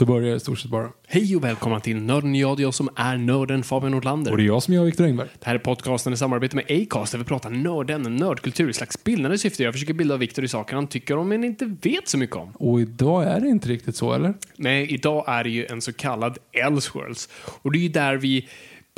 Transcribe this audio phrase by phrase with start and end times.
[0.00, 0.88] Då börjar jag i stort sett bara.
[1.06, 4.30] Hej och välkomna till Nörden jag, jag som är nörden Fabian Nordlander.
[4.30, 5.28] Och det är jag som är Viktor Engberg.
[5.38, 9.04] Det här är podcasten i samarbete med Acast där vi pratar nördämnen, nördkultur i slags
[9.04, 9.62] bildande syfte.
[9.62, 12.50] Jag försöker bilda Viktor i saker han tycker om men inte vet så mycket om.
[12.50, 14.34] Och idag är det inte riktigt så, eller?
[14.56, 17.28] Nej, idag är det ju en så kallad Elseworlds.
[17.62, 18.48] Och det är ju där vi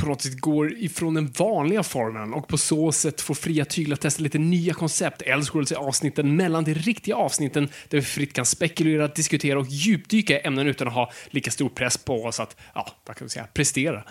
[0.02, 3.96] på något sätt går ifrån den vanliga formen och på så sätt får fria tyglar
[3.96, 5.22] testa lite nya koncept.
[5.22, 10.40] Elseworlds är avsnitten mellan de riktiga avsnitten där vi fritt kan spekulera, diskutera och djupdyka
[10.40, 13.30] i ämnen utan att ha lika stor press på oss att, ja, vad kan vi
[13.30, 14.04] säga, prestera.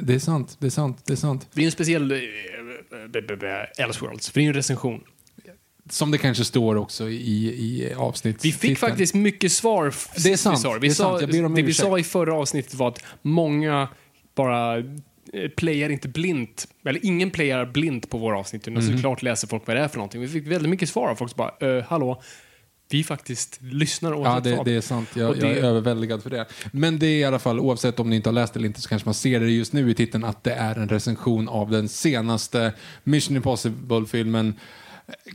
[0.00, 1.48] Det är sant, det är sant, det är sant.
[1.52, 3.22] Det är en speciell b-
[3.78, 5.00] Elseworlds, för det är ju en recension.
[5.90, 8.44] Som det kanske står också i, i avsnitt.
[8.44, 9.94] Vi fick faktiskt mycket svar.
[10.24, 11.20] Det är sant, Vi, sa, det är sa, sant.
[11.20, 13.88] Jag ber om det vi sa i förra avsnittet var att många
[14.34, 14.82] bara
[15.56, 19.76] playar inte blint, eller ingen playar blint på våra avsnitt, utan såklart läser folk vad
[19.76, 20.20] det är för någonting.
[20.20, 22.22] Vi fick väldigt mycket svar av folk som bara, "Eh, hallå,
[22.90, 25.08] vi faktiskt lyssnar Ja, oavsett det, vad." det är sant.
[25.16, 26.46] Jag, Och jag är det- överväldigad för det.
[26.72, 28.80] Men det är i alla fall, oavsett om ni inte har läst det eller inte,
[28.80, 31.70] så kanske man ser det just nu i titeln att det är en recension av
[31.70, 32.72] den senaste
[33.04, 34.54] Mission Impossible-filmen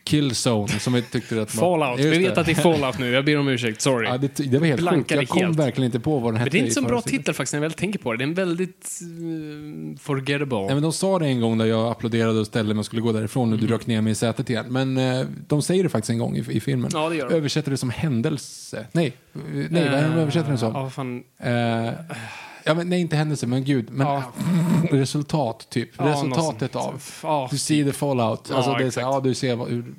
[0.04, 1.52] Killzone, som vi tyckte att.
[1.52, 4.08] Fallout, vi vet att det är Fallout nu, jag ber om ursäkt, sorry.
[4.08, 5.12] Ja, det, det var helt sjukt.
[5.12, 5.60] Jag kom helt.
[5.60, 6.46] verkligen inte på vad den hette.
[6.46, 8.18] Men det är inte så bra titel faktiskt när jag väl tänker på det.
[8.18, 10.60] Det är en väldigt uh, forgettable.
[10.60, 13.02] Nej, men de sa det en gång där jag applåderade och ställde mig och skulle
[13.02, 14.66] gå därifrån och du dök ner mig i sätet igen.
[14.70, 16.92] Men eh, de säger det faktiskt en gång i, i filmen.
[16.94, 17.36] Ja, det gör de.
[17.36, 18.88] Översätter det som händelse.
[18.92, 20.74] Nej, eh, nej vad är det de översätter det som?
[20.74, 21.24] Ja, vad fan.
[21.40, 21.94] Eh,
[22.64, 23.90] ja, men, nej, inte händelse, men gud.
[23.92, 24.24] Men, Ja.
[24.92, 25.90] resultat, typ.
[25.98, 27.04] Ja, Resultatet av.
[27.24, 28.48] Ja, Du see the fallout.
[28.50, 29.94] Ja, alltså, det är så, ja, du ser vad, hur, du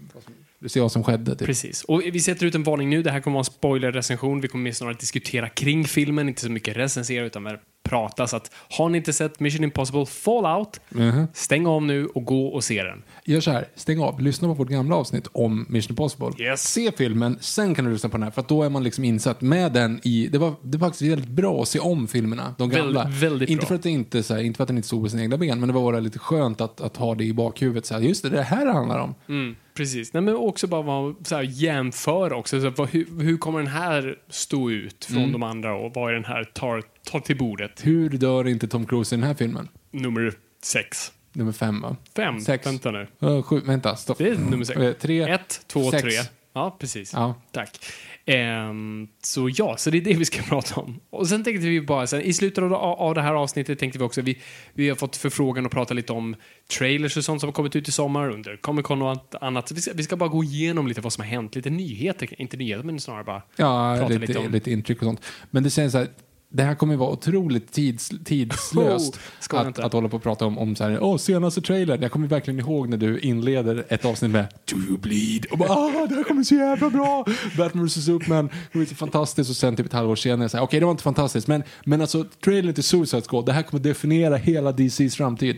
[0.69, 1.37] ser vad som skedde.
[1.37, 1.47] Typ.
[1.47, 1.85] Precis.
[1.85, 3.03] Och vi sätter ut en varning nu.
[3.03, 4.41] Det här kommer vara en spoilerrecension.
[4.41, 7.59] Vi kommer mer snarare diskutera kring filmen, inte så mycket recensera utan mer
[7.89, 8.27] prata.
[8.27, 11.27] Så att har ni inte sett Mission Impossible Fallout, Mhm.
[11.35, 13.03] stäng av nu och gå och se den.
[13.25, 16.45] Gör så här, stäng av, lyssna på vårt gamla avsnitt om Mission Impossible.
[16.45, 16.63] Yes.
[16.73, 19.41] Se filmen, sen kan du lyssna på den här, för då är man liksom insatt
[19.41, 20.29] med den i...
[20.33, 23.03] Det var, det var faktiskt väldigt bra att se om filmerna, de gamla.
[23.05, 23.69] Väldigt, väldigt inte bra.
[23.69, 25.37] För att det inte, så här, inte för att den inte stod på sina egna
[25.37, 27.87] ben, men det var bara lite skönt att, att ha det i bakhuvudet.
[27.87, 29.15] Så här, just det, det här handlar om.
[29.29, 30.13] Mm, precis.
[30.13, 32.61] Nej, men också bara vara, så här, jämföra också.
[32.61, 35.33] Så, vad, hur, hur kommer den här stå ut från Mm.
[35.33, 37.87] de andra och vad är den här tar, tar till bordet?
[37.87, 39.69] Hur dör inte Tom Cruise i den här filmen?
[39.91, 41.13] Nummer sex.
[41.33, 41.97] Nummer fem, va?
[42.17, 42.41] Fem.
[42.41, 42.67] Sex.
[42.67, 43.07] Vänta nu.
[43.23, 44.19] Uh, sju, vänta, stopp.
[44.19, 44.81] Det är nummer sex.
[44.81, 45.23] Eh, Tre.
[45.23, 46.03] Ett, två, sex.
[46.03, 46.13] tre.
[46.53, 47.13] Ja, precis.
[47.13, 47.35] Ja.
[47.53, 47.79] Tack.
[48.27, 51.01] Ehm, så ja, så det är det vi ska prata om.
[51.11, 54.05] Och sen tänkte vi bara, sen, i slutet av, av det här avsnittet tänkte vi
[54.05, 54.39] också, vi,
[54.75, 56.37] vi har fått förfrågan att prata lite om
[56.79, 59.69] trailers och sånt som har kommit ut i sommar under Comic Con och annat.
[59.69, 62.41] Så vi, ska, vi ska bara gå igenom lite vad som har hänt, lite nyheter,
[62.41, 65.21] inte nyheter men snarare bara Ja, prata lite, lite lite, om- intryck och sånt.
[65.51, 66.09] Men det känns så här,
[66.55, 69.19] det här kommer vara otroligt tids, tidslöst
[69.53, 72.03] Oh, att, att hålla på och prata om, om så här, åh, senaste trailern.
[72.03, 75.47] Jag kommer verkligen ihåg när du inleder ett avsnitt med Do you bleed?
[75.51, 77.25] Och bara, ah, det här kommer så jävla bra!
[77.57, 79.51] Batman vs Superman, det kommer så fantastiskt.
[79.51, 82.75] Och sen typ ett halvår senare, okej, det var inte fantastiskt, men, men alltså, trailern
[82.75, 85.57] till Suicide Squad, det här kommer definiera hela DCs framtid.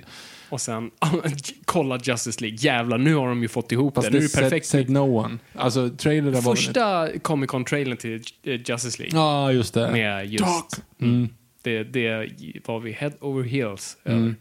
[0.49, 0.91] Och sen,
[1.65, 2.59] kolla Justice League.
[2.61, 4.13] Jävlar, nu har de ju fått ihop Fast det.
[4.13, 4.67] Nu är det said, perfekt.
[4.67, 5.39] said no one.
[5.55, 6.55] Alltså, trailern var...
[6.55, 9.19] Första Comic Con-trailern till eh, Justice League.
[9.21, 9.93] Ja, just det.
[9.93, 10.45] Med just...
[10.45, 10.67] Talk.
[11.01, 11.29] Mm.
[11.63, 12.31] Det, det
[12.65, 14.35] var vi head over heels över.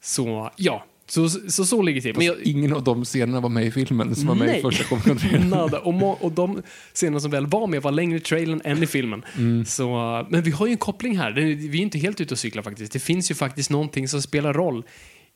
[0.00, 0.84] Så, ja.
[1.12, 2.16] Så, så, så ligger det till.
[2.16, 4.62] Men jag, Ingen av de scenerna var med i filmen som var med i Nej.
[4.62, 5.48] första Comic Con-trailern.
[5.50, 5.78] Nada.
[5.78, 6.62] Och, må, och de
[6.94, 9.24] scener som väl var med var längre i trailern än i filmen.
[9.38, 9.64] Mm.
[9.64, 9.86] Så,
[10.30, 11.32] men vi har ju en koppling här.
[11.32, 12.92] Vi är inte helt ute och cyklar faktiskt.
[12.92, 14.84] Det finns ju faktiskt någonting som spelar roll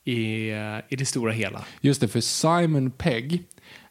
[0.05, 0.57] i, eh,
[0.89, 1.65] i det stora hela.
[1.81, 3.43] Just det, för Simon Pegg,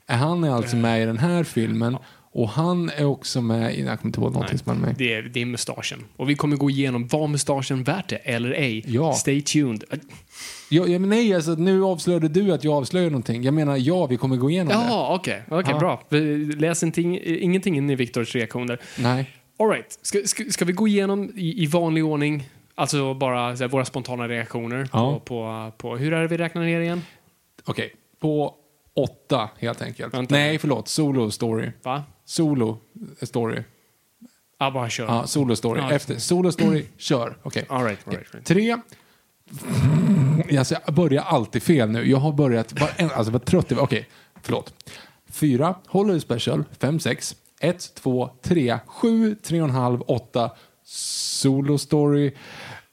[0.06, 1.98] Han är alltså med i den här filmen
[2.36, 4.96] och han är också med i, jag kommer inte ihåg någonting som han är med.
[4.98, 6.04] Det är, det är mustaschen.
[6.16, 8.84] Och vi kommer gå igenom, var mustaschen värt det eller ej?
[8.88, 9.14] Ja.
[9.14, 9.84] Stay tuned.
[10.70, 13.44] Ja, ja, men nej, alltså, nu avslöjade du att jag avslöjar någonting.
[13.44, 14.74] Jag menar, ja, vi kommer gå igenom det.
[14.74, 15.44] Jaha, okej.
[15.50, 15.80] Okej, Ja.
[15.80, 16.04] bra.
[16.58, 18.80] Läs ingenting, ingenting in i Viktors reaktioner.
[19.00, 19.30] Nej.
[19.60, 20.00] All right.
[20.02, 24.28] Ska, ska, ska vi gå igenom i, i vanlig ordning, alltså bara här, våra spontana
[24.28, 25.14] reaktioner Ja.
[25.14, 25.98] på, på, på...
[25.98, 27.02] Hur är det vi räknar ner igen?
[27.66, 28.54] Okej, på
[28.96, 30.14] åtta helt enkelt.
[30.14, 30.36] Vänta.
[30.36, 30.88] Nej, förlåt.
[30.88, 31.72] Solo story.
[31.84, 32.04] Va?
[32.26, 32.78] Solo
[33.22, 33.64] story.
[34.60, 35.06] Ja, bara kör.
[35.06, 35.82] Ja, solo story.
[35.82, 35.92] Ja.
[35.92, 37.38] Efter solo story, kör.
[37.44, 37.66] Okej.
[37.70, 38.46] All right, right, right.
[38.46, 38.78] Tre.
[40.60, 42.10] Alltså, jag börjar alltid fel nu.
[42.10, 43.84] Jag har börjat, alltså vad trött jag var.
[43.84, 44.10] Okej,
[44.42, 44.74] förlåt.
[45.30, 46.64] Fyra, Holiday Special.
[46.80, 47.36] Fem, sex.
[47.60, 50.52] Ett, två, tre, sju, tre och en halv, åtta.
[50.84, 52.34] Solo story.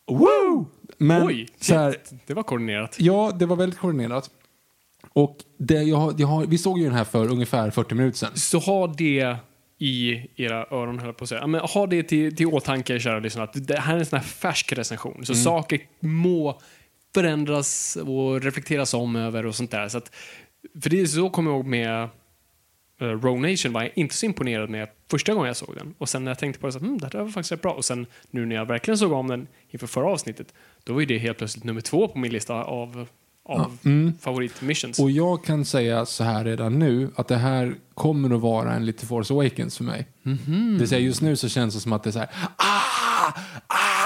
[0.06, 0.66] Woo!
[0.98, 1.96] Men Oj, så här,
[2.26, 2.96] det var koordinerat.
[2.98, 4.30] Ja, det var väldigt koordinerat.
[5.12, 8.30] Och det, jag, jag har, vi såg ju den här för ungefär 40 minuter sedan.
[8.34, 9.36] Så ha det
[9.78, 11.46] i era öron, höll på att säga.
[11.46, 14.26] Men ha det till, till åtanke, kära lyssnare, att det här är en sån här
[14.26, 15.26] färsk recension.
[15.26, 16.60] Så saker må
[17.14, 19.88] förändras och reflekteras om över och sånt där.
[19.88, 20.14] Så att,
[20.82, 22.08] för det är så kommer jag ihåg med
[23.02, 25.94] uh, Row Nation var jag inte så imponerad med första gången jag såg den.
[25.98, 27.62] Och sen när jag tänkte på det så att, hmm, det här var faktiskt rätt
[27.62, 27.72] bra.
[27.72, 30.54] Och sen nu när jag verkligen såg om den inför förra avsnittet,
[30.84, 33.08] då var ju det helt plötsligt nummer två på min lista av,
[33.48, 33.78] av
[34.20, 34.98] favoritmissions.
[34.98, 38.86] Och jag kan säga så här redan nu att det här kommer att vara en
[38.86, 40.06] lite Force Awakens för mig.
[40.22, 43.32] Det vill säga just nu så känns det som att det är så här ah,
[43.66, 44.01] ah,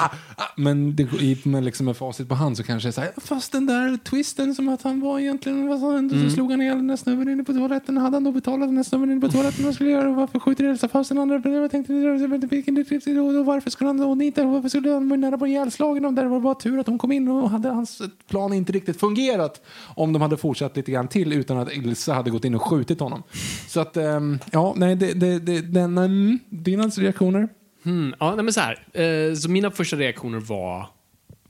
[0.00, 0.44] ah.
[0.56, 3.12] Men det, i, med, liksom med facit på hand så kanske det är så här
[3.16, 6.62] fast den där twisten som att han var egentligen vad sa han, så slog han
[6.62, 9.20] ihjäl den där snubben inne på toaletten hade han då betalat den där snubben inne
[9.20, 13.70] på toaletten vad skulle göra varför skjuter Elsa fast den andra jag tänkte då varför
[13.70, 16.42] skulle han och inte varför skulle han vara nära på ihjälslagen och där var det
[16.42, 19.62] bara tur att de kom in och hade hans plan inte riktigt fungerat
[19.94, 23.00] om de hade fortsatt lite grann till utan att Ilsa hade gått in och skjutit
[23.00, 23.22] honom.
[23.68, 27.48] Så att, ehm, ja, nej, det, det, det, den, mm, dina reaktioner?
[27.84, 29.02] Mm, ja, nej, men så här.
[29.02, 30.86] Eh, så mina första reaktioner var...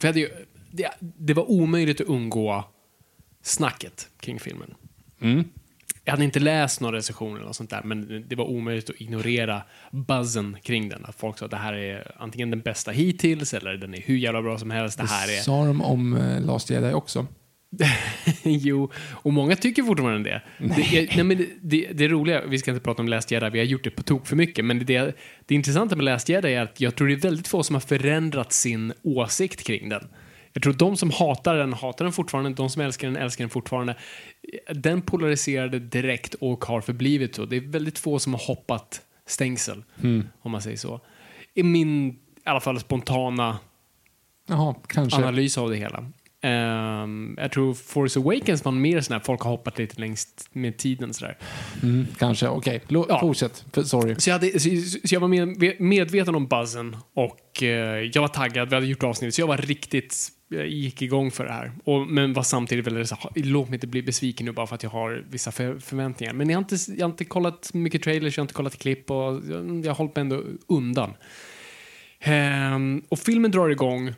[0.00, 0.28] För hade ju,
[0.70, 2.64] det, det var omöjligt att undgå
[3.42, 4.74] snacket kring filmen.
[6.04, 9.62] Jag hade inte läst några recensioner eller sånt där, men det var omöjligt att ignorera
[9.90, 11.04] buzzen kring den.
[11.04, 14.16] Att folk sa att det här är antingen den bästa hittills eller den är hur
[14.16, 14.98] jävla bra som helst.
[14.98, 15.40] Det här är...
[15.40, 17.26] Sa de om uh, Last Jedi också?
[18.42, 20.42] jo, och många tycker fortfarande det.
[20.58, 23.50] Det, är, nej, men det, det, det roliga, vi ska inte prata om Last Jedi,
[23.50, 25.16] vi har gjort det på tok för mycket, men det,
[25.46, 27.80] det intressanta med Last Jedi är att jag tror det är väldigt få som har
[27.80, 30.08] förändrat sin åsikt kring den.
[30.52, 33.50] Jag tror de som hatar den hatar den fortfarande, de som älskar den älskar den
[33.50, 33.96] fortfarande.
[34.74, 37.44] Den polariserade direkt och har förblivit så.
[37.44, 39.84] Det är väldigt få som har hoppat stängsel,
[40.40, 41.00] om man säger så.
[41.54, 43.58] I min, i alla fall spontana
[44.88, 45.18] kanske.
[45.18, 46.10] analys av det hela.
[46.44, 50.76] Ehm, jag tror Force Awakens var mer sån här, folk har hoppat lite längst med
[50.76, 51.38] tiden sådär.
[51.82, 52.82] Mm, kanske, okej.
[52.88, 53.20] Lo- Ja.
[53.20, 54.14] Fortsätt, sorry.
[54.18, 54.68] Så jag, hade, så,
[55.08, 57.68] så jag var med, medveten om buzzen och eh,
[58.12, 61.44] jag var taggad, vi hade gjort avsnitt, så jag var riktigt, jag gick igång för
[61.44, 61.72] det här.
[61.84, 64.74] Och, men var samtidigt väldigt så här, låt mig inte bli besviken nu bara för
[64.74, 66.32] att jag har vissa för, förväntningar.
[66.32, 69.10] Men jag har, inte, jag har inte kollat mycket trailers, jag har inte kollat klipp
[69.10, 69.16] och
[69.50, 71.12] jag, jag har hållit mig ändå undan.
[72.20, 74.14] Ehm, och filmen drar igång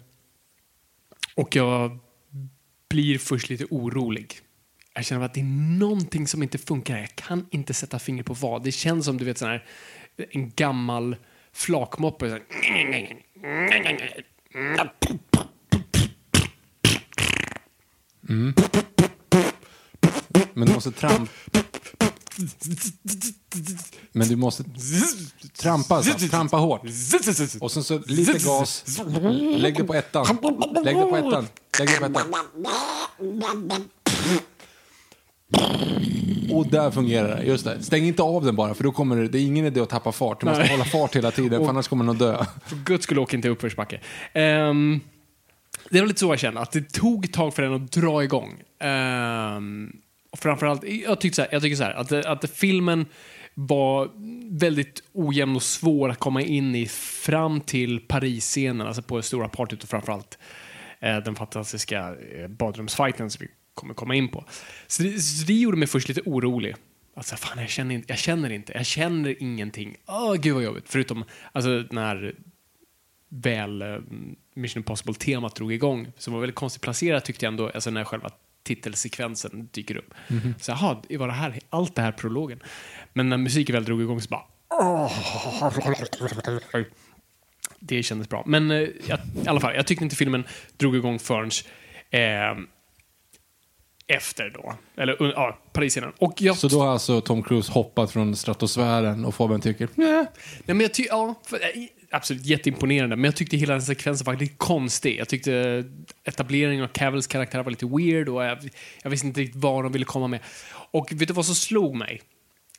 [1.34, 1.99] och jag
[2.88, 4.40] blir först lite orolig.
[4.94, 6.98] Jag känner att det är någonting som inte funkar.
[6.98, 8.64] Jag kan inte sätta fingret på vad.
[8.64, 9.64] Det känns som du vet sån här,
[10.30, 11.16] en gammal
[11.52, 12.30] flakmoppe.
[12.30, 12.38] Så.
[18.28, 18.54] Mm.
[20.54, 21.32] Men du måste trampa...
[24.12, 24.64] Men du måste
[25.59, 26.28] trampa, alltså.
[26.28, 26.83] trampa hårt.
[27.61, 28.85] Och sen så lite gas.
[29.57, 30.26] Lägg det på ettan.
[30.85, 31.49] Lägg det på ettan.
[31.78, 32.28] Lägg det på ettan.
[36.50, 37.43] Och där fungerar det.
[37.43, 37.83] Just det.
[37.83, 40.12] Stäng inte av den bara, för då kommer det, det är ingen idé att tappa
[40.12, 40.40] fart.
[40.40, 40.71] Du måste Nej.
[40.71, 42.45] hålla fart hela tiden, för annars kommer den att dö.
[42.66, 44.00] För guds skull åk inte uppförsbacke.
[44.33, 45.00] Ehm,
[45.90, 48.25] det var lite så jag kände, att det tog ett tag för den att dra
[48.25, 48.62] igång.
[48.85, 49.93] Um,
[50.37, 53.07] och framförallt, jag tyckte så här, jag tycker så här att, att filmen
[53.55, 54.11] var
[54.59, 59.49] väldigt ojämn och svår att komma in i fram till Paris-scenen, alltså på det stora
[59.49, 60.38] partyt och framförallt
[61.00, 64.45] eh, den fantastiska eh, badrumsfighten som vi kommer komma in på.
[64.87, 66.75] Så det, så det gjorde mig först lite orolig.
[67.16, 69.97] Alltså, fan, jag, känner inte, jag känner inte, jag känner ingenting.
[70.07, 70.85] Åh, gud vad jobbigt.
[70.87, 72.35] Förutom alltså, när
[73.28, 73.99] väl eh,
[74.55, 78.31] Mission Impossible-temat drog igång, som var väldigt konstigt placerat tyckte jag ändå, alltså när själva
[78.66, 80.14] titelsekvensen dyker upp.
[80.61, 82.61] Så jaha, var det här, allt det här prologen?
[83.12, 84.44] Men när musiken väl drog igång så bara...
[87.78, 88.42] Det kändes bra.
[88.46, 90.44] Men eh, jag, i alla fall, jag tyckte inte filmen
[90.76, 91.50] drog igång förrän...
[92.11, 92.62] Eh,
[94.08, 94.75] efter då.
[94.96, 96.12] Eller ja, Paris-scenen.
[96.18, 100.08] Och jag Så då har alltså Tom Cruise hoppat från stratosfären och Fabian tycker, nej.
[100.08, 100.26] Nej,
[100.64, 104.34] men jag ty- ja, för, eh, absolut jätteimponerande, men jag tyckte hela den sekvensen var
[104.34, 105.18] lite konstig.
[105.18, 105.84] Jag tyckte
[106.25, 108.58] etableringen av Cavills karaktär var lite weird och jag,
[109.02, 110.40] jag visste inte riktigt vad de ville komma med.
[110.90, 112.22] Och vet du vad som slog mig?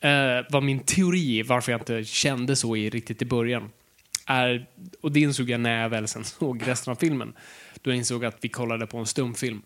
[0.00, 0.10] Eh,
[0.50, 3.70] var min teori varför jag inte kände så i, riktigt i början.
[4.26, 4.66] Är,
[5.00, 7.32] och det insåg jag när jag väl sen såg resten av filmen.
[7.82, 9.62] Då jag insåg att vi kollade på en stumfilm.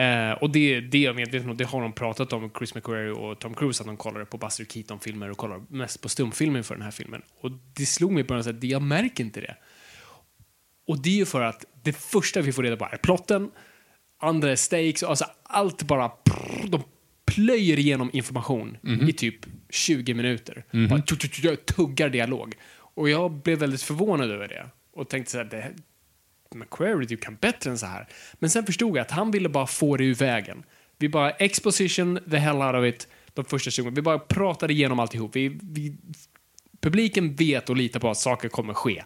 [0.00, 3.10] Eh, och det, det är jag medveten om, det har de pratat om, Chris McQuarrie
[3.12, 6.74] och Tom Cruise, att de kollade på Buster Keaton-filmer och kollar mest på stumfilmer för
[6.74, 7.22] den här filmen.
[7.40, 9.56] Och det slog mig på något sätt, jag märker inte det.
[10.86, 13.50] Och det är ju för att det första vi får reda på är plotten,
[14.20, 16.10] andra är stakes, alltså allt bara,
[16.68, 16.82] de
[17.24, 18.76] plöjer igenom information
[19.08, 19.36] i typ
[19.70, 20.64] 20 minuter.
[20.88, 22.54] Bara tu- tu- tu- tuggar dialog.
[22.72, 24.66] Och jag blev väldigt förvånad över det.
[24.92, 25.72] Och tänkte så här, det,
[26.54, 28.08] McQuarrie, du kan bättre än så här.
[28.34, 30.62] Men sen förstod jag att han ville bara få det ur vägen.
[30.98, 34.98] Vi bara exposition the hell out of it de första 20 Vi bara pratade igenom
[34.98, 35.36] alltihop.
[35.36, 35.96] Vi, vi,
[36.80, 39.02] publiken vet och litar på att saker kommer ske.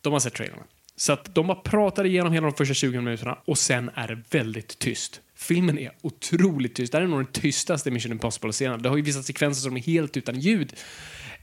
[0.00, 0.62] De har sett trailern.
[0.96, 4.22] Så att de bara pratade igenom hela de första 20 minuterna och sen är det
[4.30, 5.20] väldigt tyst.
[5.34, 6.92] Filmen är otroligt tyst.
[6.92, 8.82] Det här är nog den tystaste Mission Impossible-scenen.
[8.82, 10.72] Det har ju vissa sekvenser som är helt utan ljud.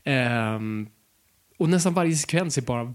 [0.05, 0.89] Um,
[1.57, 2.93] och nästan varje sekvens är bara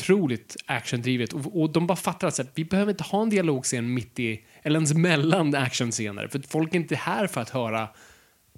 [0.00, 1.32] otroligt actiondrivet.
[1.32, 4.76] Och, och de bara fattar att vi behöver inte ha en dialogscen mitt i, eller
[4.76, 6.28] ens mellan actionscener.
[6.28, 7.88] För folk är inte här för att höra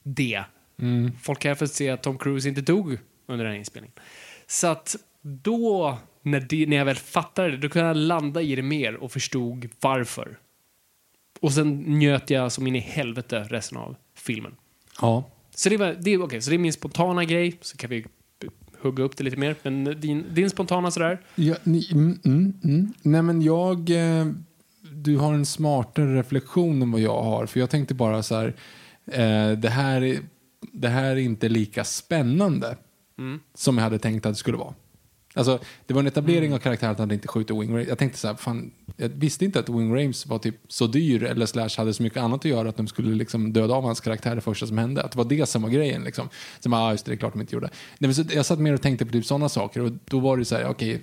[0.02, 0.44] det.
[1.22, 3.94] Folk är här för att se att Tom Cruise inte dog under den här inspelningen.
[4.46, 8.56] Så att då, när, det, när jag väl fattade det, då kunde jag landa i
[8.56, 10.38] det mer och förstod varför.
[11.40, 14.56] Och sen njöt jag som in i helvete resten av filmen.
[15.00, 15.30] Ja.
[15.54, 18.04] Så det, var, det, okej, så det är min spontana grej, så kan vi
[18.82, 19.56] hugga upp det lite mer.
[19.62, 21.20] Men din, din spontana sådär?
[21.34, 22.92] Ja, ni, mm, mm, mm.
[23.02, 24.26] Nej men jag, eh,
[24.92, 27.46] du har en smartare reflektion än vad jag har.
[27.46, 28.54] För jag tänkte bara så här,
[29.06, 30.18] eh, det, här är,
[30.72, 32.76] det här är inte lika spännande
[33.54, 34.74] som jag hade tänkt att det skulle vara.
[35.34, 37.88] Alltså, det var en etablering av karaktären att han inte skjuter Wing Rames.
[37.88, 41.22] Jag tänkte så här, fan, jag visste inte att Wing Rames var typ så dyr
[41.22, 44.00] eller slash hade så mycket annat att göra att de skulle liksom döda av hans
[44.00, 45.02] karaktär det första som hände.
[45.02, 46.04] Att det var det som var grejen.
[46.04, 46.28] Liksom.
[46.60, 47.70] Så man, ah, just det, det är klart de inte gjorde.
[47.98, 50.36] Nej, men så, jag satt mer och tänkte på typ sådana saker och då var
[50.36, 51.02] det så här, okej,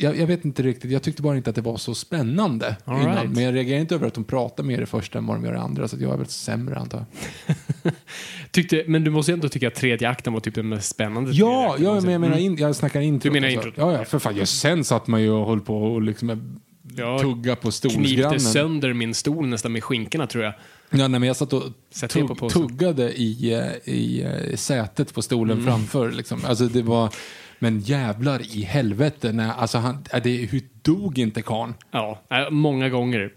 [0.00, 3.00] jag, jag vet inte riktigt, jag tyckte bara inte att det var så spännande All
[3.02, 3.14] innan.
[3.16, 3.30] right.
[3.30, 5.54] Men jag reagerar inte över att de pratar mer i första än vad de gör
[5.54, 7.04] i andra, så jag är väl sämre antar
[7.46, 7.92] jag.
[8.50, 11.30] Tyckte, men du måste ändå tycka att tredje akten var typ den mest spännande.
[11.32, 13.22] Ja, ja men jag menar, in, jag snackar introt.
[13.22, 13.74] Du menar introt?
[13.76, 14.36] Ja, ja, för fan.
[14.36, 16.58] Ja, sen satt man ju och höll på och liksom
[16.96, 18.40] Ja, tugga på stolsgrannen.
[18.40, 20.52] sönder min stol nästan med skinkorna tror jag.
[20.90, 21.62] Ja, nej, men jag satt och
[22.10, 25.66] tugg, tuggade i, eh, i eh, sätet på stolen Mm.
[25.66, 26.10] framför.
[26.12, 26.40] Liksom.
[26.44, 27.12] Alltså, det var,
[27.58, 29.32] men jävlar i helvete.
[29.32, 31.74] När, alltså, han, det, hur dog inte karln?
[31.90, 33.32] Ja, äh, många gånger.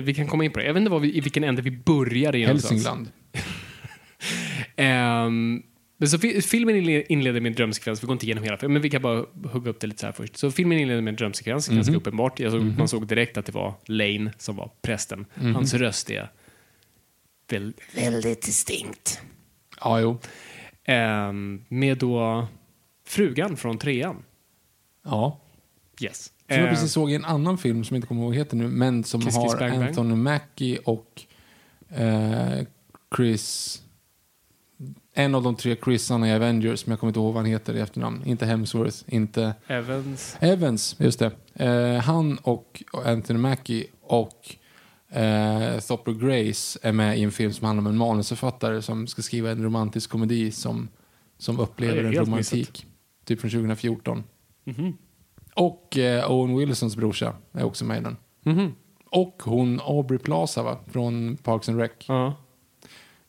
[0.00, 0.64] Vi kan komma in på det.
[0.66, 2.44] Jag vet inte vi, i vilken ände vi börjar i.
[2.46, 3.08] Hälsingland.
[4.76, 5.62] Ehm,
[5.96, 8.82] men så fi- filmen inle- inleder med en drömsekvens, vi går inte igenom hela men
[8.82, 10.36] vi kan bara hugga upp det lite så här först.
[10.36, 12.40] Så filmen inleder med en drömsekvens, ganska uppenbart.
[12.40, 15.26] Jag såg, Man såg direkt att det var Lane som var prästen.
[15.34, 16.30] Hans röst är
[17.50, 19.20] väl, väldigt distinkt.
[19.80, 20.18] Ja, jo.
[20.84, 22.46] Ehm, med då
[23.10, 24.22] frugan från trean.
[25.04, 25.40] Ja.
[26.00, 26.24] Yes.
[26.24, 28.56] Som jag Ehm, precis såg i en annan film som jag inte kommer ihåg heter
[28.56, 29.88] nu, men som Kiss Kiss har Bang Bang.
[29.88, 31.22] Anthony Mackie och
[31.88, 32.66] eh,
[33.16, 33.82] Chris...
[35.12, 37.76] En av de tre Chrisarna i Avengers, men jag kommer inte ihåg vad han heter
[37.76, 38.22] i efternamn.
[38.24, 39.54] Inte Hemsworth, inte...
[39.66, 40.36] Evans.
[40.40, 41.30] Evans, just det.
[41.54, 44.56] Eh, han och Anthony Mackie och
[45.08, 49.22] eh, Thopper Grace är med i en film som handlar om en manusförfattare som ska
[49.22, 50.88] skriva en romantisk komedi som,
[51.38, 52.86] som upplever en romantik.
[53.30, 54.24] Typ från 2014.
[54.64, 54.96] Mhm.
[55.54, 58.16] Och eh, Owen Wilsons brorsa är också med i den.
[58.42, 58.72] Mhm.
[59.10, 60.78] Och hon Aubrey Plaza va?
[60.90, 61.90] från Parks and Rec.
[62.06, 62.34] Ja.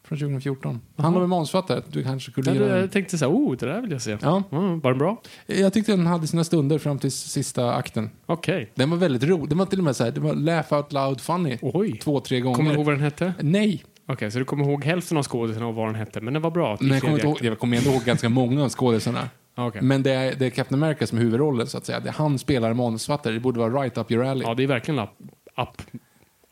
[0.03, 0.81] Från 2014.
[0.96, 1.81] Han var manusförfattare.
[1.88, 2.77] Du kanske skulle gilla den.
[2.79, 4.17] jag tänkte så här, oh, det där vill jag se.
[4.22, 4.43] Ja.
[4.51, 5.22] Mm, var den bra?
[5.46, 8.10] Jag tyckte den hade sina stunder fram till sista akten.
[8.25, 8.72] Okej.
[8.75, 9.50] Den var väldigt rolig.
[9.50, 11.58] Den var till och med så här, det var laugh out loud funny.
[11.62, 11.98] Oj.
[11.98, 12.55] Två, tre gånger.
[12.55, 13.34] Kommer du ihåg vad den hette?
[13.39, 16.41] Nej, Okej, så du kommer ihåg hälften av skådisarna och vad den hette, men den
[16.41, 16.77] var bra.
[16.79, 19.29] men jag kommer, ihåg, jag kommer ändå ihåg ganska många av skådisarna.
[19.55, 19.81] Okej.
[19.81, 22.00] Men det är, det är Captain America som är huvudrollen så att säga.
[22.00, 23.34] Det är han spelar manusförfattare.
[23.34, 24.43] Det borde vara right up your alley.
[24.48, 25.10] Ja, det är verkligen up,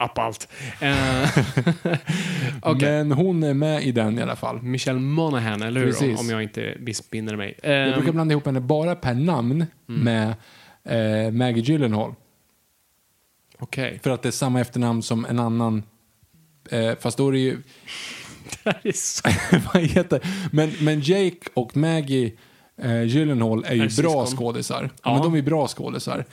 [0.03, 0.47] up allt.
[0.81, 1.29] Eh,
[2.61, 2.89] Okej.
[2.89, 4.61] Men hon är med i den i alla fall.
[4.61, 5.87] Michelle Monaghan, eller hur?
[5.87, 6.19] Om, Precis.
[6.19, 7.59] om jag inte missminner mig.
[7.63, 10.01] Jag Eh, brukar blanda ihop henne bara per namn Mm.
[10.03, 10.33] med
[11.27, 12.13] eh, Maggie Gyllenhaal.
[13.59, 13.99] Okej.
[14.03, 15.83] För att det är samma efternamn som en annan.
[16.71, 17.57] Eh, fast då är det ju...
[18.63, 19.29] Det är så...
[19.73, 22.31] vad heter men, men Jake och Maggie
[22.81, 24.89] eh, Gyllenhaal är ju Är bra skådisar.
[25.03, 25.13] Ja.
[25.13, 26.25] Men de är bra skådisar.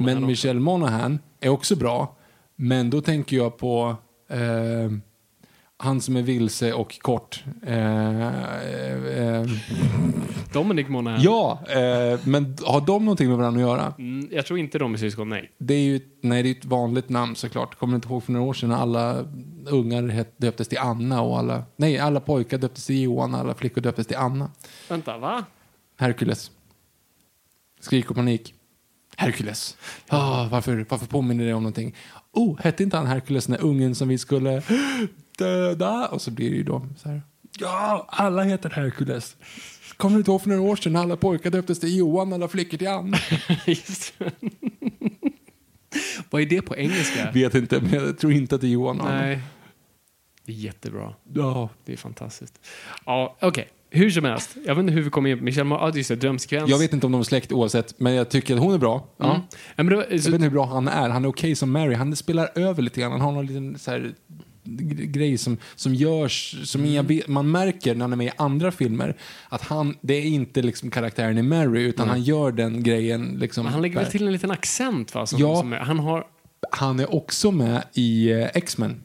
[0.00, 0.26] Men.
[0.26, 2.16] Michelle Monaghan är också bra.
[2.56, 3.96] Men då tänker jag på
[4.28, 4.90] Eh,
[5.76, 7.44] han som är vilse och kort.
[7.66, 9.46] Eh, eh,
[10.52, 11.22] Dominic Monaghan.
[11.22, 13.94] ja, eh, men har de någonting med varandra att göra?
[13.98, 15.50] Mm, jag tror inte de är syskon, nej.
[15.58, 17.74] Det är ju nej, det är ett vanligt namn såklart.
[17.74, 19.24] Kommer inte ihåg för några år sedan när alla
[19.66, 23.80] ungar döptes till Anna och alla, nej, alla pojkar döptes till Johan och alla flickor
[23.80, 24.50] döptes till Anna.
[24.88, 25.44] Vänta, va?
[25.96, 26.50] Hercules.
[27.80, 28.54] Skrik och panik.
[29.16, 29.76] Hercules.
[30.08, 31.94] Ah, varför, varför påminner det om någonting?
[32.32, 34.62] Oh, hette inte han Hercules den där ungen som vi skulle
[35.38, 36.08] döda?
[36.08, 37.22] Och så blir det ju då så här.
[37.58, 39.36] Ja, alla heter Hercules.
[39.96, 42.34] Kommer du inte ihåg för några år sedan när alla pojkar döptes till Johan och
[42.34, 42.86] alla flickor till
[44.18, 44.50] det.
[46.30, 47.30] Vad är det på engelska?
[47.30, 49.00] Vet inte, men jag tror inte att det är Johan.
[49.04, 49.40] Nej.
[50.44, 51.14] Det är jättebra.
[51.32, 51.68] Ja.
[51.84, 52.60] Det är fantastiskt.
[53.06, 53.68] Ja, okej.
[53.94, 54.56] Hur som helst.
[54.66, 55.90] Jag vet inte hur vi kom in på Michelle Monaghan.
[55.92, 56.16] Ja, just det.
[56.16, 56.70] Drömsekvens.
[56.70, 59.06] Jag vet inte om de är släkt oavsett, men jag tycker att hon är bra.
[59.16, 59.30] Ja.
[59.30, 59.40] Mm.
[59.76, 61.08] Men det var, Jag vet så, inte hur bra han är.
[61.08, 61.94] Han är okej som Mary.
[61.94, 63.12] Han spelar över lite grann.
[63.12, 64.14] Han har någon liten så här,
[65.06, 69.16] grej som, som görs, som be- man märker när han är med i andra filmer,
[69.48, 73.66] att han, det är inte liksom karaktären i Mary, utan han gör den grejen liksom.
[73.66, 75.26] han lägger väl till en liten accent va?
[75.26, 75.56] Som, Ja.
[75.56, 76.24] som han har...
[76.70, 79.02] Han är också med i eh, X-Men.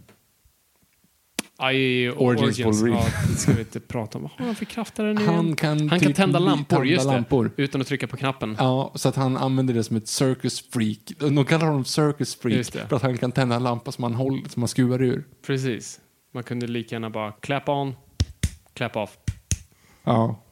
[1.59, 2.95] Ja, i Origins Wolverine.
[2.95, 4.21] Ja, det ska vi inte prata om.
[4.21, 7.05] Vad har han för krafter nu Han kan, Han kan typ tända lampor, tända just
[7.05, 7.51] lampor.
[7.55, 7.63] det.
[7.63, 8.55] Utan att trycka på knappen.
[8.59, 11.13] Ja, så att han använder det som ett circus freak.
[11.19, 14.49] De kallar honom circus freak för att han kan tända en lampa som han, håller,
[14.49, 15.23] som han skruvar ur.
[15.47, 15.99] Precis.
[16.33, 17.95] Man kunde lika gärna bara clap on,
[18.73, 19.17] clap off.
[20.03, 20.43] Ja.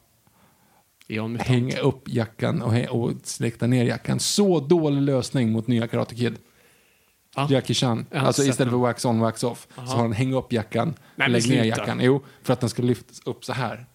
[1.38, 4.20] Hänga upp jackan och, och släkta ner jackan.
[4.20, 6.36] Så dålig lösning mot nya Karate Kid.
[7.38, 7.46] Ja.
[7.50, 8.06] Jackie Chan.
[8.14, 9.68] Alltså istället för wax on, wax off.
[9.74, 11.98] Så har han hänga upp jackan, men lägg ner jackan.
[12.02, 13.86] Jo, för att den ska lyftas upp så här.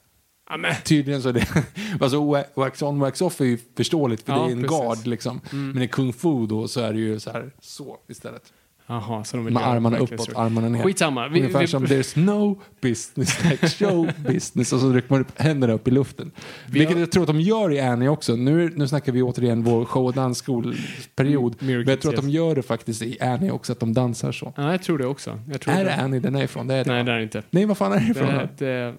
[0.50, 0.76] Ja, men.
[0.84, 1.48] Tydligen så är det...
[2.02, 4.80] alltså wa- wax on, wax off är ju förståeligt för Ja, det är en precis.
[4.80, 4.88] Mm.
[4.90, 5.42] gard liksom.
[5.52, 8.54] Men i kung fu då så är det ju så här, så istället.
[8.88, 10.40] Jaha, så de vill Med göra armarna verkligen uppåt, så.
[10.40, 10.84] armarna ner.
[10.84, 11.28] Skitsamma.
[11.28, 15.40] Vi, Ungefär vi, som there's no business like show business och så rycker man upp
[15.42, 16.32] händerna upp i luften.
[16.68, 18.36] Vilket har- jag tror att de gör i Annie också.
[18.36, 21.56] Nu, nu snackar vi återigen vår show och dansskolperiod.
[21.62, 24.32] Mm, Men jag tror att de gör det faktiskt i Annie också, att de dansar
[24.32, 24.54] så.
[24.58, 25.40] Ja, jag tror det också.
[25.52, 26.68] Jag tror Är det Annie den är ifrån?
[26.68, 26.92] Det är det.
[26.94, 27.44] Nej, det är det inte.
[27.50, 28.28] Nej vad fan är det ifrån?
[28.28, 28.66] Det, då?
[28.66, 28.94] det,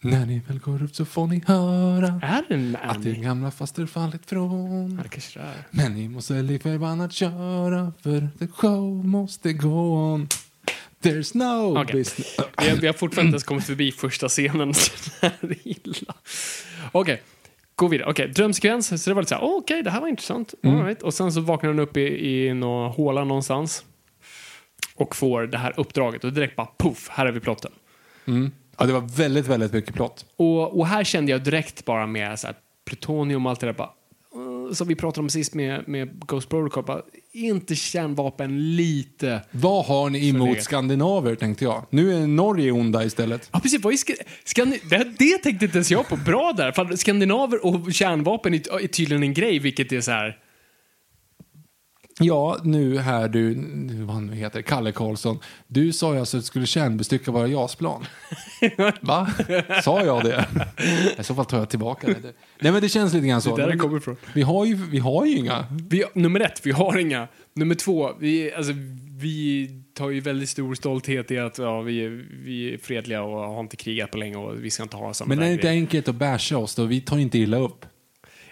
[0.00, 3.50] När ni väl går upp så får ni höra är det en att din gamla
[3.50, 5.02] faster fallit från.
[5.34, 5.42] Ja.
[5.70, 10.28] Men ni måste lik förbannat köra för the show måste gå on.
[11.02, 11.94] There's no Okej.
[11.94, 12.36] business.
[12.58, 14.74] Vi har, vi har fortfarande inte ens kommit förbi första scenen.
[16.92, 17.22] Okej,
[17.74, 18.10] gå vidare.
[18.10, 19.02] Okej, drömsekvens.
[19.02, 20.54] Så det var lite så här, oh, okej, det här var intressant.
[20.62, 20.84] Mm.
[20.84, 21.02] Right.
[21.02, 23.84] Och sen så vaknar han upp i, i någon håla någonstans.
[24.94, 26.24] Och får det här uppdraget.
[26.24, 27.72] Och direkt bara poff, här är vi plotten.
[28.78, 30.24] Ja, det var väldigt, väldigt mycket plott.
[30.36, 33.72] Och, och här kände jag direkt bara med så här, plutonium och allt det där.
[33.72, 33.90] Bara,
[34.72, 36.84] som vi pratade om sist med, med Ghost Protocol.
[36.84, 39.40] Bara, inte kärnvapen lite...
[39.50, 41.84] Vad har ni emot skandinaver, tänkte jag.
[41.90, 43.48] Nu är Norge onda istället.
[43.52, 43.82] Ja, precis.
[43.82, 44.12] Vad är ska,
[44.44, 46.16] Skandi- det, det tänkte inte ens jag på.
[46.16, 46.72] Bra där.
[46.72, 50.38] För skandinaver och kärnvapen är, är tydligen en grej, vilket är så här...
[52.20, 53.54] Ja, nu här du,
[54.04, 55.38] vad han nu heter, Kalle Karlsson.
[55.66, 58.04] Du sa ju alltså att det skulle kärnbestycka våra JAS-plan.
[59.00, 59.30] Va?
[59.84, 60.46] Sa jag det?
[61.18, 62.32] I så fall tar jag tillbaka det.
[62.60, 63.56] Nej men det känns lite grann så.
[63.56, 64.16] Det är där det kommer ifrån.
[64.34, 65.66] Vi har ju, vi har ju inga.
[65.90, 67.28] Vi, nummer ett, vi har inga.
[67.54, 68.72] Nummer två, vi, alltså,
[69.18, 73.38] vi tar ju väldigt stor stolthet i att ja, vi, är, vi är fredliga och
[73.38, 75.62] har inte krigat på länge och vi ska inte ha sådana Men är det inte
[75.66, 75.80] grejer.
[75.80, 76.84] enkelt att basha oss då?
[76.84, 77.86] Vi tar inte illa upp.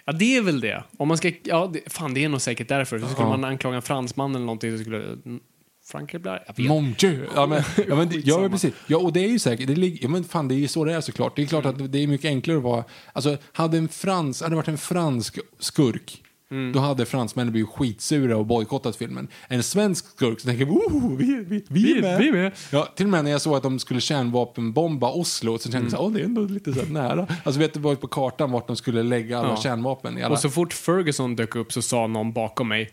[0.07, 0.85] Ja, det är väl det.
[0.99, 2.99] Om man ska, ja, det, fan, det är nog säkert därför.
[2.99, 5.40] Så skulle man anklaga en fransman eller någonting så skulle mm,
[5.87, 6.40] Frankrike bli arg.
[6.47, 6.66] Jag vet.
[6.69, 7.27] Mon Dieu.
[7.35, 8.40] Ja, men, ja, men, ja, Skitsamma.
[8.42, 8.75] men precis.
[8.87, 9.66] Ja, och det är ju säkert.
[9.66, 11.37] Det, ligger- ja, men fan, det är ju så det är såklart.
[11.37, 11.85] Det är klart Mm.
[11.85, 12.85] att det är mycket enklare att vara...
[13.12, 16.72] Alltså, hade en frans, hade varit en fransk skurk, Mm.
[16.72, 19.28] då hade fransmännen blivit skitsura och bojkottat filmen.
[19.48, 22.18] En svensk skurk så tänker oh, vi, vi, vi är med.
[22.18, 22.52] vi är med.
[22.72, 25.90] Ja, till och med när jag såg att de skulle kärnvapenbomba Oslo så kände jag
[25.90, 27.26] så här, åh, det är ändå lite så nära.
[27.44, 29.56] Alltså vet du, var på kartan vart de skulle lägga alla Ja.
[29.56, 30.16] kärnvapen.
[30.16, 30.28] Alla...
[30.28, 32.90] Och så fort Ferguson dök upp så sa någon bakom mig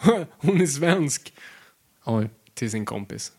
[0.38, 1.32] Hon är svensk.
[2.04, 2.28] Oj.
[2.54, 3.32] Till sin kompis.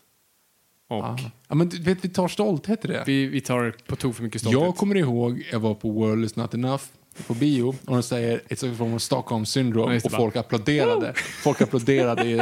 [0.88, 1.16] Och Ja.
[1.48, 3.02] ja, men du vet, vi tar stolthet i det.
[3.06, 4.62] vi, vi tar på tok för mycket stolthet.
[4.62, 6.82] Jag kommer ihåg, jag var på World is not enough
[7.26, 11.12] på bio och de säger It's a form of Stockholm syndrome Ja, och folk applåderade.
[11.42, 12.40] Folk applåderade i,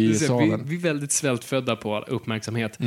[0.00, 0.48] i salen.
[0.48, 0.64] Mm.
[0.66, 2.78] Vi, vi är väldigt svältfödda på uppmärksamhet.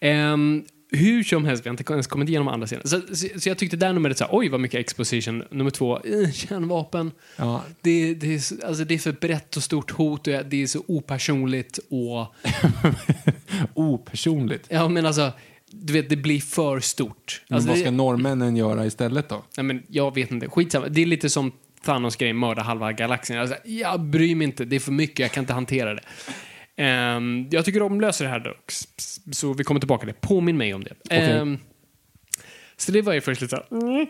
[0.00, 2.82] Ehm, hur som helst, vi har inte ens kommit igenom andra scener.
[2.86, 5.44] Så, så, så jag tyckte där numret så här, oj vad mycket exposition.
[5.50, 7.10] Nummer två, eh, kärnvapen.
[7.36, 7.62] Ja.
[7.80, 10.66] Det, det, är, så- alltså, det är för brett och stort hot och det är
[10.66, 12.34] så opersonligt och...
[13.74, 14.66] Opersonligt.
[14.68, 15.32] Ja, men alltså,
[15.82, 17.42] du vet, det blir för stort.
[17.48, 19.44] Men Alltså, vad det- ska norrmännen göra istället då?
[19.56, 20.48] Nej, men jag vet inte.
[20.48, 20.88] Skitsamma.
[20.88, 21.52] Det är lite som
[21.84, 23.38] Thanos grej, mörda halva galaxen.
[23.38, 24.64] Alltså, jag bryr mig inte.
[24.64, 25.18] Det är för mycket.
[25.18, 26.02] Jag kan inte hantera det.
[26.76, 28.72] Ehm, jag tycker de löser det här dock,
[29.32, 30.20] så vi kommer tillbaka till det.
[30.28, 30.94] Påminn mig om det.
[31.04, 31.18] Okej.
[31.32, 31.58] Ehm,
[32.76, 34.06] så det var ju först lite så mm.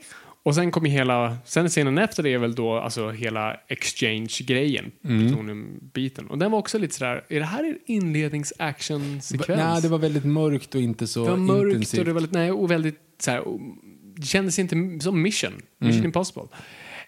[0.47, 4.91] Och sen kom ju hela, sen scenen efter det är väl då alltså hela exchange-grejen,
[5.03, 6.27] plutonium-biten.
[6.27, 9.59] Och den var också lite sådär, är det här en inlednings-action-sekvens?
[9.59, 11.99] Nej, det var väldigt mörkt och inte så Det var mörkt intensivt.
[11.99, 13.61] och det var lite, nej, och väldigt så här, och
[14.17, 16.05] det kändes inte som mission, mission Mm.
[16.05, 16.43] impossible.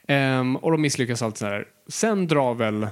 [0.09, 1.64] Ehm, och de misslyckas allt sådär.
[1.88, 2.87] Sen drar väl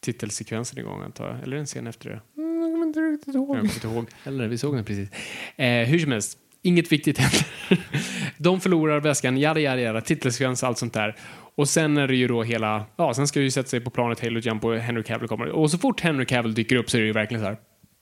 [0.00, 2.20] titelsekvensen igång antar jag, eller en scen efter det.
[2.42, 3.48] Mm, jag kommer inte riktigt ihåg.
[3.56, 4.06] Jag kommer inte ihåg.
[4.24, 5.08] Eller vi såg den precis.
[5.56, 7.46] Eh, hur som helst, inget viktigt händer.
[8.38, 11.16] De förlorar väskan, jada jada jada, titelsekvens, allt sånt där.
[11.54, 14.20] Och sen är det ju då hela, ja, sen ska ju sätta sig på planet
[14.20, 15.48] Halo Jump och Henry Cavill kommer.
[15.48, 17.56] Och så fort Henry Cavill dyker upp så är det ju verkligen så här.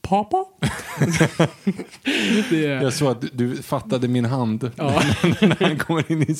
[0.09, 0.45] Pappa?
[2.49, 5.03] det, Jag såg att du, du fattade min hand Ja.
[5.41, 6.35] när han kommer in i,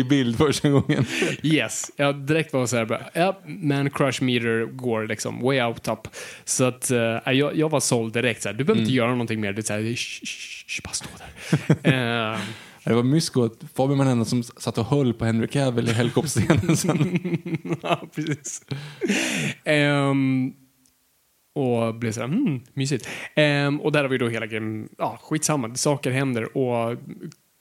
[0.00, 1.06] i bild första gången.
[1.42, 5.82] Yes, jag direkt var så här, bara, ja, man crush meter går liksom way out
[5.82, 6.08] top.
[6.44, 6.98] Så att eh,
[7.32, 8.42] jag, jag var såld direkt.
[8.42, 9.52] Så här, du behöver inte göra någonting mer.
[9.52, 11.26] Det är så här, shh, shh, shh, bara stå där.
[12.32, 12.38] Eh,
[12.84, 15.88] Det var mysko att Fabian var den enda som satt och höll på Henry Cavill
[15.88, 17.20] i helikopterscenen sen.
[17.82, 18.62] ja, precis.
[19.64, 20.52] Ehm,
[21.54, 23.08] och blev så här, hmm, mysigt.
[23.34, 26.98] Ehm, och där har vi då hela grejen, ja, skitsamma, saker händer och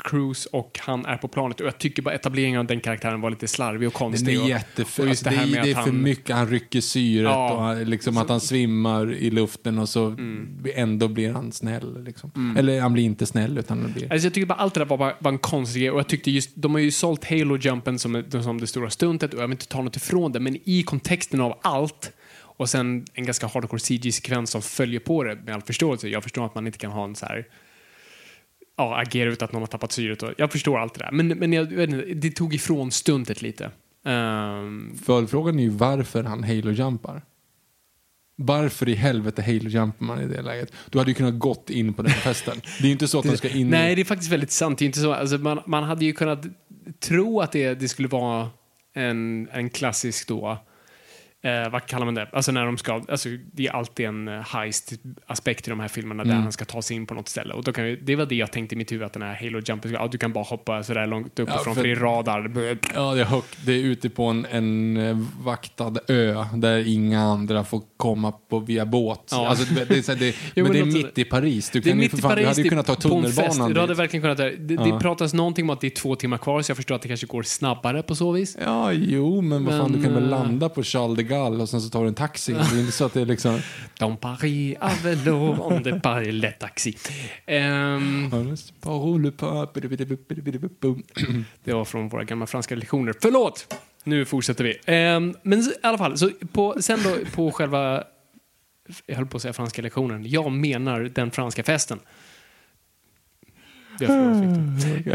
[0.03, 3.29] Cruise och han är på planet och jag tycker bara etableringen av den karaktären var
[3.29, 4.35] lite slarvig och Den konstig.
[4.35, 5.03] är och- jättefin.
[5.05, 6.35] och just Alltså, det, det här är- det är för han- mycket.
[6.35, 7.53] Han rycker syret Ja.
[7.53, 10.65] och han, liksom att han svimmar i luften och så Mm.
[10.75, 12.03] ändå blir han snäll.
[12.03, 12.55] Liksom.
[12.57, 14.11] Eller han blir inte snäll utan han blir...
[14.11, 16.07] Alltså jag tycker bara allt det där var, bara, var en konstig grej och jag
[16.07, 19.53] tyckte just, de har ju sålt Halo-jumpen som, som det stora stuntet och jag vill
[19.53, 22.11] inte ta något ifrån det, men i kontexten av allt
[22.59, 26.07] och sen en ganska hardcore CG-sekvens som följer på det med all förståelse.
[26.07, 27.47] Jag förstår att man inte kan ha en så här
[28.77, 31.11] ja, agera ut att någon har tappat syret och jag förstår allt det där.
[31.11, 31.69] Men, men jag,
[32.21, 33.71] det tog ifrån stuntet lite.
[34.05, 37.21] Ehm, Följdfrågan är ju varför han halo-jumpar.
[38.35, 40.73] Varför i helvete halo-jumpar man i det läget?
[40.89, 42.61] Du hade ju kunnat gått in på den festen.
[42.77, 44.79] Det är ju inte så att de ska in Nej, det är faktiskt väldigt sant.
[44.79, 46.45] Det är inte så, alltså man, man hade ju kunnat
[46.99, 48.49] tro att det, det skulle vara
[48.93, 50.57] en, en klassisk då,
[51.41, 52.27] eh, vad kallar man det?
[52.33, 56.23] Alltså när de ska, alltså det är alltid en eh, heist-aspekt i de här filmerna
[56.23, 56.35] Mm.
[56.35, 57.53] där han ska ta sig in på något ställe.
[57.53, 59.33] Och då kan vi, det var det jag tänkte i mitt huvud att den här
[59.35, 61.95] Halo Jumpen, ja, du kan bara hoppa sådär långt uppifrån Ja, för, för- det är
[61.95, 62.51] radar.
[62.95, 63.57] Ja, det är, högt.
[63.65, 68.59] det är ute på en, en eh, vaktad ö där inga andra får komma på
[68.59, 69.27] via båt.
[69.31, 69.47] Ja.
[69.47, 71.69] Alltså, det, det, är så här, det, Jo, men det är mitt i Paris.
[71.69, 73.93] Du, Det kan mitt fan, du Paris, hade ju det- kunnat ta tunnelbanan Du hade
[73.93, 74.99] verkligen kunnat, det, det Ja.
[74.99, 77.27] pratas någonting om att det är två timmar kvar så jag förstår att det kanske
[77.27, 78.57] går snabbare på så vis.
[78.65, 81.61] Ja, jo, men vad fan, Men, du kan väl eh, landa på Charles de Gaulle
[81.61, 82.53] och sen så tar du en taxi.
[82.53, 83.59] Det är inte så att det är liksom...
[83.99, 86.97] Dans Paris, à vélo, on de Paris, le taxi.
[87.45, 88.29] Ehm,
[91.63, 93.13] Det var från våra gamla franska lektioner.
[93.21, 93.75] Förlåt!
[94.03, 94.77] Nu fortsätter vi.
[94.85, 98.03] Ehm, men i alla fall, så på, sen då på själva,
[99.05, 101.99] jag höll på att säga franska lektionen, jag menar den franska festen.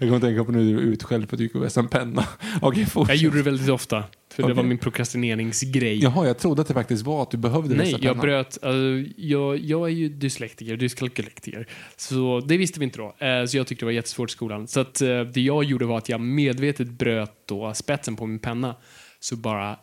[0.00, 2.24] kommer tänka på nu du är utskälld för att du gick och vässade en penna.
[2.60, 4.54] Okej, jag gjorde det väldigt ofta, för det Okej.
[4.56, 6.02] var min prokrastineringsgrej.
[6.02, 8.18] Jaha, jag trodde att det faktiskt var att du behövde Nej, jag pennan.
[8.18, 8.46] bröt.
[8.46, 11.66] alltså, jag, jag är ju dyslektiker, dyskalkylektiker.
[11.96, 13.26] Så det visste vi inte då.
[13.26, 14.68] Eh, så jag tyckte det var jättesvårt i skolan.
[14.68, 18.38] Så att, eh, det jag gjorde var att jag medvetet bröt då spetsen på min
[18.38, 18.74] penna.
[19.20, 19.76] Så bara,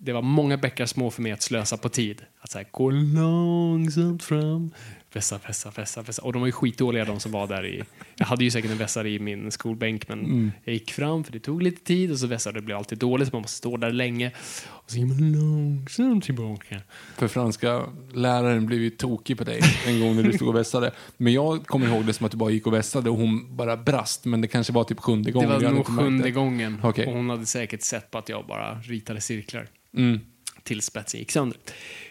[0.00, 2.22] det var många bäckar små för mig att slösa på tid.
[2.40, 4.70] Att så här, gå långsamt fram.
[5.14, 6.22] Vässa, vässa, vässa, vässa.
[6.22, 7.82] Och de var ju skitdåliga de som var där i...
[8.16, 11.40] Jag hade ju säkert en vässare i min skolbänk men jag gick fram för det
[11.40, 13.90] tog lite tid och så vässade det blev alltid dåligt så man måste stå där
[13.90, 14.30] länge.
[14.64, 16.80] Och så gick man långsamt tillbaka.
[17.16, 20.92] För franska läraren blev ju tokig på dig en gång när du stod och vässade.
[21.16, 23.76] Men jag kommer ihåg det som att du bara gick och vässade och hon bara
[23.76, 24.24] brast.
[24.24, 25.48] Men det kanske var typ sjunde Det gången.
[25.50, 26.30] var vi hade nog sjunde det.
[26.30, 27.06] gången Okej.
[27.06, 30.20] och hon hade säkert sett på att jag bara ritade cirklar Mm.
[30.62, 31.58] tills spetsen gick sönder.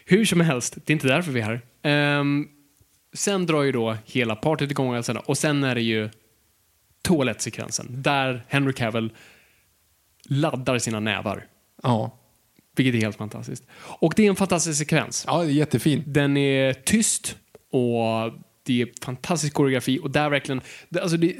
[0.05, 1.61] Hur som helst, det är inte därför vi är här.
[1.83, 2.47] Ehm,
[3.13, 6.09] sen drar ju då hela partyt igång alltså, och sen är det ju
[7.01, 9.11] toalettsekvensen där Henry Cavill
[10.25, 11.47] laddar sina nävar.
[11.83, 12.17] Ja.
[12.75, 13.63] Vilket är helt fantastiskt.
[13.75, 15.23] Och det är en fantastisk sekvens.
[15.27, 16.03] ja, det är jättefint.
[16.07, 17.37] Den är tyst
[17.71, 20.61] och det är fantastisk koreografi och där verkligen,
[21.01, 21.37] alltså det,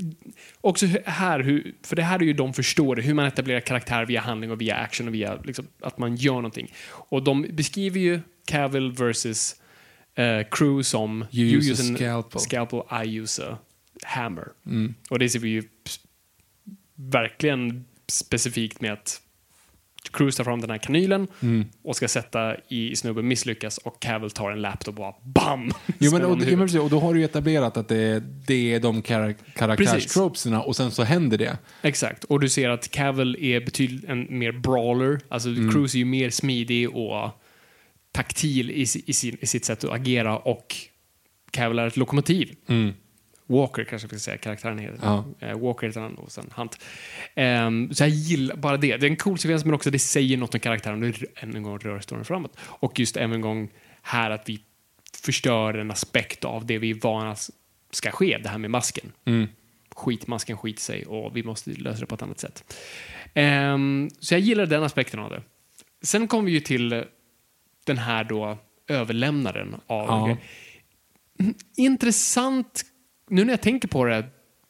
[0.62, 4.06] också här, hur, för det här är ju de förstår det, hur man etablerar karaktär
[4.06, 6.74] via handling och via action och via liksom, att man gör någonting.
[6.90, 9.56] Och de beskriver ju Cavill versus
[10.20, 12.42] uh, Crew som You use a scalpel.
[12.42, 13.58] scalpel, I use a
[14.04, 14.48] hammer.
[15.10, 15.64] Och det ser vi ju
[16.96, 19.20] verkligen specifikt med att
[20.12, 21.66] Cruise tar fram den här kanylen Mm.
[21.84, 25.72] och ska sätta i snubben, misslyckas och Cavill tar en laptop och bara BAM!
[26.00, 28.74] Jo, men, och, i men precis, och då har du ju etablerat att det, det
[28.74, 31.58] är de kar- karaktärstropesarna och sen så händer det.
[31.82, 35.20] Exakt, och du ser att Cavill är betydligt en mer brawler.
[35.30, 35.72] Alltså Mm.
[35.72, 37.30] Cruise är ju mer smidig och
[38.14, 40.76] taktil i, i, sin, i sitt sätt att agera och
[41.52, 42.56] Cavill är ett lokomotiv.
[43.46, 45.00] Walker kanske vi ska säga, karaktären heter.
[45.02, 45.26] Ja.
[45.40, 46.80] Eh, Walker heter han och sen Hunt.
[47.36, 48.98] Ehm, så jag gillar bara det.
[48.98, 51.64] Det är en cool sekvens men också det säger något om karaktären det än en
[51.64, 52.58] gång rör storyn framåt.
[52.60, 53.70] Och just än en gång
[54.02, 54.60] här att vi
[55.24, 57.36] förstör en aspekt av det vi är vana
[57.92, 59.12] ska ske, det här med masken.
[59.96, 62.76] Skitmasken skit sig och vi måste lösa det på ett annat sätt.
[63.34, 65.42] Ehm, så jag gillar den aspekten av det.
[66.02, 67.06] Sen kommer vi ju till
[67.86, 70.38] den här då överlämnaren av Ja.
[71.76, 72.82] intressant,
[73.30, 74.26] nu när jag tänker på det,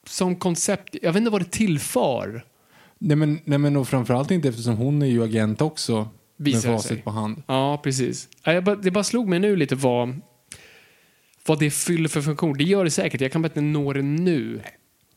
[0.07, 2.45] som koncept, jag vet inte vad det tillför.
[2.99, 6.09] Nej men, nej men och framförallt inte eftersom hon är ju agent också.
[6.37, 7.43] Visar med facit på hand.
[7.47, 8.27] Ja, precis.
[8.81, 10.21] Det bara slog mig nu lite vad,
[11.45, 12.57] vad det fyller för funktion.
[12.57, 14.61] Det gör det säkert, jag kan bara inte nå det nu.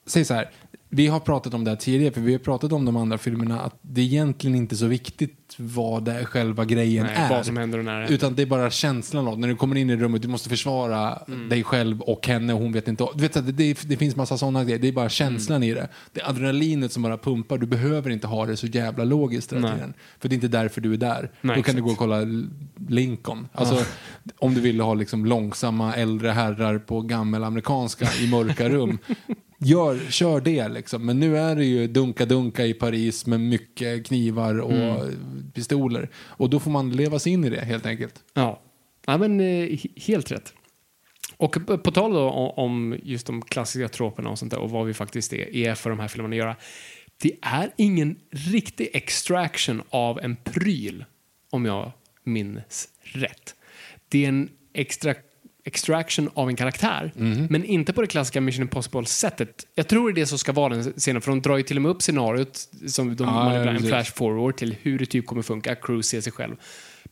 [0.07, 0.51] Säg så här,
[0.89, 3.61] vi har pratat om det här tidigare, för vi har pratat om de andra filmerna,
[3.61, 7.29] att det är egentligen inte så viktigt vad det är själva grejen Nej, är.
[7.31, 8.09] vad som händer och när det.
[8.15, 11.19] Utan det är bara känslan av när du kommer in i rummet, du måste försvara
[11.29, 11.49] Mm.
[11.49, 13.07] dig själv och henne och hon vet inte.
[13.15, 15.69] Du vet, det, det, det finns massa sådana grejer, det är bara känslan Mm.
[15.69, 15.89] i det.
[16.13, 19.73] Det är adrenalinet som bara pumpar, du behöver inte ha det så jävla logiskt hela
[19.73, 19.95] tiden.
[20.19, 21.31] För det är inte därför du är där.
[21.41, 22.21] Nej, Då kan du gå och kolla
[22.89, 23.49] Lincoln.
[23.53, 23.85] Alltså,
[24.39, 28.99] om du vill ha liksom långsamma äldre herrar på gammelamerikanska i mörka rum.
[29.59, 31.07] Gör, kör det liksom.
[31.07, 35.51] Men nu är det ju dunka-dunka i Paris med mycket knivar och Mm.
[35.55, 36.11] pistoler.
[36.17, 38.15] Och då får man leva sig in i det helt enkelt.
[38.35, 38.63] Ja,
[39.07, 40.53] ja men eh, he- helt rätt.
[41.37, 44.95] Och på, tal då om, just de klassiska troperna och sånt där och vad vi
[44.95, 46.57] faktiskt är, är för de här filmerna att göra.
[47.23, 51.05] Det är ingen riktig extraction av en pryl,
[51.51, 51.93] om jag
[52.25, 53.55] minns rätt.
[54.09, 55.15] Det är en extra
[55.67, 57.13] extraction av en karaktär,
[57.51, 59.67] men inte på det klassiska Mission Impossible-sättet.
[59.75, 61.77] Jag tror det är det som ska vara den scenen, för de drar ju till
[61.77, 63.91] och med upp scenariot som de, Ja, man ja, ibland, en precis.
[63.91, 65.75] flash forward till hur det typ kommer funka.
[65.75, 66.57] Cruise ser sig själv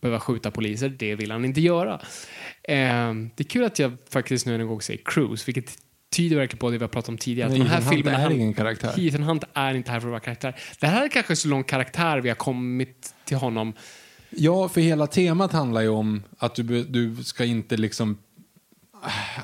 [0.00, 1.94] behöva skjuta poliser, det vill han inte göra.
[2.62, 5.78] Eh, det är kul att jag faktiskt nu en gång säger Cruise, vilket
[6.16, 7.48] tyder verkligen på det vi har pratat om tidigare.
[7.48, 8.94] Nej, att de här Hunt filmerna är ingen karaktär.
[8.98, 10.56] Ethan Hunt är inte här för att vara karaktär.
[10.80, 13.72] Det här är kanske så lång karaktär vi har kommit till honom.
[14.30, 18.18] Ja, för hela temat handlar ju om att du, du ska inte liksom...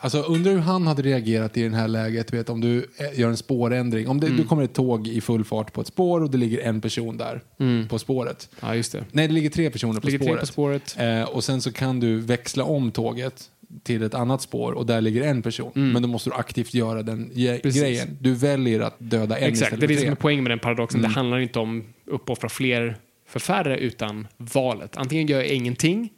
[0.01, 3.29] Alltså undrar hur han hade reagerat i det här läget, vet om du eh, gör
[3.29, 4.09] en spårändring.
[4.09, 4.39] Om det, Mm.
[4.39, 7.17] du kommer ett tåg i full fart på ett spår och det ligger en person
[7.17, 7.41] där
[7.89, 8.49] på spåret.
[8.61, 9.05] Ja, just det.
[9.13, 10.13] Nej, det ligger tre personer på Mm.
[10.13, 10.83] Ligger tre spåret.
[10.85, 10.97] på spåret.
[11.29, 13.45] Eh, och sen så kan du växla om tåget
[13.83, 15.73] till ett annat spår och där ligger en person.
[15.75, 17.61] Men då måste du aktivt göra den Mm.
[17.61, 17.83] Precis.
[17.83, 18.19] grejen.
[18.21, 20.11] Du väljer att döda en Exakt, det är istället det för som tre.
[20.11, 21.01] är poängen med den paradoxen.
[21.01, 21.11] Mm.
[21.11, 22.97] Det handlar inte om uppoffra fler
[23.29, 24.97] för färre, utan valet.
[24.97, 26.09] Antingen gör jag ingenting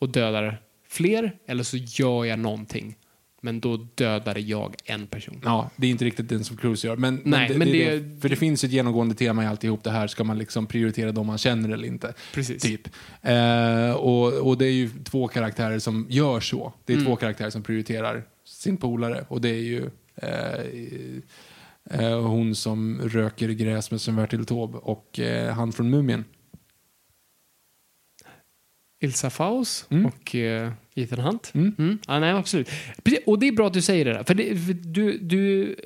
[0.00, 2.96] och dödar fler, eller så gör jag någonting.
[3.42, 5.40] Men då dödar jag en person.
[5.44, 6.96] Ja, det är inte riktigt den som Cruise gör.
[6.96, 9.46] Men, Nej, det, men det, det- det, för det finns ju ett genomgående tema i
[9.46, 10.06] alltihop det här.
[10.06, 12.14] Ska man liksom prioritera de man känner eller inte?
[12.34, 12.62] Precis.
[12.62, 12.88] Typ.
[13.22, 16.72] Eh, och, och det är ju två karaktärer som gör så.
[16.84, 17.06] Det är Mm.
[17.06, 19.24] två karaktärer som prioriterar sin polare.
[19.28, 25.54] Och det är ju eh, eh, hon som röker gräs med Sven-Bertil Taube och eh,
[25.54, 26.24] han från Mumien.
[29.00, 30.06] Ilsa Faus Mm.
[30.06, 31.50] och eh, Ethan Hunt.
[31.54, 31.74] Mm.
[31.78, 31.98] Mm.
[32.06, 32.70] Ja, nej, absolut.
[33.26, 34.24] Och det är bra att du säger det där.
[34.24, 35.76] För, det, för du, du,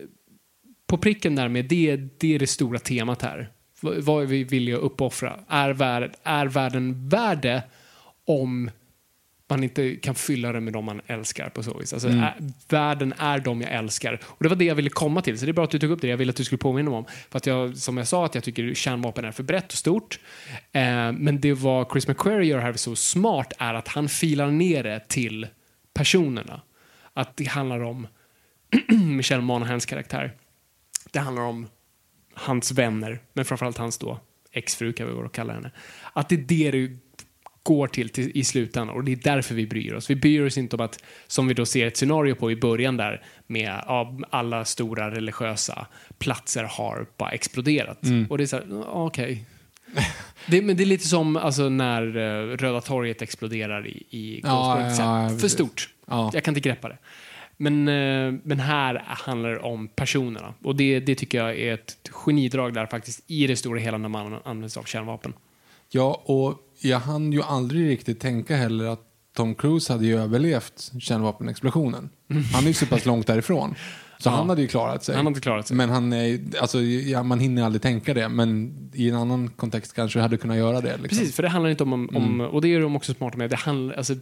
[0.86, 3.50] på pricken där med det, det är det stora temat här.
[3.80, 5.40] Vad är vi villiga att uppoffra?
[5.48, 7.62] Är, värld, är världen värd det
[8.26, 8.70] om
[9.50, 11.92] man inte kan fylla den med de man älskar på så vis.
[11.92, 12.20] Alltså, Mm.
[12.20, 12.34] är,
[12.68, 14.20] världen är de jag älskar.
[14.24, 15.90] Och det var det jag ville komma till, så det är bra att du tog
[15.90, 16.08] upp det.
[16.08, 17.04] Jag ville att du skulle påminna mig om.
[17.30, 20.18] För att jag, som jag sa, att jag tycker kärnvapen är för brett och stort.
[20.72, 24.82] Eh, men det vad Chris McQuarrie gör här så smart är att han filar ner
[24.82, 25.46] det till
[25.94, 26.60] personerna.
[27.12, 28.06] Att det handlar om
[29.16, 30.32] Michelle Monagans karaktär.
[31.12, 31.66] Det handlar om
[32.34, 34.20] hans vänner, men framförallt hans då
[34.52, 35.70] exfru kan vi kalla henne.
[36.12, 36.98] Att det är det det
[37.64, 40.10] går till, till i slutändan och det är därför vi bryr oss.
[40.10, 42.96] Vi bryr oss inte om att, som vi då ser ett scenario på i början
[42.96, 45.86] där, med ja, alla stora religiösa
[46.18, 47.98] platser har bara exploderat.
[48.28, 49.44] Och det är så här, okej.
[50.46, 54.80] Det, men det är lite som alltså, när eh, Röda torget exploderar i, i Ja,
[54.80, 55.88] ja, ja, för stort.
[56.06, 56.30] Ja.
[56.34, 56.98] Jag kan inte greppa det.
[57.56, 60.54] Men, eh, men här handlar det om personerna.
[60.62, 64.08] Och det, det tycker jag är ett genidrag där faktiskt i det stora hela när
[64.08, 65.32] man använder sig av kärnvapen.
[65.90, 69.00] Ja, och jag hann ju aldrig riktigt tänka heller att
[69.36, 72.10] Tom Cruise hade ju överlevt kärnvapenexplosionen.
[72.52, 73.74] Han är ju så pass långt därifrån.
[74.18, 74.34] Så Ja.
[74.34, 75.16] han hade ju klarat sig.
[75.16, 75.76] Han hade klarat sig.
[75.76, 78.28] Men han är, alltså, ja, man hinner aldrig tänka det.
[78.28, 80.96] Men i en annan kontext kanske hade kunnat göra det.
[80.96, 81.08] Liksom.
[81.18, 83.56] Precis, för det handlar inte om, om och det är de också smarta med, det
[83.56, 84.14] handlar, alltså,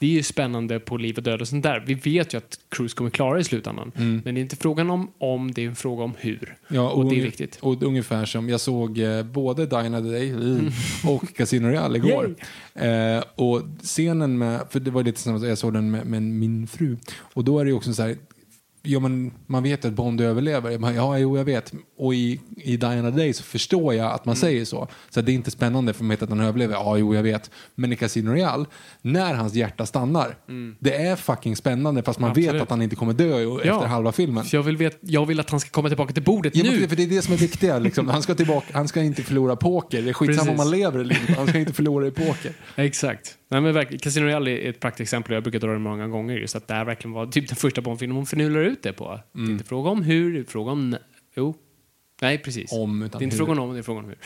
[0.00, 1.84] Det är ju spännande på liv och död och sånt där.
[1.86, 3.92] Vi vet ju att Cruise kommer klara i slutändan.
[3.94, 6.56] Men det är inte frågan om om, det är en fråga om hur.
[6.68, 7.58] Ja, och, det är viktigt.
[7.60, 10.34] Och ungefär som, jag såg eh, både Dine of the Day
[11.04, 12.34] och Casino Royale igår.
[12.74, 16.66] Eh, och scenen med, för det var lite som jag såg den med, med min
[16.66, 16.96] fru.
[17.20, 18.16] Och då är det ju också så här,
[18.82, 20.94] ja, men man vet att Bond överlever.
[20.94, 21.72] Ja, jo, jag vet.
[22.00, 24.88] Och i, i Diana Day så förstår jag att man säger så.
[25.10, 26.74] Så det är inte spännande för vet att han överlever.
[26.74, 27.50] Ja, jo, jag vet.
[27.74, 28.64] Men i Casino Royale,
[29.02, 30.36] när hans hjärta stannar,
[30.78, 32.62] det är fucking spännande fast man vet Absolut.
[32.62, 33.58] att han inte kommer dö Ja.
[33.60, 34.44] efter halva filmen.
[34.52, 36.88] Jag vill, vet, jag vill att han ska komma tillbaka till bordet Ja, nu.
[36.88, 37.78] för, det är det som är viktiga.
[37.78, 38.08] Liksom.
[38.08, 40.02] Han, ska tillbaka, han ska inte förlora poker.
[40.02, 41.32] Det är skitsamma om man lever eller inte.
[41.32, 42.52] Han ska inte förlora i poker.
[42.76, 43.36] Exakt.
[43.50, 46.36] Nej, men verkligen, Casino Royale är ett praktexempel och jag brukar dra det många gånger.
[46.36, 49.20] Just att det här verkligen var typ den första Bondfilmen hon förnular ut det på.
[49.32, 50.96] Det är inte fråga om hur, det är fråga om...
[51.36, 51.54] Jo.
[52.20, 52.72] Nej, precis.
[52.72, 53.44] Om, utan det är inte hur.
[53.44, 54.18] frågan om, det är frågan om hur.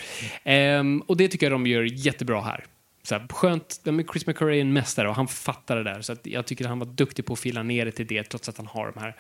[0.44, 2.64] Ehm, och det tycker jag de gör jättebra här.
[3.02, 3.80] Så här, skönt,
[4.12, 6.00] Chris McCurry är en mästare och han fattar det där.
[6.00, 8.48] Så jag tycker att han var duktig på att fila ner det till det trots
[8.48, 9.16] att han har de här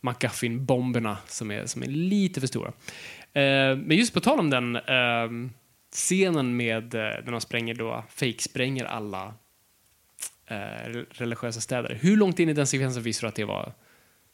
[0.00, 2.72] McGuffin-bomberna som är, som är lite för stora.
[3.32, 5.50] Ehm, men just på tal om den ehm,
[5.92, 9.34] scenen med eh, när de spränger då, fake-spränger alla
[10.46, 11.98] eh, religiösa städer.
[12.00, 13.72] Hur långt in i den sekvensen visste du att det var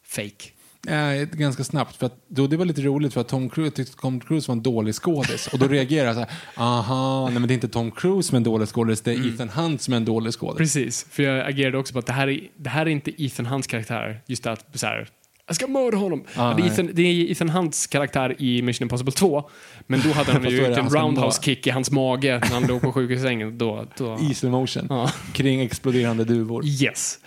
[0.05, 0.51] fake?
[0.89, 1.97] Eh, ganska snabbt.
[1.97, 4.57] För att, då, det var lite roligt för att Tom Cruise tyckte Tom Cruise var
[4.57, 5.47] en dålig skådis.
[5.53, 8.35] Och då reagerade jag så här, aha, nej men det är inte Tom Cruise som
[8.35, 10.59] är en dålig skådis, det är Ethan Hunt som är en dålig skådis.
[10.59, 13.47] Precis, för jag agerade också på att det här är, det här är inte Ethan
[13.47, 14.21] Hunts karaktär.
[14.27, 15.09] Just att så här,
[15.47, 16.25] jag ska mörda honom.
[16.37, 16.67] Ah, det, är.
[16.67, 19.51] Ethan, det är Ethan Hunts karaktär i Mission Impossible 2.
[19.87, 21.43] Men då hade han ju gjort en han ska roundhouse mörda.
[21.43, 23.59] kick i hans mage när han låg på sjukhussängen.
[23.59, 24.87] Då, då, I slow motion.
[24.89, 25.11] Ja.
[25.33, 26.67] Kring exploderande duvor.
[26.67, 27.19] Yes.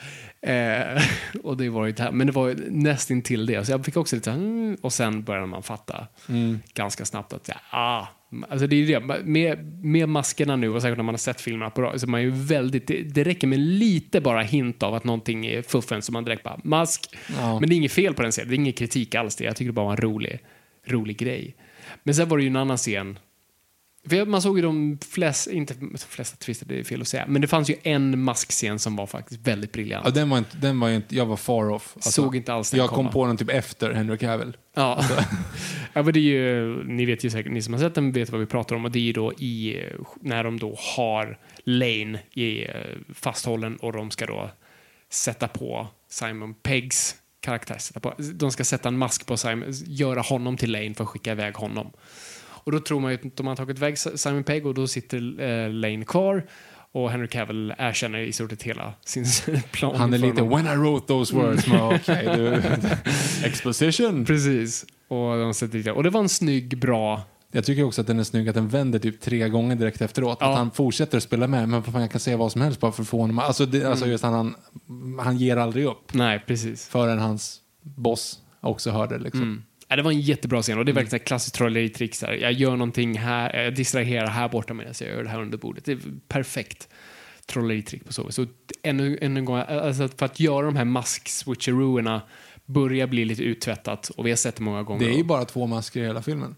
[0.42, 1.04] Eh,
[1.44, 2.12] och det var ju det här.
[2.12, 3.66] Men det var nästan till det.
[3.66, 6.60] Så jag fick också lite så mm, och sen började man fatta Mm.
[6.74, 8.08] ganska snabbt att, ja, ah,
[8.50, 9.24] alltså det är ju det.
[9.24, 12.22] Med, med maskerna nu och säkert när man har sett filmerna på så är man
[12.22, 16.12] ju väldigt, det, det räcker med lite bara hint av att någonting är fuffen så
[16.12, 17.16] man direkt bara, mask.
[17.40, 17.60] Ja.
[17.60, 19.44] Men det är inget fel på den scenen, det är ingen kritik alls det.
[19.44, 20.40] Jag tycker det bara var en rolig,
[20.88, 21.56] rolig grej.
[22.04, 23.20] Men sen var det ju en annan scen
[24.28, 27.42] man såg ju de flesta, inte de flesta twister, det är fel att säga, men
[27.42, 30.06] det fanns ju en maskscen som var faktiskt väldigt briljant.
[30.06, 31.92] Ja, den var inte, den var inte, jag var far off.
[31.96, 33.04] Alltså, Såg inte alls den Jag komma.
[33.04, 34.58] kom på den typ efter Henry Cavill.
[34.76, 35.06] Ja.
[35.94, 38.30] ja, men det är ju, ni vet ju säkert, ni som har sett den vet
[38.30, 39.82] vad vi pratar om och det är ju då i,
[40.22, 42.72] när de då har Lane i, eh,
[43.14, 44.50] fasthållen och de ska då
[45.10, 47.78] sätta på Simon Peggs karaktär.
[47.78, 51.10] Sätta på, de ska sätta en mask på Simon, göra honom till Lane för att
[51.10, 51.92] skicka iväg honom.
[52.66, 55.18] Och då tror man ju att de har tagit iväg Simon Pegg och då sitter
[55.42, 56.46] eh, Lane kvar
[56.92, 59.26] och Henry Cavill erkänner i stort sett hela sin
[59.72, 59.96] plan.
[59.96, 62.62] Han är lite, when I wrote those words, men okej du.
[63.48, 64.26] Exposition.
[64.26, 64.86] Precis.
[65.08, 68.20] Och, de sätter dit och det var en snygg, bra Jag tycker också att den
[68.20, 70.38] är snygg att den vänder typ tre gånger direkt efteråt.
[70.42, 70.50] Ja.
[70.52, 72.92] Att han fortsätter att spela med, men fan, jag kan säga vad som helst bara
[72.92, 73.40] för att få honom.
[73.40, 73.92] Alltså, det, Mm.
[73.92, 74.56] alltså just han,
[75.20, 76.88] han ger aldrig upp Nej, precis.
[76.88, 79.18] förrän hans boss också hör det.
[79.18, 79.42] Liksom.
[79.42, 79.64] Mm.
[79.88, 82.16] Ja, det var en jättebra scen och det är verkligen ett klassiskt trolleritrick.
[82.22, 85.86] Jag gör någonting här, jag distraherar här borta medan jag gör det här under bordet.
[85.86, 86.90] Det är perfekt
[87.46, 88.36] trolleritrick på så vis.
[88.36, 88.46] Så
[88.84, 92.22] ännu, ännu en gång, alltså för att göra de här mask-switcherooerna
[92.66, 95.06] börjar bli lite uttvättat och vi har sett det många gånger.
[95.06, 96.56] Det är ju bara två masker i hela filmen.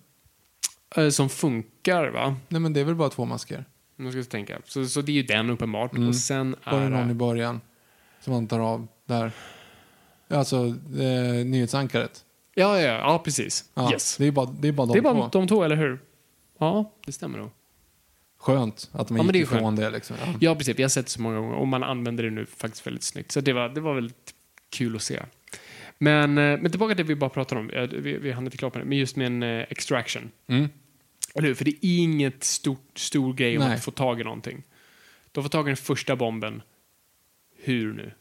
[0.95, 2.35] Eh, Som funkar, va?
[2.47, 3.65] Nej men det är väl bara två masker.
[3.95, 4.59] Nu ska jag tänka.
[4.65, 5.93] Så, så det är ju den uppenbart.
[5.93, 6.09] Mm.
[6.09, 7.61] Och sen Var det är någon i början
[8.21, 9.31] som han tar av där?
[10.29, 10.65] Alltså
[10.99, 12.23] eh, nyhetsankaret.
[12.59, 13.65] Ja, ja, ja, precis.
[13.73, 14.17] Ja, yes.
[14.17, 15.39] Det är bara, det är bara de Det är bara två.
[15.39, 15.99] de två, eller hur?
[16.59, 17.49] Ja, det stämmer nog.
[18.39, 19.89] Skönt att de Ja, men det är gick ifrån det.
[19.89, 20.15] Liksom.
[20.25, 20.33] Ja.
[20.39, 20.79] Ja, precis.
[20.79, 23.31] Vi har sett det så många gånger och man använder det nu faktiskt väldigt snyggt.
[23.31, 24.33] Så det var, det var väldigt
[24.69, 25.19] kul att se.
[25.97, 27.87] Men, eh, men tillbaka till det vi bara pratade om.
[27.91, 28.89] Vi, vi hann inte klart med det.
[28.89, 30.31] Men just med en eh, extraction.
[30.47, 30.69] Mm.
[31.35, 31.55] Eller hur?
[31.55, 33.75] För det är inget stort, stor grej om Nej.
[33.75, 34.63] att få tag i någonting.
[35.31, 36.61] De får tag i den första bomben.
[37.57, 38.11] Hur nu?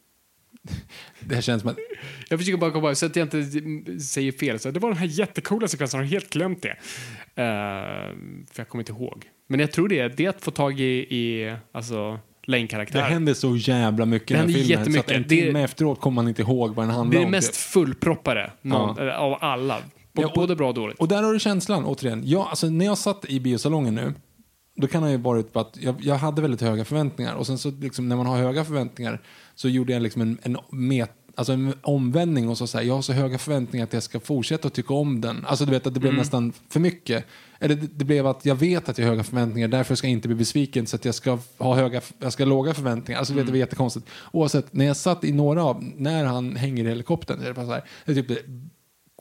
[1.20, 1.76] Det här känns som att
[2.30, 3.44] Jag försöker bara komma så att jag inte
[4.00, 4.58] säger fel.
[4.58, 6.76] Så det var den här jättecoola sekvensen, jag har helt glömt det.
[7.42, 7.44] Eh,
[8.52, 9.24] för jag kommer inte ihåg.
[9.48, 10.84] Men jag tror det är, det är att få tag i,
[11.16, 13.00] i alltså, det Lane-karaktär.
[13.02, 14.92] händer så jävla mycket Det i den här filmen.
[14.92, 17.20] Så att en Det- timme efteråt kommer man inte ihåg vad den handlar Det är
[17.20, 17.30] det om.
[17.30, 17.56] mest typ.
[17.56, 19.76] fullproppade någon, eh, av alla.
[20.12, 20.98] B- Ja, och- Både bra och dåligt.
[20.98, 22.22] Och där har du känslan, återigen.
[22.24, 24.14] Jag, alltså, när jag satt i biosalongen nu,
[24.76, 27.34] då kan det ju varit på att jag, jag hade väldigt höga förväntningar.
[27.34, 29.22] Och sen så liksom, när man har höga förväntningar
[29.54, 33.02] så gjorde jag liksom en, en, met, alltså en omvändning och så säga jag har
[33.02, 35.44] så höga förväntningar att jag ska fortsätta att tycka om den.
[35.46, 37.24] Alltså du vet att det blev nästan för mycket.
[37.58, 40.12] Eller det, det blev att jag vet att jag har höga förväntningar, därför ska jag
[40.12, 43.18] inte bli besviken så att jag ska ha höga, jag ska ha låga förväntningar.
[43.18, 44.06] Alltså vet, det var jättekonstigt.
[44.32, 47.54] Oavsett, när jag satt i några av, när han hänger i helikoptern, så är det
[47.54, 48.42] bara så här, det är typ det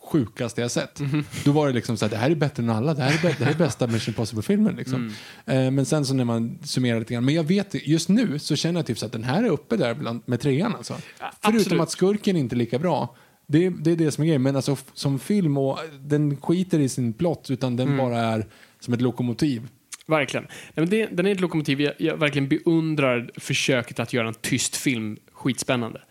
[0.05, 1.01] sjukaste jag sett.
[1.45, 3.17] Då var det liksom så här, det här är bättre än alla, det här är,
[3.29, 4.75] bä- det här är bästa Mission Impossible-filmen.
[4.75, 5.13] Liksom.
[5.45, 8.55] Eh, men sen så när man summerar lite grann, men jag vet, just nu så
[8.55, 10.93] känner jag typ så att den här är uppe där bland, med trean alltså.
[11.41, 11.81] Förutom absolut.
[11.81, 13.15] att skurken inte är lika bra.
[13.47, 16.89] Det, det är det som är grejen, men alltså som film, och den skiter i
[16.89, 18.45] sin plott utan den bara är
[18.79, 19.67] som ett lokomotiv.
[20.07, 20.43] Verkligen.
[20.43, 21.81] Nej, men det, den är ett lokomotiv.
[21.81, 26.01] Jag, jag verkligen beundrar försöket att göra en tyst film skitspännande.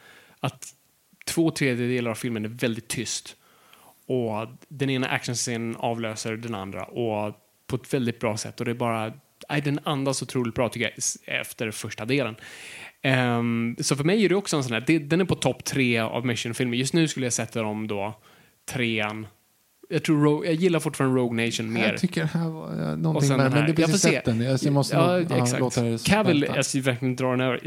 [0.40, 0.66] Att
[1.26, 3.36] två tredjedelar av filmen är väldigt tyst.
[4.06, 6.84] Och den ena actionscenen avlöser den andra.
[6.84, 7.34] Och
[7.66, 8.60] på ett väldigt bra sätt.
[8.60, 9.12] Och det är bara...
[9.50, 12.36] Nej, den andas otroligt bra tycker jag efter första delen.
[13.38, 14.84] Um, så för mig är det också en sån här...
[14.86, 16.76] Det, den är på topp tre av Mission-filmer.
[16.76, 18.20] Just nu skulle jag sätta dem då
[18.66, 19.26] trean.
[19.88, 21.88] Jag, tror Ro- jag gillar fortfarande Rogue Nation mer.
[21.88, 24.40] Jag tycker det här var någonting med men det är Jag precis sett den.
[24.40, 25.60] Jag, jag måste ja, ja, exakt.
[25.60, 27.60] låta det Cavill, jag ska verkligen dra den över.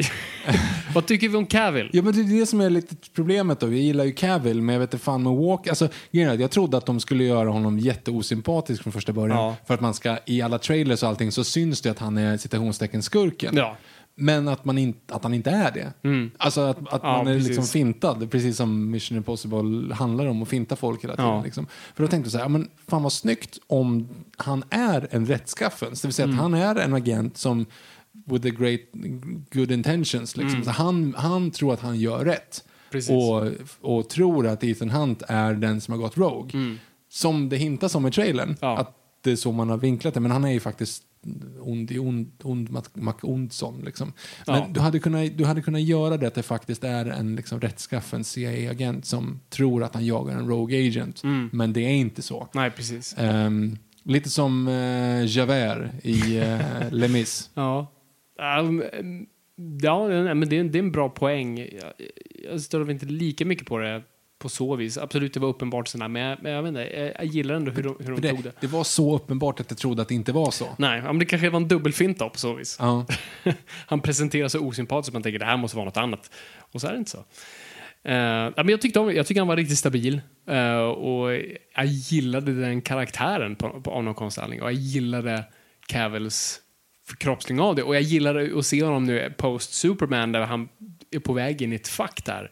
[0.93, 1.89] Vad tycker vi om Cavill?
[1.93, 3.67] Ja, men det är det som är lite problemet då.
[3.67, 5.67] Vi gillar ju Cavill, men jag vet inte fan med Walk.
[5.67, 9.37] Alltså, jag trodde att de skulle göra honom jätteosympatisk från första början.
[9.37, 9.55] Ja.
[9.67, 12.37] För att man ska, i alla trailers och allting så syns det att han är
[12.37, 13.57] citationstecken skurken.
[13.57, 13.77] Ja.
[14.19, 15.93] Men att, man inte, att han inte är det.
[16.37, 17.47] Alltså att, att Ja, man är precis.
[17.47, 21.31] liksom fintad, precis som Mission Impossible handlar om, att finta folk hela tiden.
[21.31, 21.43] Ja.
[21.43, 21.67] Liksom.
[21.95, 24.07] För då tänkte jag så här, ja, men fan vad snyggt om
[24.37, 26.01] han är en rättskaffens.
[26.01, 26.35] Det vill säga Mm.
[26.37, 27.65] att han är en agent som
[28.25, 28.79] with the great
[29.51, 30.37] good intentions.
[30.37, 30.63] Liksom.
[30.63, 32.63] Så han, han tror att han gör rätt.
[32.63, 32.91] Mm.
[32.91, 33.09] Precis.
[33.11, 33.43] Och,
[33.97, 36.77] och tror att Ethan Hunt är den som har gått Rogue.
[37.09, 38.47] Som det hintas om i trailern.
[38.47, 38.57] Mm.
[38.61, 38.77] Ja.
[38.77, 38.93] Att
[39.23, 40.19] det är så man har vinklat det.
[40.19, 41.03] Men han är ju faktiskt
[41.59, 43.81] ond i ond, ond Mac, Mac Ondsson.
[43.85, 44.13] Liksom.
[44.47, 44.67] Men Ja.
[44.71, 48.23] du, hade kunnat, du hade kunnat göra det att det faktiskt är en liksom, rättskaffen
[48.23, 51.23] CIA-agent som tror att han jagar en Rogue Agent.
[51.23, 51.49] Mm.
[51.53, 52.47] Men det är inte så.
[52.53, 53.15] Nej, precis.
[53.17, 57.49] Ehm, lite som uh, Javert i uh, Les Mis.
[57.55, 57.93] Ja.
[58.61, 58.83] Um,
[59.81, 61.59] ja, men det är, det är en bra poäng.
[61.59, 61.93] Jag,
[62.51, 64.03] jag stör inte lika mycket på det
[64.39, 64.97] på så vis.
[64.97, 67.83] Absolut, det var uppenbart sådär, men jag, men jag vet inte, jag, gillar ändå hur
[67.83, 68.55] de, hur de För tog det, det.
[68.59, 70.67] det var så uppenbart att jag trodde att det inte var så.
[70.77, 72.77] Nej, men det kanske var en dubbelfint då på så vis.
[72.79, 73.05] Ja.
[73.85, 76.31] Han presenterar sig osympatiskt, man tänker det här måste vara något annat.
[76.59, 77.17] Och så är det inte så.
[77.17, 80.21] Uh, men jag, tyckte om, jag tycker han var riktigt stabil.
[80.47, 81.31] Eh, och
[81.75, 84.63] jag gillade den karaktären på, på, av någon konstig.
[84.63, 85.43] Och jag gillade
[85.87, 86.61] Cavills
[87.07, 87.83] förkroppsling av det.
[87.83, 90.69] Och jag gillade att se honom nu post-Superman där han
[91.11, 92.51] är på väg in i ett fack där.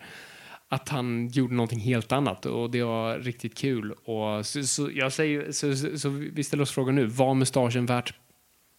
[0.69, 3.91] Att han gjorde någonting helt annat och det var riktigt kul.
[3.91, 7.85] Och så, så jag säger, så, så, så vi ställer oss frågan nu, var mustaschen
[7.85, 8.13] värt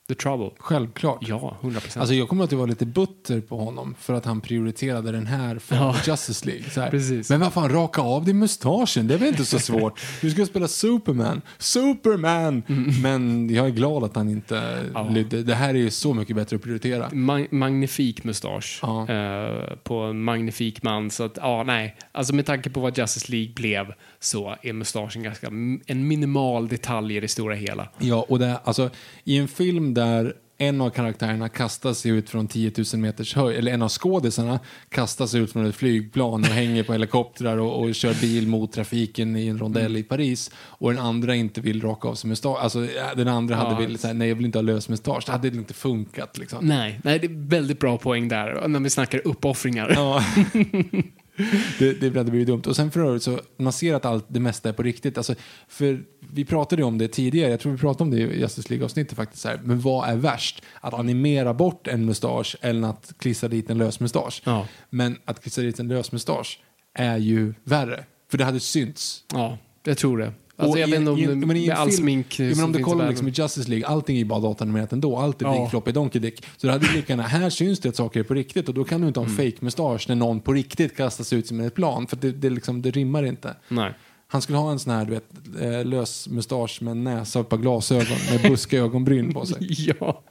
[0.09, 0.51] the trouble?
[0.59, 1.19] Självklart.
[1.21, 2.01] Ja, 100 procent.
[2.01, 5.59] Alltså jag kommer att vara lite butter på honom för att han prioriterade den här
[5.59, 5.97] för Ja.
[6.07, 6.71] Justice League.
[6.71, 6.91] Så här.
[6.91, 7.31] Precis.
[7.31, 10.01] Men vad fan, raka av din mustaschen, det är väl inte så svårt?
[10.21, 11.43] Du ska spela Superman.
[11.59, 12.63] Superman!
[13.03, 14.91] Men jag är glad att han inte Mm.
[14.95, 15.09] Ja.
[15.09, 15.43] lydde.
[15.43, 17.09] Det här är ju så mycket bättre att prioritera.
[17.09, 19.09] Ma- magnifik mustasch Ja.
[19.09, 21.11] eh, på en magnifik man.
[21.11, 21.97] Så att, ja, nej.
[22.13, 23.87] Alltså med tanke på vad Justice League blev
[24.21, 25.47] så är mustaschen ganska
[25.87, 27.89] en minimal detalj i det stora hela.
[27.99, 28.91] Ja, och det, alltså,
[29.25, 33.59] i en film där en av karaktärerna kastar sig ut från 10 000 meters höjd,
[33.59, 37.81] eller en av skådisarna kastar sig ut från ett flygplan och hänger på helikoptrar och,
[37.83, 41.83] och kör bil mot trafiken i en rondell i Paris och den andra inte vill
[41.83, 42.59] raka av sig mustasch.
[42.61, 42.87] Alltså,
[43.17, 43.79] den andra hade Ja.
[43.79, 45.23] velat säga nej jag vill inte ha lös mustasch.
[45.27, 46.59] Det hade inte funkat liksom.
[46.67, 49.93] Nej, nej, det är väldigt bra poäng där när vi snackar uppoffringar.
[49.95, 50.25] Ja.
[51.79, 52.63] det, det hade blivit dumt.
[52.67, 55.17] Och sen för övrigt så, man ser att allt det mesta är på riktigt.
[55.17, 55.35] Alltså,
[55.69, 59.17] för vi pratade om det tidigare, jag tror vi pratade om det i Justice League-avsnittet
[59.17, 59.43] faktiskt.
[59.43, 59.61] Så här.
[59.65, 60.63] Men vad är värst?
[60.81, 64.43] Att animera bort en mustasch eller att klistra dit en lös mustasch?
[64.45, 64.67] Ja.
[64.91, 66.61] Men att klistra dit en lös mustasch
[66.95, 68.05] är ju värre.
[68.31, 69.25] För det hade synts.
[69.33, 70.33] Ja, jag tror det.
[70.59, 72.83] Alltså, jag vet inte om i men i med all film- smink men om du
[72.83, 75.17] kollar liksom i Justice League, allting är ju bara datanimerat ändå.
[75.17, 75.69] Allt är Ja.
[75.71, 76.45] Floppy Donkey Dick.
[76.57, 78.85] Så det hade lika gärna, här syns det att saker är på riktigt och då
[78.85, 79.51] kan du inte ha en Mm.
[79.51, 82.07] fake mustasch när någon på riktigt kastas ut som ett plan.
[82.07, 83.55] För det, det, liksom, det rimmar inte.
[83.69, 83.93] Nej.
[84.29, 85.25] Han skulle ha en sån här du vet,
[85.61, 89.59] eh, lös mustasch med en näsa och ett par glasögon med buskiga ögonbryn på sig.
[90.01, 90.23] Ja.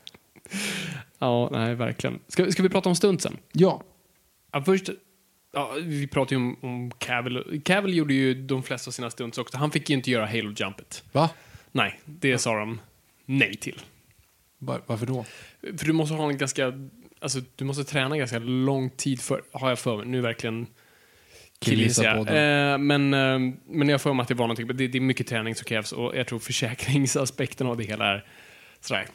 [1.20, 2.20] Ja, nej, verkligen.
[2.28, 3.38] Ska, ska vi prata om stuntsen?
[3.52, 3.84] Ja,
[4.54, 4.90] Ja, först,
[5.56, 7.62] ja, vi pratade ju om, om Cavill.
[7.66, 9.58] Cavill gjorde ju de flesta av sina stunts också.
[9.58, 11.04] Han fick ju inte göra Halo-jumpet.
[11.12, 11.30] va?
[11.72, 12.80] Nej, det sa de
[13.26, 13.82] nej till.
[14.58, 15.26] Var, varför då?
[15.78, 16.74] För du måste ha en ganska,
[17.20, 20.06] alltså du måste träna ganska lång tid för, har jag för mig.
[20.06, 20.68] Nu verkligen
[21.60, 22.26] Killgissar jag.
[22.26, 22.42] det.
[22.42, 25.28] Eh, men, eh, men jag för mig att det var någonting, det, det är mycket
[25.28, 28.26] träning som krävs och jag tror försäkringsaspekten av det hela är
[28.80, 29.08] sådär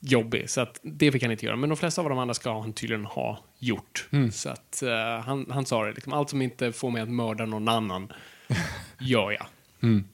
[0.00, 0.50] jobbig.
[0.50, 1.56] Så att det fick han inte göra.
[1.56, 4.08] Men de flesta av de andra ska han tydligen ha gjort.
[4.10, 4.32] Mm.
[4.32, 7.46] Så att eh, han, han sa det, liksom, allt som inte får mig att mörda
[7.46, 8.12] någon annan
[9.00, 9.46] gör jag.
[9.82, 10.04] Mm.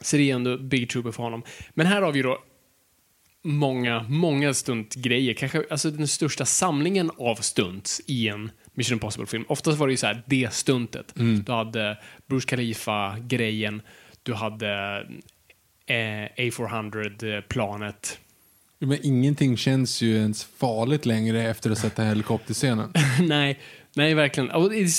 [0.00, 1.42] Så det är ändå Big Trooper för honom.
[1.70, 2.38] Men här har vi då
[3.42, 5.34] många, många stuntgrejer.
[5.34, 9.44] Kanske alltså den största samlingen av stunts i en Mission Impossible-film.
[9.48, 11.14] Oftast var det ju så här, det stuntet.
[11.46, 13.82] Du hade Bruce Khalifa-grejen.
[14.22, 15.00] Du hade
[15.86, 18.18] eh, A400-planet.
[18.78, 22.92] Men ingenting känns ju ens farligt längre efter att ha sett helikopterscenen.
[23.20, 23.60] nej,
[23.94, 24.50] nej, verkligen.
[24.52, 24.90] Jag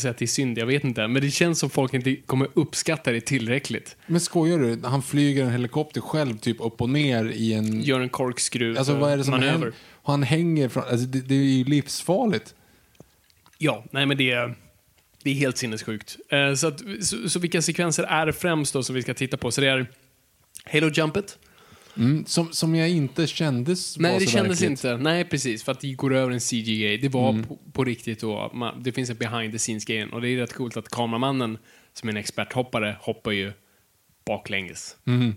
[0.00, 1.08] säger att det är synd, jag vet inte.
[1.08, 3.96] Men det känns som folk inte kommer uppskatta det tillräckligt.
[4.06, 4.80] Men skojar du?
[4.84, 7.82] Han flyger en helikopter själv typ upp och ner i en...
[7.82, 9.52] Gör en korkskruv Alltså vad är det som manöver.
[9.52, 9.72] händer?
[10.02, 10.82] Han hänger från...
[10.82, 12.54] Alltså, det, det är ju livsfarligt.
[13.58, 14.54] Ja, nej men det är,
[15.22, 16.16] det är helt sinnessjukt.
[16.28, 19.36] Eh, så, att, så, så vilka sekvenser är det främst då som vi ska titta
[19.36, 19.50] på?
[19.50, 19.86] Så det är
[20.64, 21.38] Halo Jumpet.
[21.96, 24.70] Mm, som, som jag inte kändes Nej, var det så kändes verkligt.
[24.70, 24.96] inte.
[24.96, 25.62] Nej, precis.
[25.64, 26.96] För att det går över en CGI.
[26.96, 27.44] Det var Mm.
[27.44, 28.50] på, på riktigt då.
[28.54, 30.12] Man, det finns en behind the scenes-grejen.
[30.12, 31.58] Och det är rätt coolt att kameramannen,
[31.92, 33.52] som är en experthoppare, hoppar ju
[34.26, 34.96] baklänges.
[35.06, 35.34] Mm.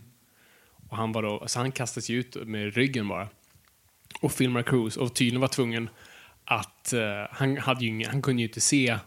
[0.90, 3.28] Och han, var då, så han kastas ju ut med ryggen bara.
[4.22, 5.00] Och filmar Cruise.
[5.00, 5.90] Och tydligen var tvungen
[6.46, 6.94] att...
[6.94, 7.02] eh,
[7.32, 8.98] han, hade ju ingen, han kunde ju inte se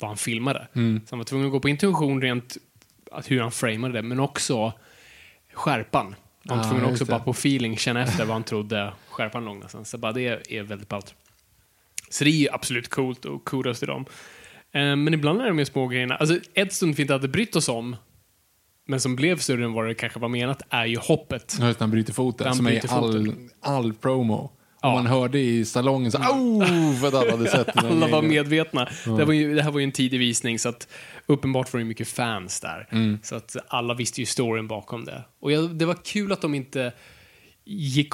[0.00, 0.68] vad han filmade.
[0.74, 1.00] Mm.
[1.06, 2.56] Så han var tvungen att gå på intuition rent
[3.12, 4.72] att hur han framade det, men också
[5.52, 6.14] skärpan.
[6.48, 9.54] Han var Ah, tvungen också bara på feeling känna efter vad han trodde skärpan låg
[9.54, 9.90] någonstans.
[9.90, 11.14] Så bara det är väldigt ballt.
[12.10, 14.04] Så det är ju absolut coolt och kudos till dem.
[14.72, 16.16] Eh, Men ibland är de ju små grejerna.
[16.16, 17.96] Alltså ett stund vi inte hade brytt oss om,
[18.86, 21.56] men som blev större än vad det kanske var menat, är ju hoppet.
[21.60, 22.46] Ja, just han bryter foten.
[22.46, 24.52] Han som bryter är i all, all promo.
[24.82, 24.94] Ja.
[24.94, 28.84] Man hörde i salongen så oh, för att alla hade sett Alla var medvetna.
[29.04, 30.88] Det, här var ju, det här var ju en tidig visning, så att
[31.26, 32.88] uppenbart var det mycket fans där.
[32.90, 33.18] Mm.
[33.22, 35.24] Så att alla visste ju storyn bakom det.
[35.40, 36.92] Och jag, det var kul att de inte
[37.64, 38.12] gick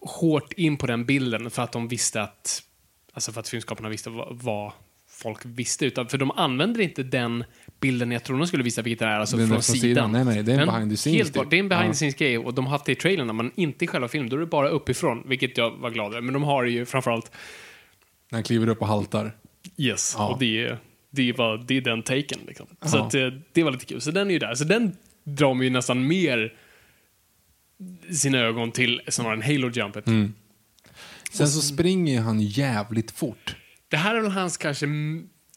[0.00, 2.62] hårt in på den bilden för att de visste att,
[3.12, 4.72] alltså för att filmskaparna visste vad, vad
[5.08, 5.86] folk visste.
[5.86, 7.44] Utan, för de använder inte den
[7.82, 9.80] bilden jag tror de skulle visa, vilket det är alltså Den från, sidan.
[9.80, 10.12] sidan.
[10.12, 11.50] Nej, nej, det är en behind the scenes Helt typ.
[11.50, 13.50] det är en behind the scenes grej och de har haft det i trailern, men
[13.54, 14.30] inte i själva filmen.
[14.30, 16.20] Då är det bara uppifrån, vilket jag var glad över.
[16.20, 17.30] Men de har ju framförallt
[18.30, 19.36] När han kliver upp och haltar.
[19.76, 20.28] Yes, Ja.
[20.32, 20.78] och det är,
[21.10, 22.38] det, var, det är den taken.
[22.46, 22.66] Liksom.
[22.86, 24.00] Så att, eh, det var lite kul.
[24.00, 24.54] Så den är ju där.
[24.54, 26.52] Så den drar man ju nästan mer
[28.10, 30.06] sina ögon till snarare än Halo-jumpet.
[30.06, 30.34] Mm.
[31.32, 33.56] Sen så springer han jävligt fort.
[33.88, 34.86] Det här är väl hans kanske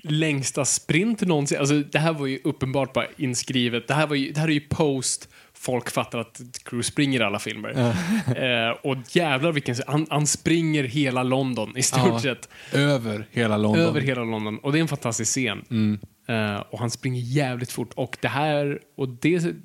[0.10, 1.60] längsta sprint någonsin.
[1.60, 3.88] Alltså, det här var ju uppenbart bara inskrivet.
[3.88, 7.40] Det här, var ju, det här är ju post folk fattar att Cruise springer alla
[7.40, 7.70] filmer.
[8.70, 9.76] eh, och jävlar vilken...
[9.88, 12.50] Han, han springer hela London i stort Ja, sett.
[12.74, 13.82] Över hela London.
[13.82, 14.58] Över hela London.
[14.60, 16.00] Och det är en fantastisk scen.
[16.28, 17.94] Eh, och han springer jävligt fort.
[17.96, 19.56] Och det här, och det,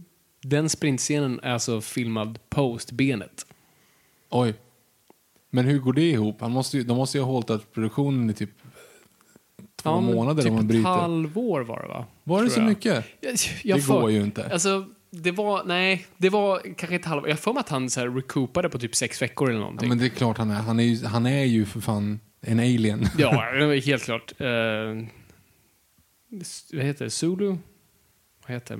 [0.43, 3.47] den sprintscenen är alltså filmad post benet.
[4.31, 4.55] Oj.
[5.51, 6.41] Men hur går det ihop?
[6.41, 8.51] Han måste ju, de måste ju ha hållit att produktionen i typ
[9.83, 10.89] två Ja, månader typ om man ett bryter.
[10.91, 12.07] halvår var det va?
[12.25, 12.69] Var det så jag.
[12.69, 13.05] mycket?
[13.21, 14.53] Jag, jag Det får- går ju inte.
[14.53, 17.29] Alltså, det var, nej, det var kanske ett halvår.
[17.29, 19.89] Jag för mig att han så här recoupade på typ sex veckor eller Ja, någonting.
[19.89, 20.55] men det är klart han är.
[20.55, 23.07] Han är ju, han är ju för fan en alien.
[23.19, 23.31] Ja,
[23.85, 24.33] helt klart.
[24.41, 24.47] Uh,
[26.73, 27.11] vad heter det?
[27.11, 27.47] Zulu?
[28.47, 28.79] Vad heter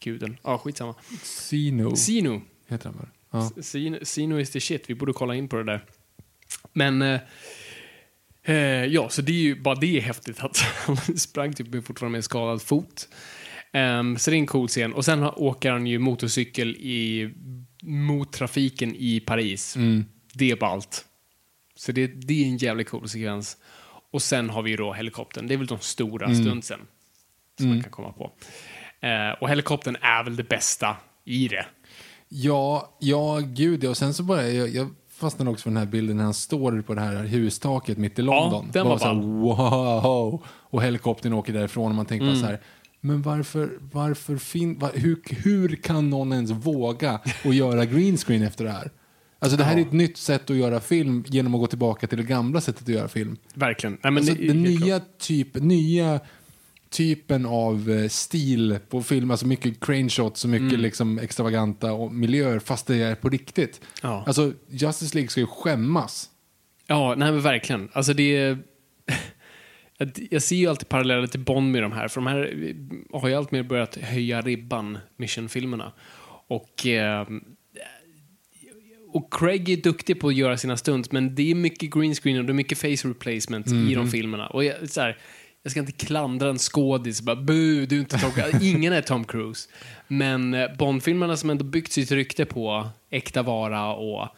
[0.00, 0.36] guden?
[0.42, 0.94] Ja, skitsamma.
[1.22, 2.40] Sino Sinu.
[2.68, 3.08] heter han väl?
[3.30, 3.62] Ja.
[3.62, 4.90] Sino, Sino is the shit.
[4.90, 5.84] Vi borde kolla in på det där.
[6.72, 7.02] Men...
[7.02, 7.20] eh,
[8.44, 11.84] eh, ja, så det är ju bara det är häftigt att han sprang typ med
[11.84, 13.08] fortfarande med en skadad fot.
[13.72, 14.92] Ehm, så det är en cool scen.
[14.94, 17.30] Och sen åker han ju motorcykel i,
[17.82, 19.76] mot trafiken i Paris.
[19.76, 20.04] Mm.
[20.32, 21.04] Det är ballt.
[21.76, 23.56] Så det, det är en jävligt cool sekvens.
[24.12, 25.46] Och sen har vi ju då helikoptern.
[25.46, 26.42] Det är väl de stora Mm.
[26.44, 26.80] stundsen
[27.58, 28.32] som man kan komma på.
[29.06, 31.66] Eh, och helikoptern är väl det bästa i det.
[32.28, 33.90] Ja, ja, gud ja.
[33.90, 36.82] Och sen så bara, jag, jag fastnade också för den här bilden när han står
[36.82, 38.68] på det här hustaket mitt i London.
[38.72, 40.42] den Bara var så här, wow!
[40.46, 42.34] Och helikoptern åker därifrån och man tänker Mm.
[42.40, 42.60] bara så här,
[43.00, 48.42] men varför, varför fin, va, hur, hur kan någon ens våga och göra green screen
[48.42, 48.90] efter det här?
[49.38, 52.18] Alltså det här är ett nytt sätt att göra film genom att gå tillbaka till
[52.18, 53.36] det gamla sättet att göra film.
[53.54, 53.92] Verkligen.
[54.02, 56.20] Nej, men Alltså, det den helt nya, typ, nya
[56.94, 60.80] typen av eh, stil på film, alltså mycket crane shots och mycket Mm.
[60.80, 63.80] liksom extravaganta och miljöer fast det är på riktigt.
[64.02, 64.24] Ja.
[64.26, 66.30] Alltså Justice League ska ju skämmas.
[66.86, 67.88] Ja, nej men verkligen.
[67.92, 68.58] Alltså det är...
[70.30, 72.74] Jag- ser ju alltid paralleller till Bond med de här, för de här
[73.20, 75.92] har ju allt mer börjat höja ribban, Mission-filmerna.
[76.48, 77.26] Och, eh,
[79.12, 82.38] och Craig är duktig på att göra sina stunts, men det är mycket green screen
[82.38, 84.46] och det är mycket face replacements i de filmerna.
[84.46, 85.18] Och jag, så här,
[85.64, 88.58] jag ska inte klandra en skådis, bara bu, du är inte Tom Cruise.
[88.62, 89.68] Ingen är Tom Cruise.
[90.08, 94.28] Men eh, Bond-filmerna som ändå byggt sitt rykte på äkta vara och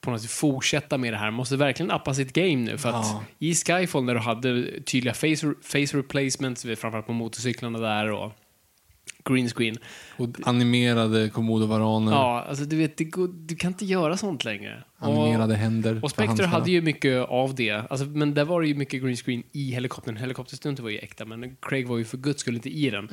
[0.00, 2.78] på något sätt fortsätta med det här måste verkligen appa sitt game nu.
[2.78, 3.24] För att Ja.
[3.38, 8.32] i Skyfall när du hade tydliga face, face replacements, framförallt på motorcyklarna där och
[9.28, 9.76] green screen.
[10.16, 14.82] Och animerade kommodovaraner, Ja, alltså du vet, det går, du kan inte göra sånt längre.
[14.98, 16.00] animerade händer.
[16.02, 17.70] Och Spectre hade ju mycket av det.
[17.90, 20.16] Alltså, men där var det ju mycket green screen i helikoptern.
[20.16, 23.08] Helikopterstunten var ju äkta, men Craig var ju för guds skull inte i den.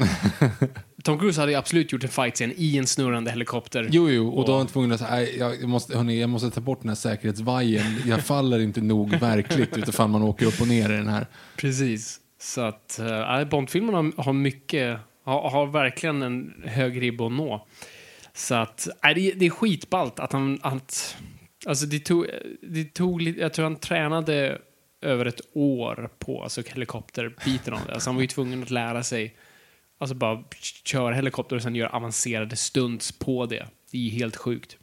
[1.03, 3.87] Tom Cruise hade ju absolut gjort en fight-scen i en snurrande helikopter.
[3.91, 6.49] Jo, jo, och då var han tvungen att säga, "Nej, jag måste, hörni, jag måste
[6.51, 8.01] ta bort den här säkerhetsvajern.
[8.05, 11.27] Jag faller inte nog verkligt utifall man åker upp och ner i den här.
[11.57, 12.19] Precis.
[12.39, 12.99] Så att
[13.41, 17.67] uh, Bondfilmerna har mycket, har, har verkligen en hög ribba att nå.
[18.33, 21.17] Så att, äh, det, det är skitballt att han, att,
[21.65, 22.27] alltså det tog,
[22.61, 24.61] det tog jag tror han tränade
[25.01, 27.93] över ett år på alltså helikopterbiten av det.
[27.93, 29.35] Alltså han var ju tvungen att lära sig,
[29.97, 30.43] alltså bara
[30.83, 33.65] köra helikopter och sen göra avancerade stunts på det.
[33.91, 34.77] Det är helt sjukt.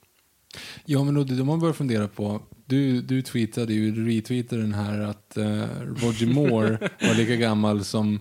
[0.85, 4.75] Ja, men då, då man börjar fundera på, du, du tweetade ju, du retweetade den
[4.75, 5.45] här att eh,
[5.81, 8.21] Roger Moore var lika gammal som,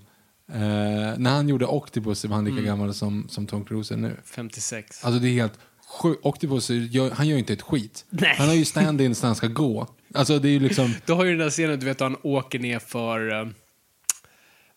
[1.17, 4.17] när han gjorde Octopus var han lika gammal som, som Tom Cruise är nu.
[4.25, 5.05] 56.
[5.05, 6.25] Alltså det är helt sjukt.
[6.25, 8.05] Octopus, gör, han gör ju inte ett skit.
[8.09, 8.35] Nej.
[8.37, 9.87] Han har ju stand-ins när han ska gå.
[10.13, 12.59] Alltså det är ju liksom, Du har ju den där scenen, du vet, han åker
[12.59, 13.53] ner för, eh, vad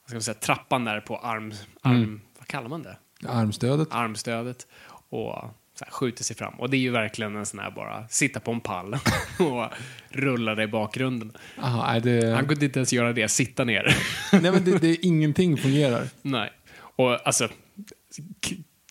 [0.06, 2.96] ska man säga, trappan där på arm, arm vad kallar man det?
[3.28, 3.88] armstödet.
[3.90, 4.66] Armstödet.
[5.08, 5.34] Och
[5.78, 6.54] så här, skjuter sig fram.
[6.54, 8.94] Och det är ju verkligen en sån här bara, sitta på en pall
[9.38, 9.66] och
[10.08, 11.32] rulla det i bakgrunden.
[11.62, 13.96] Aha, det, Han kunde inte ens göra det, sitta ner.
[14.32, 16.08] nej men det, det, ingenting fungerar.
[16.22, 16.50] Nej.
[16.76, 17.48] Och alltså,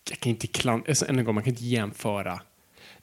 [0.09, 2.39] jag kan inte klan- alltså, än en gång, man kan inte jämföra.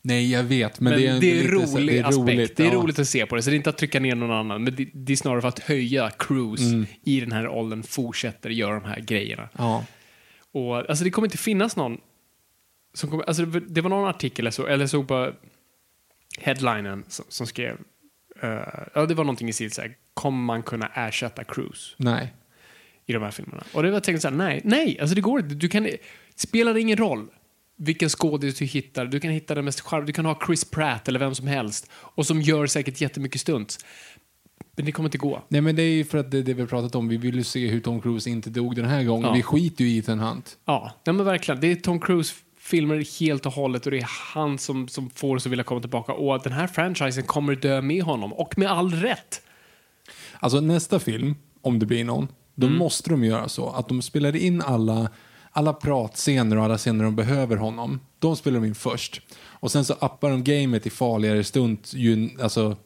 [0.02, 0.80] Nej, jag vet.
[0.80, 2.56] Men, Men det är, en det är lite så- rolig aspekt.
[2.56, 2.72] det är ja.
[2.74, 3.42] roligt att se på det.
[3.42, 4.64] Så det är inte att trycka ner någon annan.
[4.64, 6.86] Men det, det är snarare för att höja Cruise Mm.
[7.04, 9.48] i den här åldern fortsätter göra de här grejerna.
[9.58, 9.84] Ja.
[10.52, 11.98] Och, alltså det kommer inte finnas någon
[12.92, 15.32] som kommer, alltså det, det var någon artikel jag såg, eller jag såg på
[16.38, 17.76] headlinen som, som skrev,
[18.42, 18.50] eh,
[18.94, 22.34] ja det var någonting i stil såhär, kommer man kunna ersätta Cruise Nej.
[23.06, 23.64] i de här filmerna?
[23.72, 25.54] Och det var jag tänkte såhär, nej, nej, alltså det går inte.
[25.54, 25.88] Du kan,
[26.36, 27.28] spelar ingen roll
[27.76, 29.06] vilken skådis du hittar.
[29.06, 31.90] Du kan hitta den mest charm, du kan ha Chris Pratt eller vem som helst
[31.92, 33.78] och som gör säkert jättemycket stunts.
[34.76, 35.42] Men det kommer inte gå.
[35.48, 37.08] Nej, men det är ju för att det, det vi har pratat om.
[37.08, 39.26] Vi vill ju se hur Tom Cruise inte dog den här gången.
[39.26, 39.32] Ja.
[39.32, 40.58] Vi skiter ju i Ethan Hunt.
[40.64, 41.60] Ja, nej men verkligen.
[41.60, 42.34] Det är Tom Cruise
[42.70, 45.80] filmer helt och hållet och det är han som, som får oss att vilja komma
[45.80, 49.42] tillbaka och att den här franchisen kommer dö med honom och med all rätt.
[50.38, 54.36] Alltså nästa film, om det blir någon, då måste de göra så att de spelar
[54.36, 55.10] in alla,
[55.50, 58.00] alla pratscener och alla scener de behöver honom.
[58.18, 59.20] De spelar de in först.
[59.40, 62.76] Och sen så appar de gamet i farligare stund ju, alltså,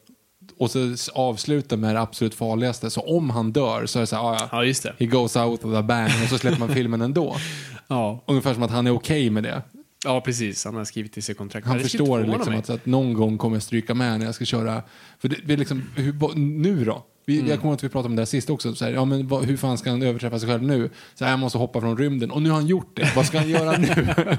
[0.59, 2.91] och så avslutar med det absolut farligaste.
[2.91, 4.95] Så om han dör så är det så här, ah, ja, Ja, just det.
[4.99, 7.37] he goes out of a bang och så släpper man filmen ändå.
[7.89, 9.63] Ja, Ungefär som att han är okej med det.
[10.05, 10.65] ja precis.
[10.65, 11.67] Han har skrivit i sig kontrakt.
[11.67, 14.83] Han förstår liksom att, att någon gång kommer jag stryka med när jag ska köra.
[15.19, 17.05] För det, det liksom, hur, nu då?
[17.27, 17.51] Vi, Mm.
[17.51, 18.75] Jag kommer ihåg att vi pratade om det här sist också.
[18.75, 20.91] Så här, ja, men vad, hur fan ska han överträffa sig själv nu?
[21.15, 22.31] Så här, jag måste hoppa från rymden.
[22.31, 23.13] Och nu har han gjort det.
[23.17, 23.89] Vad ska han göra nu?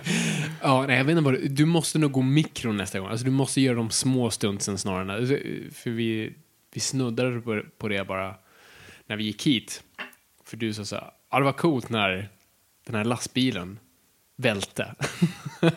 [0.62, 3.10] Ja, nej, jag vet inte vad du, måste nog gå mikron nästa gång.
[3.10, 5.18] Alltså, du måste göra de små stuntsen snarare.
[5.18, 6.34] än- För vi,
[6.74, 8.36] vi snuddade på, på det bara
[9.08, 9.84] när vi gick hit.
[10.46, 12.30] För du sa så här, ja det var coolt när
[12.86, 13.80] den här lastbilen
[14.38, 14.96] välte.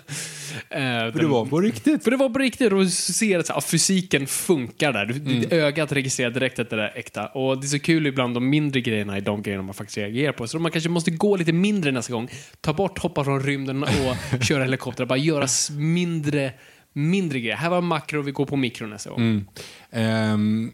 [0.70, 2.04] Eh, För det var på riktigt.
[2.04, 5.06] För det var på riktigt och du ser att fysiken funkar där.
[5.06, 7.26] Du, Ditt ögat registrerar direkt att det där är äkta.
[7.26, 10.32] Och det är så kul ibland de mindre grejerna i de grejerna man faktiskt reagerar
[10.32, 10.48] på.
[10.48, 12.28] Så man kanske måste gå lite mindre nästa gång.
[12.60, 13.88] Ta bort hoppa från rymden och
[14.44, 15.04] köra helikopter.
[15.04, 15.46] Bara göra
[15.76, 16.52] mindre,
[16.92, 17.56] mindre grejer.
[17.56, 19.20] Här var makro, vi går på mikro nästa gång.
[19.20, 19.46] Mm.
[19.90, 20.72] Ehm,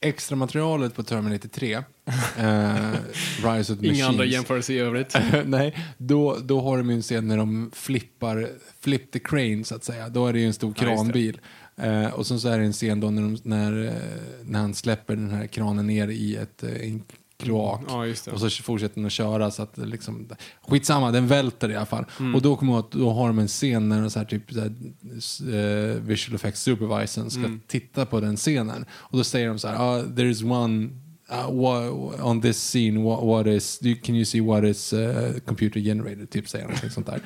[0.00, 1.82] extra materialet på Terminator 3, eh,
[3.44, 5.16] Rise of the Inga andra jämförelser i övrigt.
[5.44, 8.48] Nej, då, då har de ju en scen när de flippar,
[8.80, 10.08] flip the crane så att säga.
[10.08, 11.40] Då är det ju en stor kranbil.
[11.76, 13.92] Eh, och sen så är det en scen då när, de, när, eh,
[14.44, 17.02] när han släpper den här kranen ner i ett, eh, en
[17.36, 17.80] kloak.
[17.88, 18.06] Ja.
[18.32, 20.28] Och så fortsätter den att köra så att liksom,
[20.68, 22.04] skitsamma, den välter i alla fall.
[22.20, 22.34] Mm.
[22.34, 24.42] Och då kommer jag att då har de en scen när de så här, typ
[24.52, 27.60] så här, eh, visual effects supervisorn ska Mm.
[27.66, 28.84] titta på den scenen.
[28.92, 30.88] Och då säger de så här, ah, there is one
[31.28, 35.38] uh, what, on this scene, what, what is, do, can you see what is uh,
[35.46, 36.30] computer generated?
[36.30, 37.20] Typ säger någonting sånt där.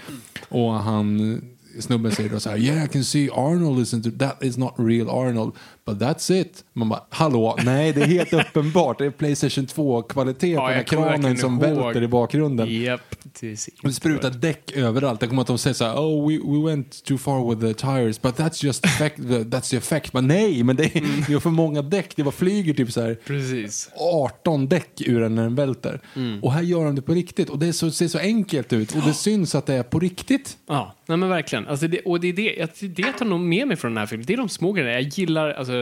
[0.48, 1.40] Och han,
[1.80, 5.08] snubben säger då så här, yeah I can see Arnold isn't, that is not real
[5.08, 5.54] Arnold,
[5.88, 6.64] but that's it.
[6.72, 10.82] Man bara, hallå, nej det är helt uppenbart, det är Playstation 2-kvalitet på den här
[10.82, 12.82] kranen som välter i bakgrunden.
[12.82, 13.00] Japp.
[13.40, 15.22] det Det sprutar däck överallt.
[15.22, 17.74] Jag kommer att de säger så här, oh we, we went too far with the
[17.74, 20.12] tires, but that's just effect, that's the effect.
[20.12, 22.16] Men nej, men det är, det är för många däck.
[22.16, 23.90] Det var flyger typ så här Precis.
[23.96, 26.00] 18 däck ur den när den välter.
[26.16, 26.44] Mm.
[26.44, 27.50] Och här gör de det på riktigt.
[27.50, 28.94] Och det så, ser så enkelt ut.
[28.94, 30.56] Och det syns att det är på riktigt.
[30.68, 31.68] Ja, nej men verkligen.
[31.68, 34.26] Alltså det, och det är det, det tar nog med mig från den här filmen.
[34.26, 34.92] Det är de små grejerna.
[34.92, 35.72] Jag gillar alltså,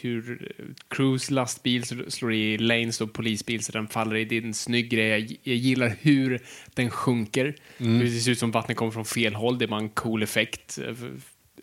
[0.00, 0.52] hur
[0.88, 4.24] Cruise lastbil slår- i lanes och polisbil så den faller i.
[4.24, 5.08] Det är en snygg grej.
[5.08, 6.40] Jag, jag gillar hur
[6.74, 7.54] den sjunker.
[7.78, 7.98] Mm.
[8.00, 9.58] Det ser ut som vattnet kommer från fel håll.
[9.58, 10.78] Det är bara en cool effekt.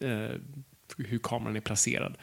[0.01, 0.29] eh,
[0.97, 2.15] hur kameran är placerad.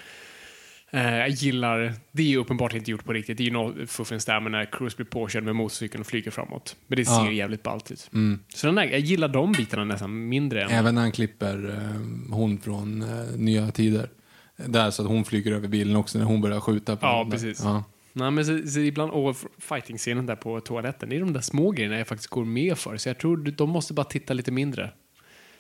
[0.91, 3.37] Eh, jag gillar, det är ju uppenbart inte gjort på riktigt.
[3.39, 6.31] Det är ju något fuffens där med när Cruise blir påkörd med motorcykeln och flyger
[6.31, 6.77] framåt.
[6.87, 7.33] Men det ser Ja.
[7.33, 8.11] jävligt ballt ut.
[8.55, 10.71] Så den där, jag gillar de bitarna nästan mindre än...
[10.71, 12.99] Även när han klipper eh, hon från
[13.37, 14.09] Nya Tider.
[14.57, 17.61] Där så att hon flyger över bilen också när hon börjar skjuta på Ja, precis.
[17.63, 17.85] Ja.
[18.13, 21.71] Nej, men så, så ibland, och fighting-scenen där på toaletten, det är de där små
[21.71, 22.97] grejerna jag faktiskt går med för.
[22.97, 24.91] Så jag tror de måste bara titta lite mindre.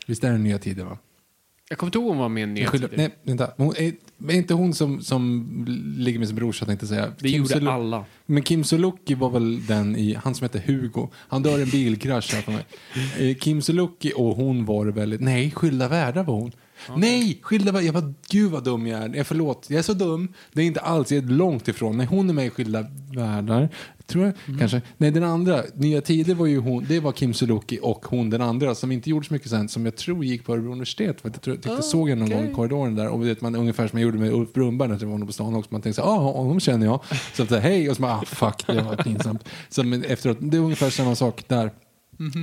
[0.06, 0.98] Visst är det Nya Tider va?
[1.68, 2.90] Jag kommer inte ihåg om hon var med i nya tider.
[2.96, 3.50] Nej, vänta.
[3.56, 3.92] Hon är,
[4.28, 5.48] är inte hon som, som
[5.98, 7.12] ligger med sin brorsa tänkte jag säga.
[7.18, 8.04] Det Kim gjorde Sul- alla.
[8.26, 11.08] Men Kim Sulocki var väl den i, han som hette Hugo.
[11.14, 12.64] Han dör i en bilkrasch här för mig.
[13.30, 16.52] Eh, Kim Sulocki och hon var väldigt, nej, Skilda världar var hon.
[16.96, 19.14] Nej, Skilda världar, jag var, gud vad dum jag är.
[19.14, 20.32] Jag förlåt, jag är så dum.
[20.52, 21.96] Det är inte alls, jag är långt ifrån.
[21.96, 23.68] Nej, hon är med i Skilda världar.
[24.06, 24.58] Tror jag, Mm.
[24.60, 24.82] kanske.
[24.96, 28.40] Nej, den andra, Nya Tider var ju hon, det var Kim Sulocki och hon den
[28.40, 31.20] andra som inte gjorde så mycket sen, som jag tror gick på Örebro universitet.
[31.20, 33.40] För att jag tror, jag tyckte, såg jag någon gång i korridoren där och vet
[33.40, 35.68] man ungefär som jag gjorde med Ulf Brunnberg när jag var på stan också.
[35.72, 37.00] Man tänkte så ah, honom känner jag.
[37.34, 39.44] Så att säga, hej och så bara, ah, fuck, det var pinsamt.
[39.68, 41.70] Så men efteråt, det är ungefär samma sak där.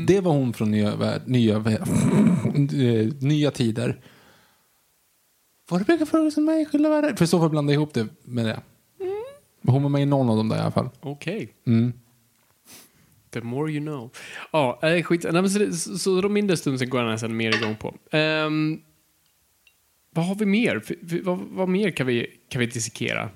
[0.08, 0.94] Det var hon från Nya,
[1.26, 4.00] nya, eh, nya Tider.
[5.72, 7.14] Var det Rebecca Ferguson med i Skilda världar?
[7.16, 8.62] För i så fall blanda ihop det med det.
[9.62, 10.90] Men Hon var med i någon av dem där i alla fall.
[11.02, 11.54] Okej.
[11.68, 11.94] Mm.
[13.30, 14.10] The more you know.
[14.52, 15.24] Ja, äh, skit.
[15.24, 17.96] Nej, men så, det- så, så de mindre stunden går jag nästan mer igång på.
[18.12, 18.82] Ehm,
[20.14, 20.78] vad har vi mer?
[20.78, 23.30] F- f- Vad, vad mer kan vi, kan vi dissekera?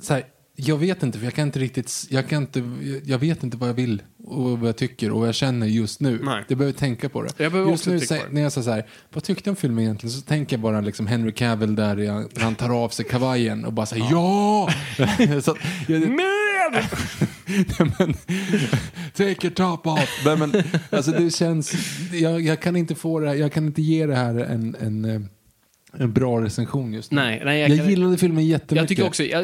[0.00, 0.24] Så här,
[0.60, 2.62] jag vet inte, för jag kan inte riktigt, jag kan inte,
[3.04, 6.00] jag vet inte vad jag vill och vad jag tycker och vad jag känner just
[6.00, 6.20] nu.
[6.22, 6.44] Nej.
[6.48, 7.30] Jag behöver tänka på det.
[7.36, 8.34] Jag behöver just också nu tänka på det.
[8.34, 10.12] när jag säger så här, vad tyckte jag om filmen egentligen?
[10.12, 13.72] Så tänker jag bara liksom Henry Cavill där när han tar av sig kavajen och
[13.72, 14.70] bara säger ja!
[15.42, 16.00] så att, jag,
[17.98, 18.14] Men!
[19.14, 20.22] take your top off.
[20.24, 20.52] Nej, men,
[20.90, 21.72] alltså det känns,
[22.12, 25.04] jag, jag kan inte få det här, jag kan inte ge det här en, en,
[25.04, 25.20] eh,
[25.92, 27.20] en bra recension just nu.
[27.20, 28.76] Nej, nej, jag, jag gillade filmen jättemycket.
[28.76, 29.42] Jag tycker också, ja,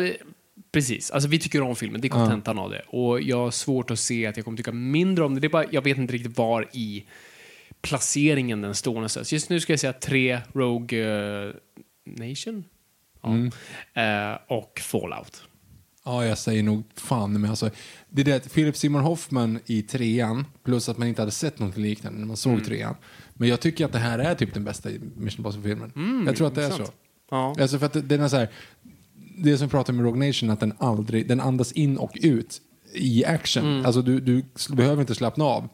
[0.75, 2.83] precis, alltså vi tycker om filmen, det är kontentan av det.
[2.89, 5.41] Och jag har svårt att se att jag kommer tycka mindre om det.
[5.41, 7.05] det är bara, jag vet inte riktigt var i
[7.81, 9.33] placeringen den står någonstans.
[9.33, 11.55] Just nu ska jag säga tre Rogue eh,
[12.07, 12.65] Nation
[13.23, 14.03] ja.
[14.03, 15.43] Eh, och Fallout.
[16.05, 17.71] Ja, jag säger nog fan men alltså,
[18.09, 21.59] det är det att Philip Seymour Hoffman i trean, plus att man inte hade sett
[21.59, 22.65] något liknande när man såg Mm.
[22.65, 22.95] trean.
[23.35, 26.25] Men jag tycker att det här är typ den bästa Mission Impossible-filmen.
[26.27, 26.75] jag tror att det är så.
[26.75, 27.01] Mm, intressant.
[27.31, 27.55] Ja.
[27.61, 28.49] Alltså för att den är så här,
[29.37, 32.61] det som vi pratar med Rogue Nation, att den aldrig, den andas in och ut
[32.95, 33.65] i action.
[33.65, 33.87] Mm.
[33.87, 35.69] Alltså du, du behöver inte slappna av.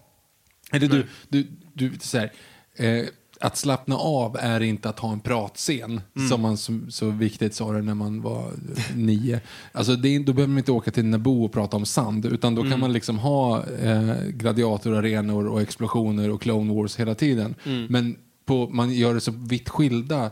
[0.72, 2.32] Eller du, du, du, så här,
[2.76, 3.04] eh,
[3.40, 6.28] att slappna av är inte att ha en pratscen, Mm.
[6.28, 8.52] som man så, så viktigt sa det när man var
[8.94, 9.40] nio.
[9.72, 12.60] Alltså det, då behöver man inte åka till Naboo och prata om sand, utan då
[12.60, 12.70] Mm.
[12.70, 17.54] kan man liksom ha eh, gladiatorarenor och explosioner och Clone Wars hela tiden.
[17.64, 17.86] Mm.
[17.90, 20.30] Men på, man gör det så vitt skilda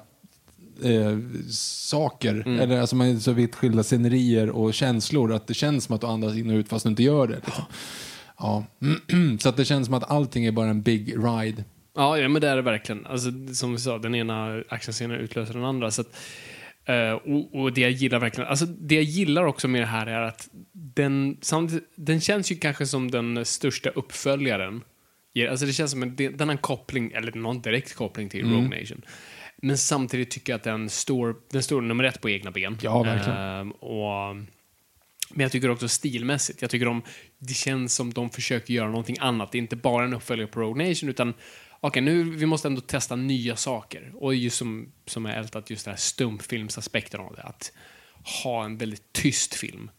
[0.85, 1.18] eh,
[1.91, 2.61] saker, Mm.
[2.61, 6.01] eller alltså man är så vitt skilda scenerier och känslor att det känns som att
[6.01, 7.35] du andas in och ut fast du inte gör det.
[7.45, 7.64] Liksom.
[8.39, 8.64] Ja.
[9.41, 11.64] så att det känns som att allting är bara en big ride.
[11.97, 13.07] Ja, ja, men det är det verkligen.
[13.07, 15.91] Alltså, som vi sa, den ena actionscenen utlöser den andra.
[15.91, 16.16] Så att,
[16.85, 20.07] eh, och, och det jag gillar verkligen, alltså det jag gillar också med det här
[20.07, 24.83] är att den, samtidigt, den känns ju kanske som den största uppföljaren.
[25.33, 28.51] Ja, Alltså det känns som en, den har en koppling, eller någon direkt koppling till
[28.53, 29.03] Rogue Nation.
[29.63, 32.79] Men samtidigt tycker jag att den står, den står nummer ett på egna ben.
[32.83, 33.39] Ja, verkligen.
[33.39, 34.37] Ehm, och,
[35.31, 37.03] men jag tycker också stilmässigt, jag tycker de,
[37.39, 39.53] det känns som de försöker göra någonting annat.
[39.53, 41.35] Det är inte bara en uppföljare på Rogue Nation, utan
[41.81, 44.13] okej, nu vi måste ändå testa nya saker.
[44.15, 47.43] Och just som, som är ältat, just den här stumpfilmsaspekten av det.
[47.43, 47.73] Att
[48.45, 49.91] ha en väldigt tyst film.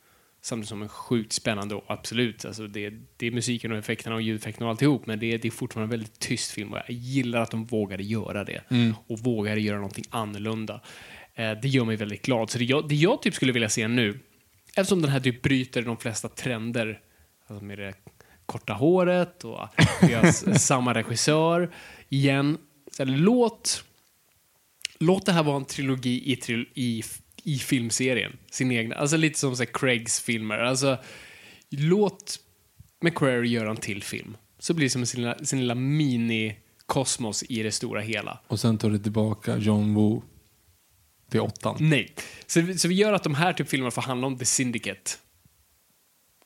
[0.42, 4.22] Samtidigt som en sjukt spännande och absolut, alltså det, det är musiken och effekterna och
[4.22, 7.42] ljudeffekterna och alltihop, men det, det är fortfarande en väldigt tyst film och jag gillar
[7.42, 8.62] att de vågade göra det.
[9.08, 10.82] Och vågade göra någonting annorlunda.
[11.36, 12.50] Eh, det gör mig väldigt glad.
[12.50, 14.20] Så det jag, det jag typ skulle vilja se nu,
[14.76, 17.00] eftersom den här typ bryter de flesta trender,
[17.48, 17.94] alltså med det
[18.46, 19.68] korta håret och
[20.02, 21.72] vi har samma regissör
[22.10, 22.58] igen.
[22.92, 23.84] Så här, låt,
[25.00, 27.04] låt det här vara en trilogi i, i,
[27.44, 28.38] i filmserien.
[28.52, 28.96] Sin egna.
[28.96, 30.58] Alltså lite som så Craigs filmer.
[30.58, 30.98] Alltså,
[31.70, 32.40] låt
[33.02, 34.38] McQuarrie göra en till film.
[34.60, 38.40] Så blir det som sin lilla, sin lilla mini-kosmos i det stora hela.
[38.48, 40.24] Och sen tar det tillbaka John Woo
[41.32, 41.78] till åttan.
[41.80, 42.14] Nej.
[42.46, 45.12] Så, vi- så vi gör att de här typ filmerna får handla om The Syndicate.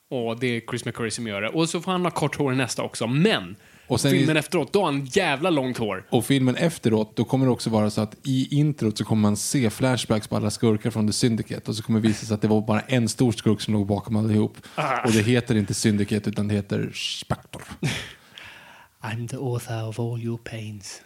[0.10, 1.50] Och det är Chris McCurry som gör det.
[1.50, 3.08] Och så får han ha kort hår i nästa också.
[3.08, 3.56] Men
[3.94, 6.06] Och sen filmen i- efteråt, då har han jävla långt hår.
[6.10, 9.38] Och filmen efteråt, då kommer det också vara så att i introt så kommer man
[9.38, 12.42] se flashbacks på alla skurkar från The Syndicate och så kommer det visa sig att
[12.42, 14.58] det var bara en stor skurk som låg bakom allihop.
[15.06, 17.62] Och det heter inte Syndicate utan det heter Spector.
[19.02, 21.02] I'm the author of all your pains.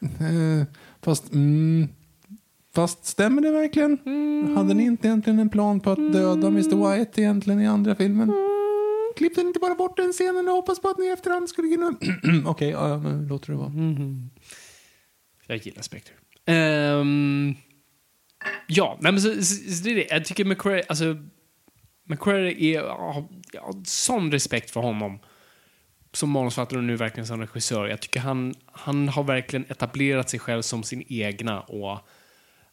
[0.00, 0.66] Eh,
[1.02, 1.88] fast, mm,
[2.74, 3.98] Fast stämmer det verkligen?
[4.56, 6.96] Hade ni inte egentligen en plan på att döda Mr.
[6.98, 8.32] White egentligen i andra filmen?
[9.18, 11.68] Klippte den inte bara bort den scenen och hoppas på att ni i efterhand skulle
[11.68, 11.98] kunna...
[12.50, 13.68] Okej, ja, ja, men låter det vara.
[13.68, 14.28] Mm-hmm.
[15.46, 16.14] Jag gillar Spectre.
[16.46, 17.56] Um,
[18.66, 20.06] ja, nej men så, så, så det är det.
[20.10, 21.16] Jag tycker McQuarrie, alltså,
[22.04, 22.82] McQuarrie är,
[23.52, 25.18] jag har sån respekt för honom
[26.12, 27.86] som manusförfattare och nu verkligen som regissör.
[27.86, 32.08] Jag tycker han, han har verkligen etablerat sig själv som sin egna och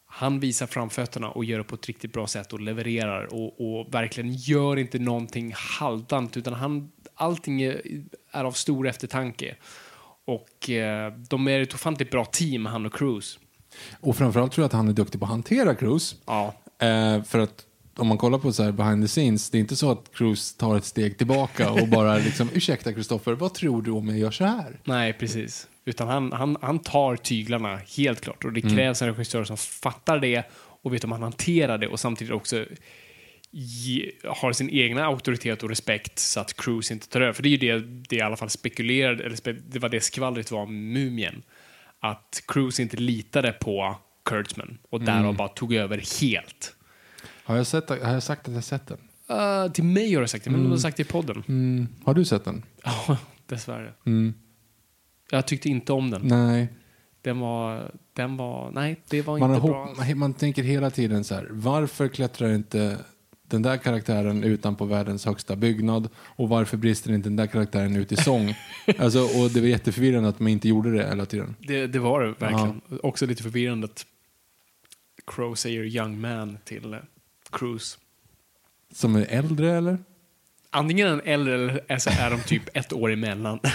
[0.06, 3.94] han visar framfötterna och gör det på ett riktigt bra sätt och levererar och, och
[3.94, 7.82] verkligen gör inte någonting halvdant utan han, allting är,
[8.32, 9.56] är av stor eftertanke.
[10.26, 13.40] Och eh, de är ett ofantligt bra team, han och Cruise.
[14.00, 16.16] Och framförallt tror jag att han är duktig på att hantera Cruise.
[16.26, 17.66] Ja, Eh, för att
[17.98, 20.58] om man kollar på så här behind the scenes, det är inte så att Cruise
[20.58, 24.32] tar ett steg tillbaka och bara liksom, ursäkta Kristoffer, vad tror du om jag gör
[24.32, 24.80] så här?
[24.84, 25.68] nej precis.
[25.86, 30.20] Utan han, han, han tar tyglarna helt klart och det krävs en regissör som fattar
[30.20, 32.66] det och vet om han hanterar det och samtidigt också
[33.52, 37.34] ge, har sin egna auktoritet och respekt så att Cruise inte tar över.
[37.34, 37.80] För det är ju det
[38.10, 41.44] det i alla fall spekulerade, eller spe, det var det skvallret var om Mumien.
[42.00, 46.76] Att Cruise inte litade på Kurtzman och därav bara tog över helt.
[47.44, 48.98] Har jag, sett, har jag sagt att jag sett den?
[49.38, 51.44] Uh, till mig har du sagt det, men du har sagt det i podden.
[51.48, 51.88] Mm.
[52.04, 52.64] Har du sett den?
[52.84, 53.94] Ja, dessvärre.
[54.06, 54.34] Mm.
[55.32, 56.22] Jag tyckte inte om den.
[56.24, 56.68] Nej.
[57.22, 59.94] Den var, den var, nej, det var Man, inte bra.
[59.98, 62.98] man, man tänker hela tiden så här, varför klättrar inte
[63.48, 67.96] den där karaktären utan på världens högsta byggnad och varför brister inte den där karaktären
[67.96, 68.56] ut i sång?
[69.00, 71.56] alltså, och det var jätteförvirrande att man inte gjorde det hela tiden.
[71.60, 72.82] Det, det var det verkligen.
[73.04, 74.06] Också lite förvirrande att
[75.28, 77.00] Crow säger young man till eh,
[77.52, 77.98] Cruise.
[78.94, 79.98] Som är äldre eller?
[80.70, 83.60] Antingen en äldre eller är så är de typ ett år emellan.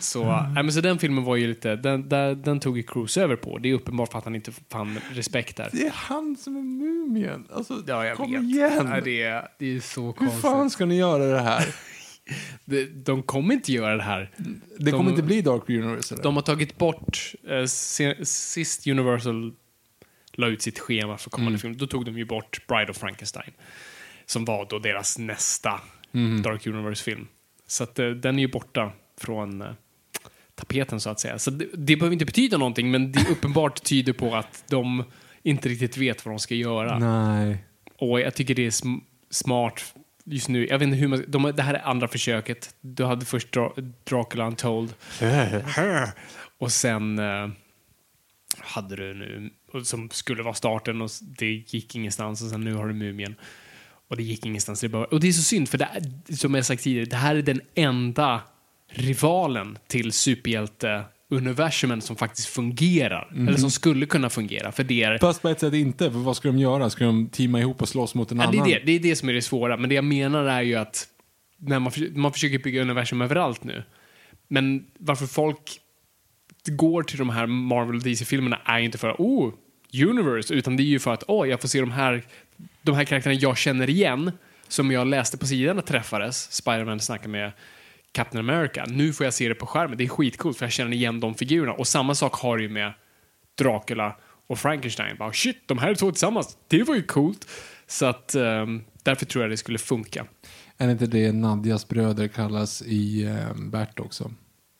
[0.00, 0.24] så,
[0.54, 3.36] nej, men så den filmen var ju lite, den, där, den tog ju Cruise över
[3.36, 3.58] på.
[3.58, 5.68] Det är uppenbart för att han inte fann respekt där.
[5.72, 7.46] Det är han som är mumien.
[7.52, 8.42] Alltså, Ja, jag kom vet.
[8.42, 8.86] igen.
[8.88, 10.40] Nej, det, är, det är så Hur konstigt.
[10.42, 11.66] fan ska ni göra det här?
[12.64, 14.30] De, de kommer inte göra det här.
[14.36, 16.22] Det De- kommer inte bli Dark Universe eller?
[16.22, 19.52] De har tagit bort, eh, se, sist Universal
[20.32, 23.50] la ut sitt schema för kommande film, då tog de ju bort Bride of Frankenstein.
[24.26, 25.80] Som var då deras nästa
[26.44, 27.26] Dark Universe-film.
[27.66, 29.68] Så att, eh, den är ju borta från eh,
[30.58, 31.38] tapeten så att säga.
[31.38, 35.04] Så det, det behöver inte betyda någonting, men det uppenbart tyder på att de
[35.42, 36.98] inte riktigt vet vad de ska göra.
[36.98, 37.64] Nej.
[37.98, 38.94] Och jag tycker det är sm
[39.30, 39.94] smart
[40.24, 40.66] just nu.
[40.66, 42.74] Jag vet inte hur man, de, det här är andra försöket.
[42.80, 44.94] Du hade först Dra Dracula Untold.
[46.58, 47.48] och sen eh,
[48.58, 49.50] hade du nu,
[49.84, 53.34] som skulle vara starten och det gick ingenstans och sen nu har du Mumien.
[54.08, 54.80] Och det gick ingenstans.
[54.80, 57.36] Det bara, och det är så synd för det som jag sagt tidigare, det här
[57.36, 58.40] är den enda
[58.88, 63.28] rivalen till superhjälte-universumen som faktiskt fungerar.
[63.36, 64.72] Eller som skulle kunna fungera.
[64.72, 66.90] För det är Fast på ett sätt inte, för vad ska de göra?
[66.90, 68.70] Ska de teama ihop och slåss mot en Ja, det, annan?
[68.70, 69.76] är det, det är det som är det svåra.
[69.76, 71.08] Men det jag menar är ju att
[71.56, 73.82] när man, man försöker bygga universum överallt nu.
[74.48, 75.80] Men varför folk
[76.66, 79.52] går till de här Marvel och DC-filmerna är ju inte för oh,
[80.08, 82.22] universe, utan det är ju för att åh, jag får se de här,
[82.82, 84.32] de här karaktärerna jag känner igen,
[84.68, 86.52] som jag läste på sidan när träffades.
[86.52, 87.52] Spider-Man snackade med
[88.12, 88.84] Captain America.
[88.88, 89.98] Nu får jag se det på skärmen.
[89.98, 91.72] Det är skitcoolt för jag känner igen de figurerna.
[91.72, 92.92] Och samma sak har ju med
[93.58, 95.16] Dracula och Frankenstein.
[95.18, 96.56] Bara, shit, de här två tillsammans.
[96.68, 97.48] Det var ju coolt.
[97.86, 100.26] Så att ehm, därför tror jag det skulle funka.
[100.78, 104.30] Är inte det Nadjas bröder kallas i eh, Bert också?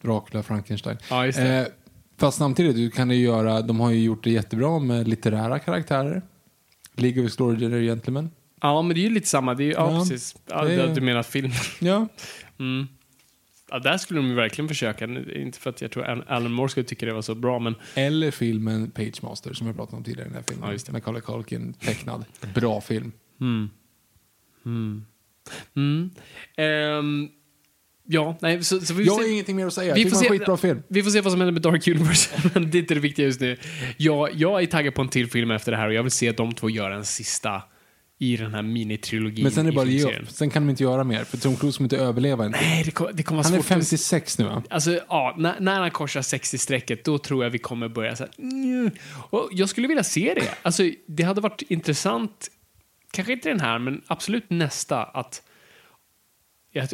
[0.02, 0.96] Dracula, Frankenstein.
[1.10, 1.56] Ja, just det.
[1.58, 1.66] Eh,
[2.18, 6.22] fast samtidigt, du kan ju göra, de har ju gjort det jättebra med litterära karaktärer.
[6.94, 8.30] League of Extraordinary Gentlemen.
[8.60, 9.54] Ja, men det är ju lite samma.
[9.54, 10.36] Det är, ju- ja, Ja, precis.
[10.46, 11.50] Ja, det är- Du menar film.
[11.80, 12.08] Ja.
[12.60, 12.88] Mm.
[13.70, 15.04] Ja, där skulle de verkligen försöka.
[15.34, 18.30] Inte för att jag tror Alan- Moore skulle tycka det var så bra, men Eller
[18.30, 20.66] filmen Page Master som jag pratade om tidigare i den här filmen.
[20.68, 20.92] Ja, just det.
[20.92, 22.24] Macaulay Culkin tecknad.
[22.54, 23.12] Bra film.
[23.40, 23.70] Mm.
[26.56, 27.28] Ehm,
[28.06, 29.94] ja, nej, så, så vi Jag har se, ingenting mer att säga.
[29.94, 30.82] vi får, se, skitbra film.
[30.88, 33.26] vi får se vad som händer med Dark Universe, men det är inte det viktiga
[33.26, 33.56] just nu.
[33.96, 36.32] Jag, jag är taggad på en till film efter det här och jag vill se
[36.32, 37.62] de två göra en sista
[38.18, 39.42] i den här minitrilogin.
[39.42, 40.30] Men sen är det bara att ge upp.
[40.30, 41.24] Sen kan de inte göra mer.
[41.24, 42.50] För Tom Cruise kommer inte överleva till.
[42.50, 43.66] Nej, det kommer, det kommer Han är svårt.
[43.66, 44.62] 56 nu va?
[44.70, 48.90] Alltså, ja, när, när han korsar 60-strecket, då tror jag vi kommer börja så här.
[49.30, 50.54] Och jag skulle vilja se det.
[50.62, 52.48] Alltså, det hade varit intressant,
[53.10, 55.42] kanske inte den här, men absolut nästa, att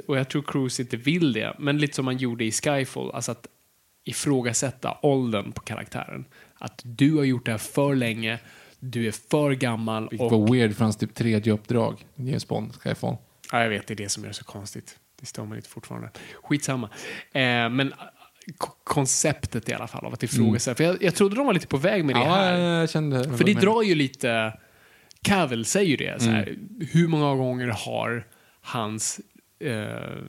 [0.07, 3.33] och jag tror Cruise inte vill det, men lite som man gjorde i Skyfall, alltså
[3.33, 3.47] att
[4.05, 6.25] ifrågasätta åldern på karaktären.
[6.55, 8.39] Att du har gjort det här för länge,
[8.91, 10.41] du är för gammal Vilket och...
[10.41, 12.07] var weird för hans typ tredje uppdrag.
[12.17, 13.17] James Bond, Skyfall.
[13.53, 14.99] Ja, jag vet, det är det som är så konstigt.
[15.21, 16.11] Det stör mig lite fortfarande.
[16.43, 16.91] Skitsamma.
[17.33, 17.93] Eh, men
[18.59, 20.75] k- konceptet i alla fall av att ifrågasätta.
[20.77, 22.59] För jag, jag trodde de var lite på väg med det Ja, här.
[22.59, 23.37] jag kände...
[23.37, 24.59] För det drar ju lite...
[25.23, 26.23] Cavill säger ju det.
[26.23, 26.57] Så här,
[26.93, 28.27] Hur många gånger har
[28.61, 29.21] hans
[29.61, 30.23] eh,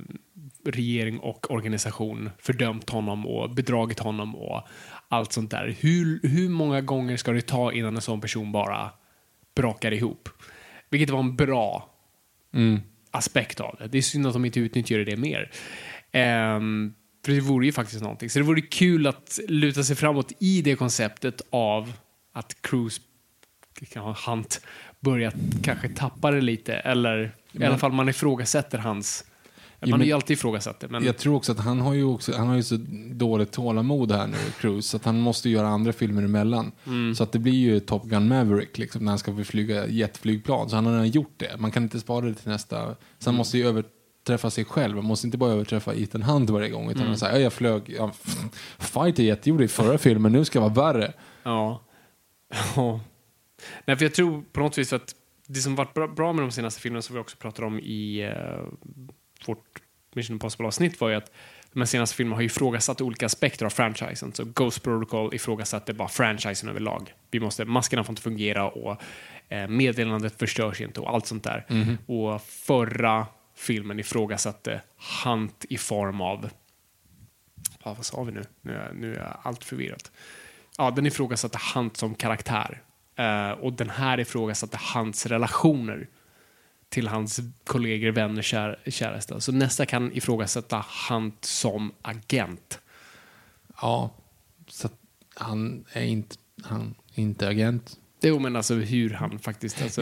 [0.66, 4.62] regering och organisation fördömt honom och bedragit honom och
[5.10, 5.76] allt sånt där.
[5.80, 8.92] Hur, hur många gånger ska det ta innan en sån person bara
[9.56, 10.30] brakar ihop?
[10.90, 11.90] Vilket var en bra
[13.12, 13.88] aspekt av det.
[13.88, 15.52] Det är synd att de inte utnyttjar det mer.
[16.12, 16.94] Ehm,
[17.26, 18.30] för det vore ju faktiskt någonting.
[18.30, 21.94] Så det vore kul att luta sig framåt i det konceptet av
[22.34, 23.02] att Cruise
[24.26, 24.62] Hunt
[25.00, 25.34] börjar
[25.64, 26.74] kanske tappa det lite.
[26.74, 29.26] Eller i alla fall man ifrågasätter hans...
[29.86, 30.88] Man har men- ju alltid ifrågasatt det.
[30.90, 32.78] Men Jag tror också att han har ju, också, han har ju så
[33.12, 36.72] dåligt tålamod här nu, Cruise, så att han måste göra andra filmer emellan.
[37.18, 40.70] Så att det blir ju Top Gun Maverick liksom, när han ska flyga jetflygplan.
[40.70, 41.58] Så han har redan gjort det.
[41.58, 42.96] Man kan inte spara det till nästa.
[43.20, 44.96] Så han måste ju överträffa sig själv.
[44.96, 46.92] Man måste inte bara överträffa Ethan Hunt varje gång.
[46.92, 48.12] Utan han säger, "Ja, jag flög, ja,
[48.78, 51.14] Fighter Jet gjorde det i förra filmen, nu ska jag vara värre.
[51.44, 51.82] Ja.
[52.76, 53.00] ja.
[53.86, 55.16] Nej, för jag tror på något vis att
[55.48, 58.28] det som varit bra, bra med de senaste filmerna som vi också pratar om i
[58.28, 58.66] uh,
[59.50, 59.82] vårt
[60.16, 61.32] Mission Impossible-avsnitt var ju att
[61.74, 64.34] de här senaste filmerna har ju ifrågasatt olika aspekter av franchisen.
[64.34, 67.14] Så Ghost Protocol ifrågasatte bara franchisen överlag.
[67.32, 69.02] Vi måste, maskerna får inte fungera och
[69.50, 71.66] eh, meddelandet förstörs inte och allt sånt där.
[72.06, 74.82] Och förra filmen ifrågasatte
[75.24, 76.50] Hunt i form av
[77.84, 78.44] Ja, vad sa vi nu?
[78.62, 80.12] Nu är, nu är jag allt förvirrat.
[80.78, 82.82] Ja, den ifrågasatte Hunt som karaktär.
[83.16, 86.08] Eh, och den här ifrågasatte Hunts relationer
[86.96, 89.42] till hans kollegor, vänner, kär, käraste.
[89.42, 92.80] Så nästa kan ifrågasätta Hunt som agent.
[93.82, 94.16] Ja,
[94.68, 94.90] så
[95.36, 97.98] han är inte, han är inte agent.
[98.22, 99.82] Jo, men alltså hur han faktiskt...
[99.82, 100.02] Alltså,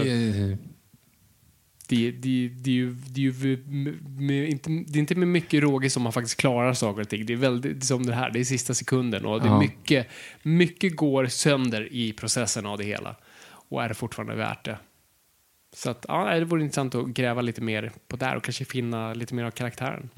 [1.87, 5.27] det, det, det, är ju, det, är ju med, med, inte, det är inte med
[5.27, 7.25] mycket råge som man faktiskt klarar saker och ting.
[7.25, 10.07] Det är väldigt som det här, det är sista sekunden och det är mycket,
[10.43, 13.15] mycket går sönder i processen av det hela.
[13.69, 14.77] Och är det fortfarande värt det?
[15.73, 19.13] Så att, ja, det vore intressant att gräva lite mer på där och kanske finna
[19.13, 20.09] lite mer av karaktären.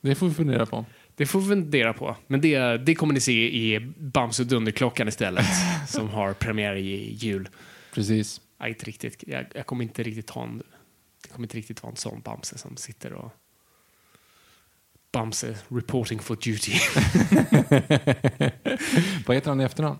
[0.00, 0.84] Det får vi fundera på.
[1.16, 2.16] Det får vi fundera på.
[2.26, 5.46] Men det, det kommer ni se i Bamse och Dunderklockan istället,
[5.88, 7.48] som har premiär i jul.
[7.94, 8.40] Precis.
[8.58, 10.62] Är inte riktigt, jag, jag kommer inte riktigt ha en,
[11.22, 13.32] jag kommer inte riktigt ha en sån Bamse som sitter och
[15.12, 16.72] Bamse reporting for duty.
[19.26, 19.98] Vad heter han i efternamn?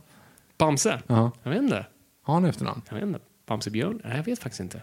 [0.59, 1.03] Bamse?
[1.07, 1.33] Ja.
[1.43, 1.87] Jag vet inte.
[2.23, 2.83] Har han efternamn?
[2.89, 3.21] Jag vet inte.
[3.47, 4.01] Bamse Björn?
[4.05, 4.83] Nej, jag vet faktiskt inte.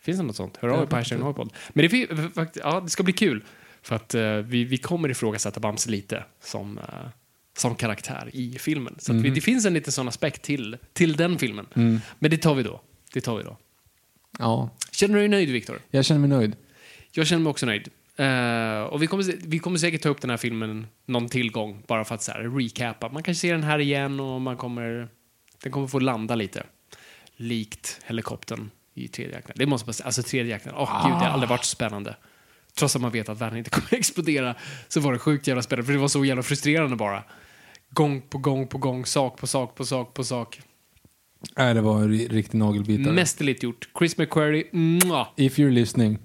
[0.00, 0.56] Finns det något sånt?
[0.56, 1.20] Hör av er på Hashtag.
[1.20, 1.52] Norrpodd.
[1.68, 2.08] Men det,
[2.54, 3.44] ja, det ska bli kul.
[3.82, 6.84] För att eh, vi, vi kommer ifrågasätta Bamse lite som, eh,
[7.56, 8.94] som karaktär i filmen.
[8.98, 11.66] Så att vi, det finns en liten sån aspekt till, till den filmen.
[12.18, 12.80] Men det tar vi då.
[13.12, 13.56] Det tar vi då.
[14.38, 15.78] Ja, Känner du dig nöjd, Viktor?
[15.90, 16.56] jag känner mig nöjd.
[17.12, 17.88] Jag känner mig också nöjd.
[18.16, 22.04] Eh, och vi kommer, vi kommer säkert ta upp den här filmen någon tillgång bara
[22.04, 23.08] för att så här, recapa.
[23.08, 25.08] Man kanske ser den här igen och man kommer,
[25.62, 26.62] den kommer få landa lite.
[27.40, 29.54] Likt helikoptern i tredje akten.
[29.58, 30.06] Det måste man säga.
[30.06, 30.72] Alltså tredje akten.
[30.76, 32.16] Åh gud, det har aldrig varit så spännande.
[32.78, 34.54] Trots att man vet att världen inte kommer att explodera
[34.88, 35.86] så var det sjukt jävla spännande.
[35.86, 37.24] För det var så jävla frustrerande bara.
[37.90, 40.60] Gång på gång på gång, sak på sak på sak på sak.
[41.56, 43.14] Nej, det var en ri- riktig nagelbitare.
[43.14, 43.88] Mästerligt gjort.
[43.98, 45.28] Chris McQuarrie, mwah.
[45.36, 46.18] If you're listening.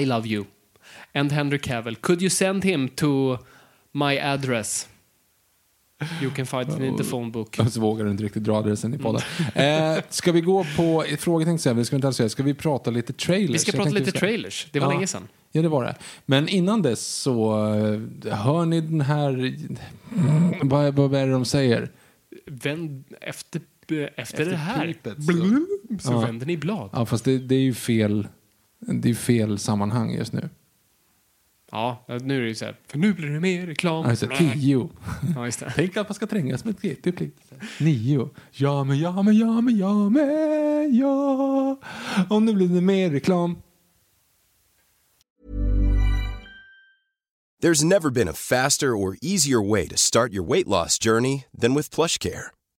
[0.00, 0.44] I love you.
[1.14, 3.38] And Henry Cavill, could you send him to
[3.92, 4.88] my address?
[6.22, 7.56] You can find it in the phone book.
[7.70, 9.22] Så vågar du inte riktigt dra adressen i podden.
[9.54, 12.54] eh, ska vi gå på, fråga tänkte jag vi ska inte alls säga, ska vi
[12.54, 13.54] prata lite trailers?
[13.54, 14.66] Vi ska Jag prata lite ska- trailers.
[14.72, 14.92] Det var Ja.
[14.92, 15.28] länge sedan.
[15.52, 15.94] Ja, det var det.
[16.26, 17.52] Men innan dess så
[18.24, 19.56] eh, hör ni den här,
[20.62, 21.90] vad, vad är det de säger?
[22.46, 25.66] Vänd, efter, efter, Efter det här pipet, så- blum,
[26.00, 26.18] så Ja.
[26.20, 26.90] vänder ni blad.
[26.92, 28.28] Ja, fast det, det är ju fel,
[28.78, 30.48] det är fel sammanhang just nu.
[31.74, 34.06] Ja, nu är det ju så här, för nu blir det mer reklam.
[34.06, 34.90] Alltså, tio.
[35.34, 35.72] Ja, just det.
[35.76, 37.20] Tänk att man ska trängas med ett GT
[37.80, 38.30] Nio.
[38.50, 41.76] Ja men ja men ja men ja men ja.
[42.30, 43.56] Och nu blir det mer reklam.
[47.62, 51.74] There's never been a faster or easier way to start your weight loss journey than
[51.74, 52.50] with PlushCare.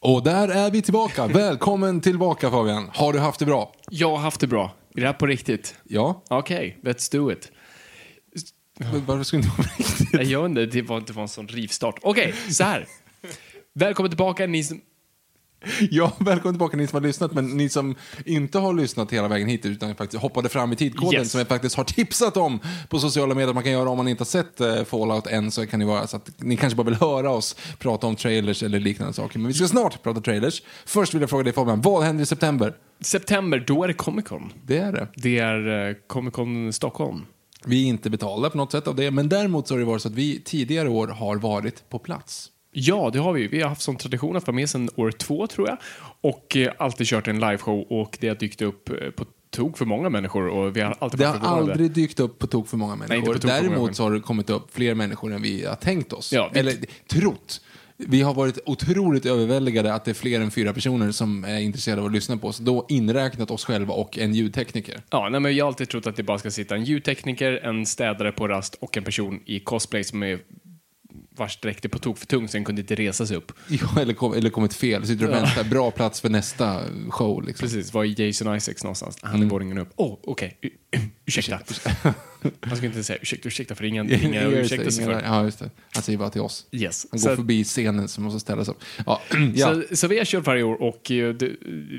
[0.00, 1.26] Och där är vi tillbaka.
[1.34, 2.90] Välkommen tillbaka Fabian.
[2.94, 3.72] Har du haft det bra?
[3.90, 4.74] Jag har haft det bra.
[4.96, 5.74] Är det här på riktigt?
[5.84, 6.22] Ja.
[6.28, 7.52] Okej, let's do it.
[8.78, 10.30] Men Varför skulle det inte vara riktigt?
[10.30, 11.98] Jag inte, det var, var en sån rivstart.
[12.02, 12.86] Okej, så här.
[13.74, 14.80] Välkommen tillbaka ni som...
[15.90, 17.32] Ja, välkommen tillbaka ni som har lyssnat.
[17.32, 17.94] Men ni som
[18.24, 21.30] inte har lyssnat hela vägen hit utan faktiskt hoppade fram i tidkoden Yes.
[21.32, 23.54] som jag faktiskt har tipsat om på sociala medier.
[23.54, 26.06] Man kan göra om man inte har sett eh, Fallout än så kan det vara
[26.06, 29.38] så att ni kanske bara vill höra oss prata om trailers eller liknande saker.
[29.38, 30.62] Men vi ska snart prata trailers.
[30.86, 32.74] Först vill jag fråga dig Fabian, vad händer i september?
[33.00, 34.52] September, då är det Comic Con.
[34.66, 35.08] Det är det.
[35.16, 37.26] Det är eh, Comic Con Stockholm.
[37.64, 40.02] Vi är inte betalda på något sätt av det, men däremot så har det varit
[40.02, 42.48] så att vi tidigare år har varit på plats.
[42.78, 43.46] Ja, det har vi.
[43.46, 45.78] Vi har haft som tradition att vara med sedan år två, tror jag.
[46.20, 49.84] Och eh, alltid kört en liveshow och det har dykt upp eh, på tok för
[49.84, 52.96] många människor och vi har alltid Det har aldrig dykt upp på tok för många
[52.96, 53.26] människor.
[53.26, 56.32] många Däremot så har det kommit upp fler människor än vi har tänkt oss.
[56.32, 56.74] Ja, Eller
[57.06, 57.60] trott.
[57.96, 62.00] Vi har varit otroligt överväldigade att det är fler än fyra personer som är intresserade
[62.00, 62.58] av att lyssna på oss.
[62.58, 65.00] Då inräknat oss själva och en ljudtekniker.
[65.10, 67.86] Ja, nej, men jag har alltid trott att det bara ska sitta en ljudtekniker, en
[67.86, 70.38] städare på rast och en person i cosplay som är
[71.36, 73.52] vars dräkt är på tok för tung så den kunde inte resa sig upp.
[73.68, 75.06] Ja, eller, kom, eller kommit fel.
[75.06, 75.64] Sitter och väntar.
[75.64, 77.42] Bra plats för nästa show.
[77.46, 77.64] Liksom.
[77.68, 79.16] Precis, var är Jason Isaacs någonstans?
[79.22, 79.88] Han är våningen upp.
[79.96, 80.58] Åh, oh, okej.
[80.62, 80.70] U-
[81.26, 81.58] Ursäkta.
[82.66, 85.20] Man ska inte säga ursäkta, ursäkta för ingen, ingen att Just det, ursäkta sig ingen-
[85.20, 85.26] för.
[85.26, 85.70] Ja, just det.
[85.94, 86.66] Han säger bara till oss.
[86.72, 87.06] Yes.
[87.10, 88.78] Han Så- går förbi scenen som måste ställas upp.
[89.06, 89.22] Ja,
[89.54, 89.74] ja.
[89.88, 91.52] Så, så vi har kört varje år och eh, det,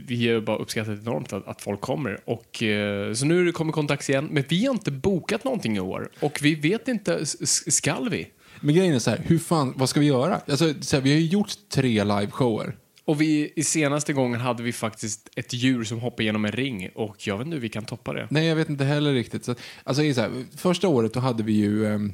[0.08, 2.20] vi har bara uppskattat enormt att, att folk kommer.
[2.26, 6.10] Och, eh, så nu kommer kontakt igen, men vi har inte bokat någonting i år.
[6.20, 8.28] Och vi vet inte, skall vi?
[8.62, 10.42] Men grejen är så här, hur fan, vad ska vi göra?
[10.48, 12.76] Alltså, så här, vi har ju gjort tre liveshower.
[13.06, 16.90] Och vi, i senaste gången hade vi faktiskt ett djur som hoppade genom en ring
[16.96, 18.28] och jag vet inte hur vi kan toppa det.
[18.30, 19.46] Nej, jag vet inte heller riktigt.
[19.46, 21.86] Så, alltså, så här, första året då hade vi ju...
[21.86, 22.14] ehm,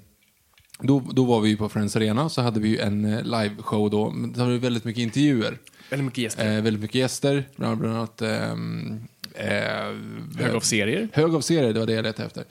[0.81, 3.89] Då, då var vi ju på Friends Arena, så hade vi ju en eh, liveshow
[3.89, 4.11] då.
[4.11, 5.57] Men Då hade vi väldigt mycket intervjuer.
[5.89, 6.45] Väldigt mycket gäster.
[6.57, 8.21] Eh, väldigt mycket gäster, bland annat...
[8.21, 9.03] ehm,
[9.35, 11.07] eh, Högofficerare.
[11.13, 12.43] Högofficerare, det var det jag letade efter.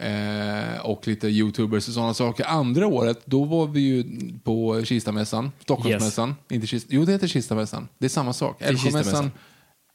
[0.00, 2.44] Eh, och lite youtubers och sådana saker.
[2.44, 4.04] Andra året, då var vi ju
[4.44, 6.34] på Kistamässan, Stockholmsmässan.
[6.50, 7.88] Inte Kista, jo, det heter Kistamässan.
[7.98, 8.62] Det är samma sak.
[8.62, 9.30] Älvsjömässan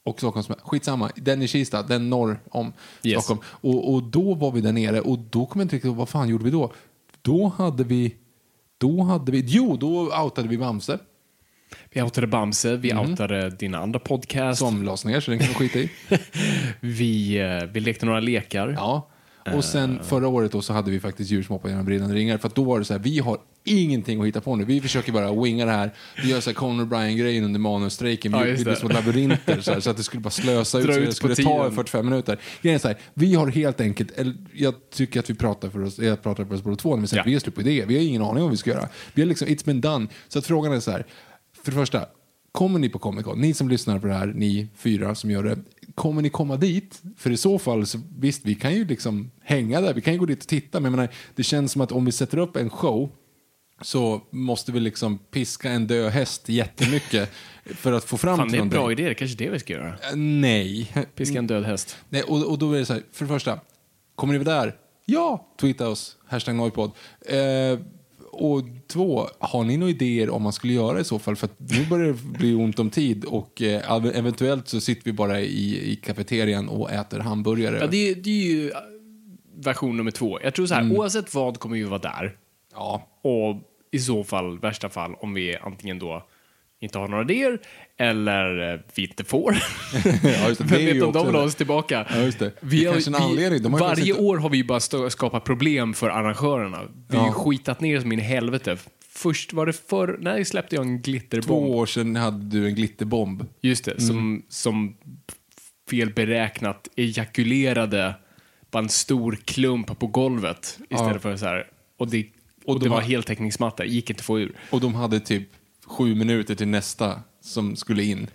[0.04, 0.66] och Stockholmsmässan.
[0.68, 3.24] Skitsamma, den i Kista, den norr om Yes.
[3.24, 3.40] Stockholm.
[3.46, 6.08] Och, och då var vi där nere och då kommer jag inte riktigt ihåg, vad
[6.08, 6.72] fan gjorde vi då?
[7.22, 8.14] Då hade vi,
[8.78, 10.98] då hade vi, jo, då outade vi Bamse.
[11.90, 14.58] Vi outade Bamse, vi outade din andra podcast.
[14.58, 15.90] Som lades ner, så den kan vi skita i.
[16.80, 18.68] Vi, eh, vi lekte några lekar.
[18.68, 19.10] Ja.
[19.52, 22.38] Och sen förra året då så hade vi faktiskt djur som hoppade genom brinnande ringar.
[22.38, 24.64] För då var det så här, vi har ingenting att hitta på nu.
[24.64, 25.94] Vi försöker bara winga det här.
[26.22, 28.32] Vi gör så här Conor Bryan-grejen under manusstrejken.
[28.32, 28.76] Vi Ja, det.
[28.76, 30.86] som labyrinter så, här, så att det skulle bara slösa ut.
[30.86, 31.72] Dra Så ut det skulle ta tiden.
[31.72, 32.38] 45 minuter.
[32.62, 35.82] Grejen är så här, vi har helt enkelt, eller jag tycker att vi pratar för
[35.82, 37.22] oss, jag pratar för oss båda två, när vi säger Ja.
[37.22, 37.86] att vi har slut på idéer.
[37.86, 38.88] Vi har ingen aning om vad vi ska göra.
[39.14, 40.06] Vi har liksom, it's been done.
[40.28, 41.06] Så att frågan är så här,
[41.64, 42.06] för det första,
[42.52, 43.40] Kommer ni på Comic Con?
[43.40, 45.58] Ni som lyssnar på det här, ni fyra som gör det.
[45.94, 47.02] Kommer ni komma dit?
[47.16, 49.94] För i så fall, så, visst, vi kan ju liksom hänga där.
[49.94, 50.80] Vi kan ju gå dit och titta.
[50.80, 53.10] Men menar, det känns som att om vi sätter upp en show
[53.80, 57.30] så måste vi liksom piska en död häst jättemycket
[57.64, 59.04] för att få fram Fan, det är en bra idé.
[59.04, 59.88] Det är kanske det vi ska göra.
[59.88, 60.92] Eh, Nej.
[61.14, 61.96] Piska en död häst.
[62.08, 63.60] Nej, och, och då är det så här, för det första,
[64.14, 64.76] kommer ni vara där?
[65.04, 65.54] Ja!
[65.60, 66.90] Tweeta oss, hashtag Noipod.
[67.26, 67.78] Eh,
[68.34, 71.36] och två, har ni några idéer om man skulle göra i så fall?
[71.36, 75.12] För att nu börjar det bli ont om tid och eh, eventuellt så sitter vi
[75.12, 77.78] bara i, i kafeterian och äter hamburgare.
[77.80, 78.76] Ja, det, det är ju äh,
[79.64, 80.38] version nummer två.
[80.42, 80.96] Jag tror så här, Mm.
[80.96, 82.36] oavsett vad kommer vi vara där.
[82.74, 83.08] Ja.
[83.22, 83.56] Och
[83.90, 86.26] i så fall, värsta fall, om vi antingen då
[86.84, 87.58] inte har några idéer
[87.96, 89.52] eller eh, vi inte får.
[90.22, 90.64] Ja, just det.
[90.68, 91.46] Det Vem vet om de vill ha det.
[91.48, 92.06] oss tillbaka?
[92.10, 92.44] Ja, just det.
[92.44, 93.62] Det Vi har, en anledning.
[93.62, 96.80] De har varje inte- år har vi bara stå, skapat problem för arrangörerna.
[97.08, 97.32] Vi har Ja.
[97.32, 98.76] skitat ner som in i helvete.
[99.08, 101.46] Först var det förr, när släppte jag en glitterbomb?
[101.66, 103.46] Två år sedan hade du en glitterbomb.
[103.60, 104.06] Just det, Mm.
[104.06, 104.96] som, som
[105.90, 108.14] felberäknat ejakulerade
[108.70, 111.18] bara en stor klump på golvet istället Ja.
[111.18, 111.66] för så här.
[111.98, 112.26] Och det
[112.64, 114.52] Och, det de var heltäckningsmatta, gick inte att få ur.
[114.70, 115.48] Och de hade typ
[115.86, 118.26] sju minuter till nästa som skulle in.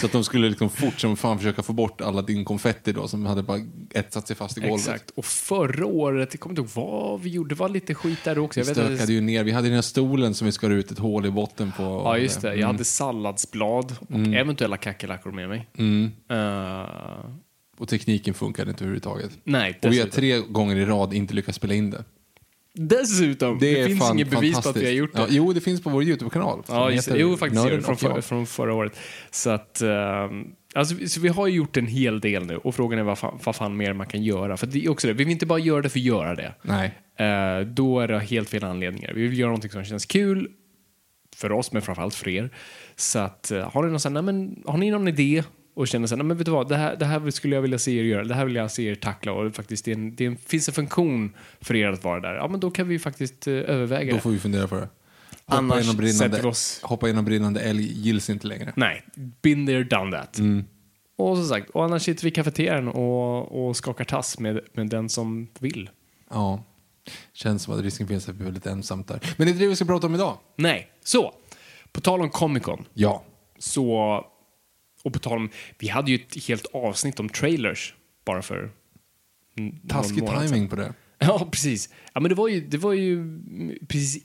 [0.00, 3.08] Så att de skulle liksom fort som fan försöka få bort alla din konfetti då
[3.08, 3.60] som hade bara
[3.94, 4.78] etsat sig fast i golvet.
[4.80, 5.10] Exakt.
[5.10, 8.38] Och förra året, jag kommer inte ihåg vad vi gjorde, det var lite skit där
[8.38, 8.60] också.
[8.60, 9.44] Vi Jag vet att stökade det, ju ner.
[9.44, 11.82] Vi hade den här stolen som vi skar ut ett hål i botten på.
[11.82, 12.48] ja, just det.
[12.48, 12.66] Jag Mm.
[12.66, 15.68] hade salladsblad och eventuella kackerlackor med mig.
[15.78, 16.10] Mm.
[16.30, 17.24] Eh,
[17.78, 19.30] Och tekniken funkade inte överhuvudtaget.
[19.44, 22.04] nej, Och vi har tre gånger i rad inte lyckats spela in det.
[22.76, 25.20] Dessutom, det, är finns inget bevis på att vi har gjort det.
[25.20, 26.62] Ja, jo, det finns på vår YouTube-kanal.
[26.68, 27.18] Ja, just det.
[27.18, 27.64] Jo, faktiskt.
[27.64, 28.98] Nörden Från, för, från förra året.
[29.30, 29.80] Så att...
[29.80, 33.40] ehm, alltså, så vi har gjort en hel del nu och frågan är vad fan,
[33.44, 34.56] vad fan mer man kan göra.
[34.56, 36.54] För det är också det, vi vill inte bara göra det för att göra det.
[36.62, 36.94] Nej.
[37.16, 39.12] Eh, då är det helt fel anledningar.
[39.14, 40.48] Vi vill göra någonting som känns kul
[41.36, 42.50] för oss, men framförallt för er.
[42.96, 45.42] Så att, eh, har, ni någon, sån, nej, men, har ni någon idé
[45.74, 47.78] och känner så här, men vet du vad, det här, det här skulle jag vilja
[47.78, 50.26] se er göra, det här vill jag se er tackla och faktiskt det, en, det
[50.26, 53.46] en, finns en funktion för er att vara där, ja men då kan vi faktiskt
[53.46, 54.20] eh, överväga Då det.
[54.22, 54.88] får vi fundera på det.
[55.46, 58.72] Hoppa Annars genom brinnande, oss- hoppa genom brinnande älg gills inte längre.
[58.76, 59.02] Nej,
[59.42, 60.38] been there, done that.
[60.38, 60.64] Mm.
[61.16, 64.88] Och som sagt, och annars sitter vi i kafeterian och, och skakar tass med, med
[64.88, 65.90] den som vill.
[66.30, 66.64] Ja.
[67.32, 69.20] Känns som att risken finns att vi blir lite ensamt där.
[69.36, 70.38] Men det är inte det vi ska prata om idag.
[70.56, 71.34] Nej, så.
[71.92, 72.84] På tal om Comic Con.
[72.94, 73.22] Ja.
[73.58, 74.24] Så,
[75.04, 77.94] och på tal om, vi hade ju ett helt avsnitt om trailers
[78.24, 78.70] bara för
[79.88, 80.94] Taskig timing på det.
[81.18, 81.88] Ja, precis.
[82.12, 84.24] Ja, men det var ju, det var ju mm, precis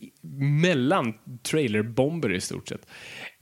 [0.61, 2.87] mellan trailerbomber i stort sett.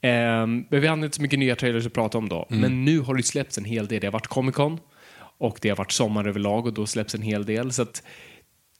[0.01, 2.45] Ehm, men vi hade inte så mycket nya trailers att prata om då.
[2.49, 3.99] Men nu har det släppts en hel del.
[4.01, 4.79] Det har varit Comic Con
[5.37, 7.71] och det har varit sommar överlag och då släpps en hel del.
[7.71, 8.03] Så att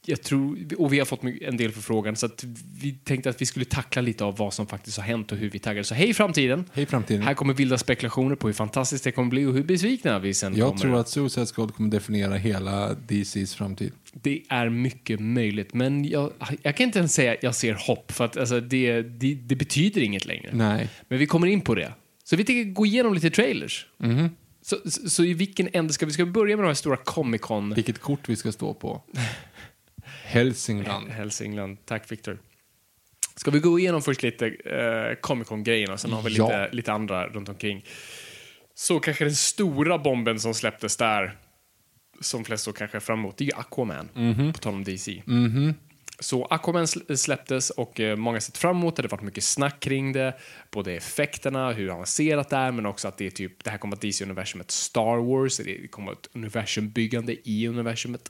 [0.08, 2.44] jag tror, och vi har fått en del förfrågan så att
[2.82, 5.50] vi tänkte att vi skulle tackla lite av vad som faktiskt har hänt och hur
[5.50, 5.84] vi taggar.
[5.84, 6.66] Så hej framtiden!
[6.74, 7.22] Hej framtiden.
[7.22, 10.56] Här kommer vilda spekulationer på hur fantastiskt det kommer bli och hur besvikna vi sen
[10.56, 10.82] Jag kommer.
[10.82, 13.92] tror att Suicide Squad kommer definiera hela DCs framtid.
[14.14, 16.32] Det är mycket möjligt, men jag,
[16.62, 19.56] jag kan inte ens säga att jag ser hopp, för att alltså, det, det, det
[19.56, 20.50] betyder inget längre.
[20.54, 20.90] Nej.
[21.08, 21.94] Men vi kommer in på det.
[22.24, 23.86] Så vi tänker gå igenom lite trailers.
[23.98, 24.30] Mhm.
[24.62, 26.12] Så, så, så i vilken ände ska vi?
[26.12, 27.74] Ska vi börja med de här stora Comic Con?
[27.74, 29.02] Vilket kort vi ska stå på.
[30.28, 31.10] Hälsingland.
[31.10, 31.78] Hälsingland.
[31.86, 32.40] Tack Victor.
[33.36, 36.46] Ska vi gå igenom först lite eh, Comic Con-grejerna, sen har vi Ja.
[36.48, 37.86] lite, lite andra runt omkring.
[38.74, 41.38] Så kanske den stora bomben som släpptes där,
[42.22, 44.54] som flest såg kanske fram emot, det är ju Aquaman, Mhm.
[44.54, 45.24] på tal om DC.
[46.20, 49.02] Så Aquaman sl- släpptes och eh, många sett fram emot det.
[49.02, 50.34] Det har varit mycket snack kring det.
[50.72, 53.96] Både effekterna, hur avancerat det är, men också att det är typ, det här kommer
[53.96, 55.58] att DC-universumet Star Wars.
[55.58, 58.30] Det kommer att ett universumbyggande i universumet.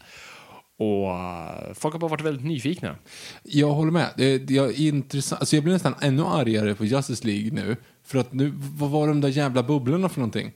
[0.79, 2.95] Och eh, folk har bara varit väldigt nyfikna.
[3.43, 4.09] Jag håller med.
[4.17, 5.41] Det, det är intressant.
[5.41, 7.75] Alltså jag blir nästan ännu argare på Justice League nu.
[8.05, 10.51] För att nu, vad var de där jävla bubblorna för någonting?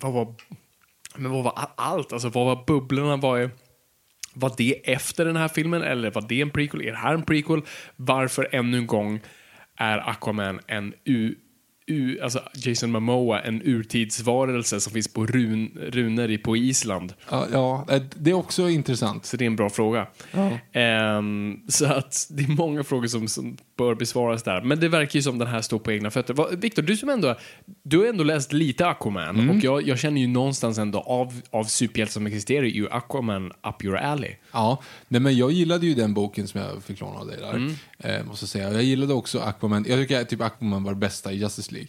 [0.00, 0.34] Vad var,
[1.16, 2.12] men vad var allt?
[2.12, 3.16] Alltså vad var bubblorna?
[3.16, 3.50] Var, är-
[4.34, 6.80] var det efter den här filmen eller var det en prequel?
[6.82, 7.62] Är det här en prequel?
[7.96, 9.20] Varför ännu en gång
[9.76, 10.94] är Aquaman en
[12.22, 17.12] alltså Jason Momoa en urtidsvarelse som finns på run, runor på Island?
[17.30, 19.26] Ja, ja, eh, det är också intressant.
[19.26, 20.06] Så det är en bra fråga.
[20.72, 24.62] Ehm, så att det är många frågor som, som bör besvaras där.
[24.62, 26.56] Men det verkar ju som den här står på egna fötter.
[26.56, 27.34] Victor, du som ändå,
[27.82, 31.64] du har ändå läst lite Aquaman och jag, jag känner ju någonstans ändå av, av
[31.64, 34.34] superhjältar som existerar är ju Aquaman up your alley.
[34.52, 37.74] Ja, nej, men jag gillade ju den boken som jag fick låna av dig där.
[37.98, 38.72] Eh, måste säga.
[38.72, 39.84] Jag gillade också Aquaman.
[39.88, 41.88] Jag tycker typ Aquaman var det bästa i Justice League.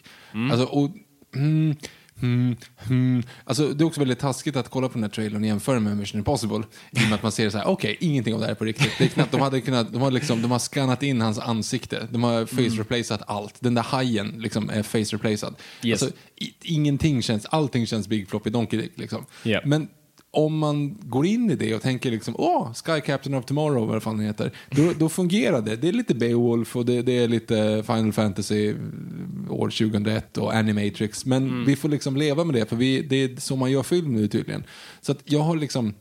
[0.52, 0.92] Alltså, och,
[1.36, 1.76] mm,
[2.22, 2.56] mm,
[2.90, 3.24] mm.
[3.44, 5.98] Alltså, det är också väldigt taskigt att kolla på den här trailern och jämföra med
[5.98, 6.64] Mission Impossible.
[6.92, 8.66] I och med att man ser så här, okej, ingenting av det här är på
[8.66, 8.92] riktigt.
[8.98, 12.08] Det är knappt, de, hade kunnat, de, har liksom, de har skannat in hans ansikte.
[12.12, 13.56] De har face replaceat allt.
[13.60, 15.56] Den där hajen liksom, är face replacead.
[15.84, 16.04] Yes.
[16.04, 16.18] Alltså,
[16.62, 18.98] ingenting känns, allting känns Big Floppy Donkey Dick.
[18.98, 19.26] Liksom.
[19.44, 19.62] Ja.
[19.66, 19.88] Men
[20.32, 24.04] om man går in i det och tänker liksom, åh, Sky Captain of Tomorrow, vad
[24.04, 25.76] fan heter, då, då fungerar det.
[25.76, 30.54] Det är lite Beowulf och det, det är lite Final Fantasy mm, år 2001 och
[30.54, 31.26] Animatrix.
[31.26, 34.14] Men vi får liksom leva med det, för vi, det är så man gör film
[34.14, 34.64] nu tydligen.
[35.02, 35.94] Så att jag har liksom,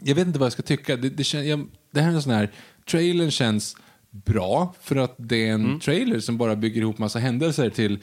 [0.00, 0.96] jag vet inte vad jag ska tycka.
[0.96, 2.52] Det, det, kän, jag, det här är en sån här,
[2.90, 3.76] trailern känns
[4.10, 7.98] bra för att det är en trailer som bara bygger ihop massa händelser till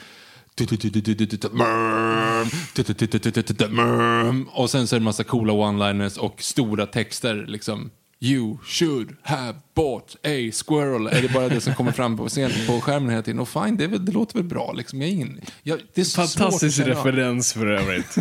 [4.51, 7.91] och sen så är det en massa coola one-liners och stora texter liksom.
[8.21, 11.07] You should have bought a squirrel.
[11.07, 13.39] Är det bara det som kommer fram på, scen, på skärmen hela tiden?
[13.39, 14.73] Och fine, det, väl, det låter väl bra.
[14.73, 15.01] Liksom.
[15.01, 16.87] Jag ingen, jag, det är så svårt Fantastisk av.
[16.87, 18.15] referens för övrigt.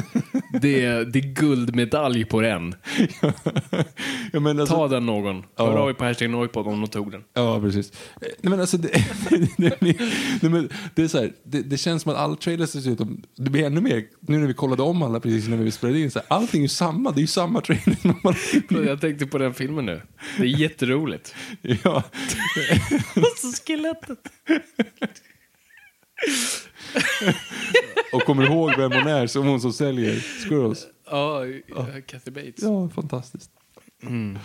[0.60, 2.74] Det är, det är guldmedalj på den.
[4.32, 5.44] ja, men alltså, Ta den någon.
[5.56, 7.22] Hör av er på hashtag Noipod om de tog den.
[7.34, 7.92] Ja, precis.
[7.92, 8.88] Eh, Nej, men alltså, det,
[10.40, 12.98] det, men det, är så här, det, det känns som att alla trailers ser ut
[12.98, 16.00] som, det blir ännu mer, nu när vi kollade om alla precis när vi spelade
[16.00, 17.96] in, så här, allting är ju samma, det är ju samma trailer.
[18.86, 20.02] Jag tänkte på den filmen nu.
[20.36, 21.34] Det är jätteroligt.
[21.62, 22.02] Ja,
[23.16, 24.18] Och så skelettet.
[28.12, 30.86] och kommer ihåg vem hon är, som hon som säljer squirrels.
[31.10, 31.42] Ja,
[32.06, 32.62] Kathy Bates.
[32.62, 33.50] Ja, fantastiskt.
[34.02, 34.38] Mm.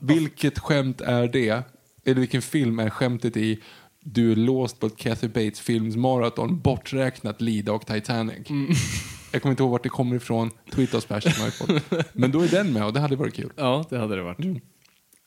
[0.00, 1.62] Vilket skämt är det?
[2.04, 3.62] Eller vilken film är skämtet i
[4.04, 8.48] du är låst på ett Kathy Bates films maraton, borträknat Lida och Titanic.
[9.32, 10.50] Jag kommer inte ihåg vart det kommer ifrån.
[10.72, 11.16] Tweeta oss på.
[12.12, 13.52] Men då är den med och det hade varit kul.
[13.56, 14.62] Ja, det hade det varit.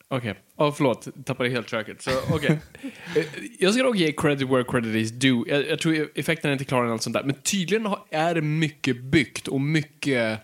[0.07, 2.02] Okej, ja förlåt, tappade helt tracket.
[2.02, 2.60] Så, okej.
[3.15, 3.26] Eh,
[3.60, 5.44] jag ska nog ge credit where credit is due.
[5.48, 7.23] Jag, jag tror effekten är inte klar än allt sånt där.
[7.23, 10.40] Men tydligen är det mycket byggt och mycket...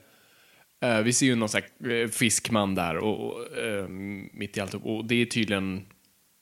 [0.84, 3.88] eh, vi ser ju någon sån här eh, fiskman där och, och, eh,
[4.34, 4.74] mitt i allt.
[4.74, 5.86] Och det är tydligen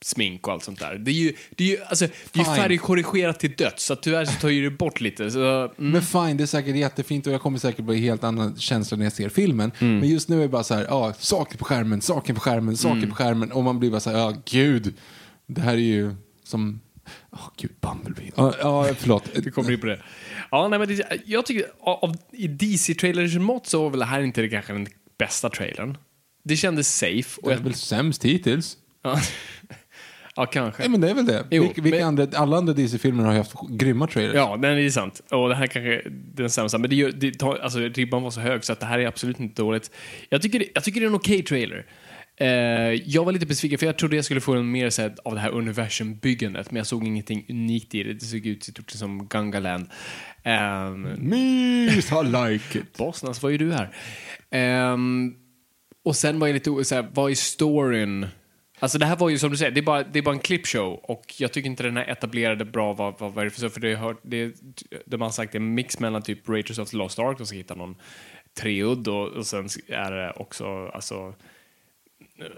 [0.01, 0.95] smink och allt sånt där.
[0.95, 4.25] Det är ju, det är ju, alltså, det är ju färgkorrigerat till döds, så tyvärr
[4.25, 5.31] så tar ju det bort lite.
[5.31, 5.71] Så, mm.
[5.77, 9.05] Men fine, det är säkert jättefint och jag kommer säkert bli helt annan känsla när
[9.05, 9.71] jag ser filmen.
[9.79, 12.77] Men just nu är det bara så här, ja, saker på skärmen, saker på skärmen,
[12.77, 13.51] saker på skärmen.
[13.51, 14.93] Och man blir bara så här, ja gud,
[15.47, 16.79] det här är ju som,
[17.31, 18.31] ja gud, Bumblebee.
[18.35, 19.23] Ja, ja förlåt.
[19.35, 20.01] Vi kommer in på det.
[20.51, 24.05] Ja, nej, men det, jag tycker av, av, i DC-trailers mått så var väl det
[24.05, 25.97] här inte det kanske den bästa trailern.
[26.43, 27.41] Det kändes safe.
[27.41, 28.77] Och Det är jag, väl sämst hittills.
[29.03, 29.19] ja,
[30.39, 30.81] ja, kanske.
[30.81, 31.45] Nej men det är väl det.
[31.51, 34.35] Jo, vilka, vilka men- andra, alla andra DC-filmer har ju haft grymma trailers.
[34.35, 35.21] Ja, det är sant.
[35.31, 36.77] Och det här kanske är den sämsta.
[36.77, 39.07] Men det gör, det tar, alltså, ribban var så hög så att det här är
[39.07, 39.91] absolut inte dåligt.
[40.29, 41.85] Jag tycker, jag tycker det är en okej trailer.
[42.41, 42.47] Eh,
[43.05, 45.35] jag var lite besviken för jag trodde jag skulle få en mer så här, av
[45.35, 48.13] det här universumbyggandet men jag såg ingenting unikt i det.
[48.13, 49.89] Det såg ut stort som Gangaland.
[50.45, 52.97] Um, Mys, I like it.
[52.97, 53.89] Bosnas, vad gör du här?
[54.51, 55.33] Ehm,
[56.05, 58.27] och sen var jag lite så här, vad är storyn?
[58.79, 60.41] Alltså det här var ju som du säger, det är bara, det är bara en
[60.41, 63.59] clipshow och jag tycker inte den här etablerade bra vad, vad, vad är det för
[63.59, 64.55] så, för det, har, det,
[65.05, 67.47] de har sagt det är en mix mellan typ Raiders of the Lost Ark, de
[67.47, 67.95] ska hitta någon
[68.59, 71.33] treudd och, och sen är det också, alltså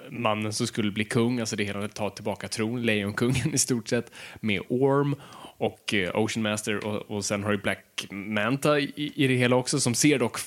[0.09, 4.11] mannen som skulle bli kung, alltså det hela ta tillbaka tron, Lejonkungen i stort sett,
[4.39, 5.15] med Orm
[5.57, 9.55] och eh, Ocean Master och, och sen har du Black Manta i, i det hela
[9.55, 10.37] också som ser dock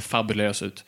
[0.00, 0.84] fabulös ut.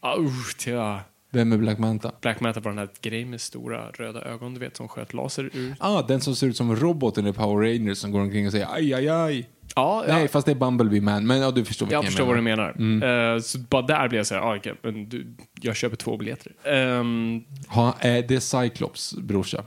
[0.00, 1.00] Ah, usch, ja.
[1.30, 2.12] Vem är Black Manta?
[2.20, 5.50] Black Manta var den här grejen med stora röda ögon, du vet, som sköt laser
[5.52, 5.74] ur.
[5.78, 8.68] Ah, den som ser ut som roboten i Power Rangers som går omkring och säger
[8.74, 9.48] aj, aj, aj.
[9.76, 10.14] Ja, ja.
[10.14, 11.26] Nej, fast det är Bumblebee Man.
[11.26, 12.74] Men ja, du förstår vilken Jag förstår vad du menar.
[12.76, 13.34] menar.
[13.34, 15.26] Eh, så bara där blev jag så här, ah, okej, men du,
[15.60, 16.52] jag köper två biljetter.
[16.64, 19.64] Ehm, Ha, är det Cyclops brorsa?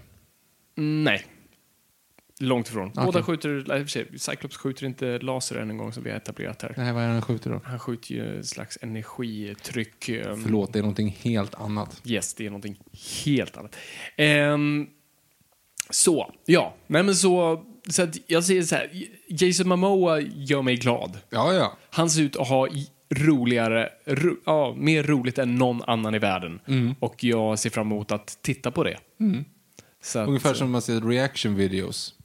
[0.76, 1.26] nej.
[2.44, 2.91] Långt ifrån.
[2.95, 6.03] Båda skjuter, nej, i och för sig, Cyclops skjuter inte laser än en gång som
[6.03, 6.74] vi har etablerat här.
[6.78, 7.61] Nej, vad är det han skjuter då?
[7.64, 10.10] Han skjuter ju en slags energitryck.
[10.10, 12.02] ehm, Förlåt, det är någonting helt annat.
[12.06, 12.78] Yes, det är någonting
[13.26, 13.76] helt annat.
[14.18, 14.88] Ehm,
[15.90, 16.76] så, ja.
[16.88, 18.91] Nej men så, så att jag säger så här.
[19.28, 21.18] Jason Momoa gör mig glad.
[21.30, 21.78] Ja, ja.
[21.90, 22.68] Han ser ut att ha
[23.15, 26.60] roligare, ro, ja, mer roligt än någon annan i världen.
[26.68, 26.95] Mm.
[26.99, 28.98] Och jag ser fram emot att titta på det.
[30.03, 32.15] Så att, Ungefär som man ser reaction videos.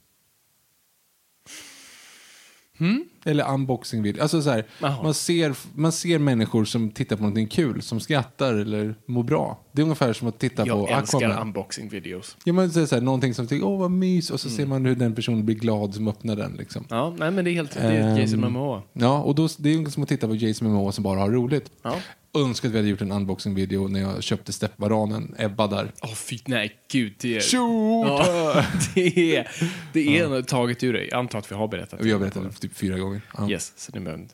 [2.79, 2.99] Hm?
[3.25, 4.21] Eller unboxing videos.
[4.21, 4.65] Alltså så här,
[5.03, 9.59] man, ser, man ser människor som tittar på någonting kul, som skrattar eller mår bra.
[9.71, 11.41] Det är ungefär som att titta jag på älskar Aquaman.
[11.41, 12.37] unboxing videos.
[12.43, 14.57] Ja, är det så här, någonting som tycker, åh vad mys, och så Mm.
[14.57, 16.55] ser man hur den personen blir glad som öppnar den.
[16.59, 16.85] Liksom.
[16.89, 18.81] Ja, nej men det är helt, det är Jason Ehm, Momoa.
[18.93, 21.71] Ja, och då, det är som att titta på Jason Momoa som bara har roligt.
[21.81, 21.95] Ja.
[22.37, 25.91] Önskar att vi hade gjort en unboxing-video när jag köpte steppbananen, Ebba där.
[26.01, 27.13] Åh fy, nej gud.
[27.21, 28.07] Det är, Shoot!
[28.07, 28.63] ja,
[28.95, 29.47] det är,
[29.93, 31.07] det är något taget ur dig.
[31.11, 31.99] Jag antar att vi har berättat.
[32.03, 33.08] Vi har berättat det typ fyra gånger.
[33.37, 33.49] Ja.
[33.49, 34.27] Yes, så ni behöver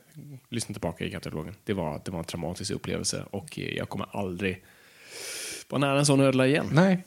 [0.50, 1.56] lyssna tillbaka i katalogen.
[1.64, 4.64] Det var, det var en traumatisk upplevelse och eh, jag kommer aldrig
[5.70, 6.70] vara nära en sån ödla igen.
[6.72, 7.04] Nej,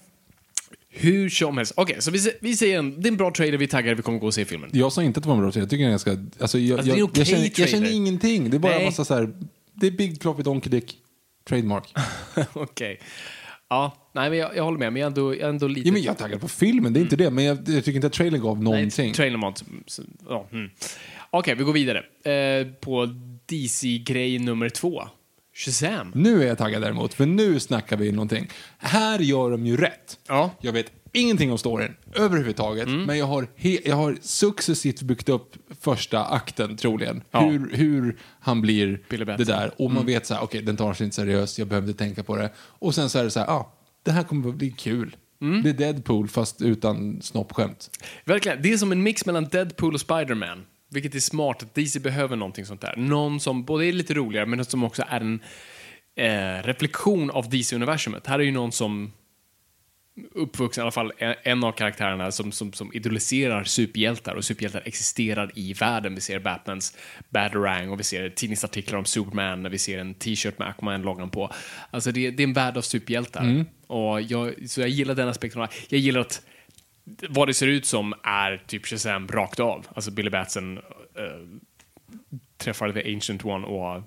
[0.91, 1.73] Hur som helst.
[1.77, 4.19] Okej, så vi, vi säger en, det är en bra trailer, vi taggar, vi kommer
[4.19, 4.71] gå och se filmen.
[4.73, 5.65] jag sa inte att det var en bra trailer.
[5.65, 6.43] Jag tycker den är ganska...
[6.43, 8.51] Alltså, jag, Alltså, det är en jag, känner, jag känner ingenting.
[8.51, 8.81] Det är bara Nej.
[8.81, 9.33] en massa så här...
[9.75, 10.99] Det är Big Profit Donkey Dick.
[11.49, 11.95] Trademark.
[12.53, 13.01] Okej.
[13.69, 15.89] Ja, nej men jag, jag håller med, men jag är ändå, jag är ändå lite...
[15.89, 17.31] ja, men jag är taggad på filmen, det är inte det.
[17.31, 19.07] Men jag, jag tycker inte att trailern gav någonting.
[19.07, 19.65] Nej, trailern var inte...
[20.29, 20.71] Ja, mm.
[21.31, 21.99] Okej, vi går vidare.
[22.25, 23.07] Eh, på
[23.47, 25.03] DC-grej nummer två.
[25.55, 26.13] Shazam.
[26.15, 28.49] Nu är jag taggad däremot, för nu snackar vi någonting.
[28.79, 30.19] Här gör de ju rätt.
[30.29, 30.51] Ja.
[30.61, 33.03] Jag vet ingenting om storyn överhuvudtaget, Mm.
[33.03, 33.47] men jag har,
[33.85, 37.23] jag har successivt byggt upp första akten troligen.
[37.31, 37.41] Ja.
[37.41, 39.71] Hur, hur han blir det där.
[39.83, 42.23] Och man vet så här, okej, den tar sig inte seriöst, jag behöver inte tänka
[42.23, 42.51] på det.
[42.59, 43.73] Och sen så är det så här, ja, ah,
[44.03, 45.17] det här kommer att bli kul.
[45.41, 45.63] Mm.
[45.63, 47.91] Det är Deadpool fast utan snoppskämt.
[48.25, 48.63] Verkligen.
[48.63, 50.65] Det är som en mix mellan Deadpool och Spider-Man.
[50.91, 52.95] Vilket är smart att DC behöver någonting sånt där.
[52.97, 55.41] Någon som både är lite roligare men som också är en
[56.17, 58.27] eh, reflektion av DC-universumet.
[58.27, 59.13] Här är ju någon som
[60.35, 65.51] uppvuxen, i alla fall en- av karaktärerna som, som, som idoliserar superhjältar och superhjältar existerar
[65.55, 66.15] i världen.
[66.15, 66.97] Vi ser Batmans
[67.29, 71.53] Batarang och vi ser tidningsartiklar om Superman, vi ser en t-shirt med Aquaman-loggan på.
[71.91, 73.65] Alltså det, det är en värld av superhjältar.
[73.87, 75.67] Och jag, så jag gillar den aspekten.
[75.89, 76.43] Jag gillar att
[77.29, 79.87] vad det ser ut som är typ Shazam rakt av.
[79.95, 80.83] Alltså Billy Batson eh,
[82.57, 84.03] träffar The Ancient One och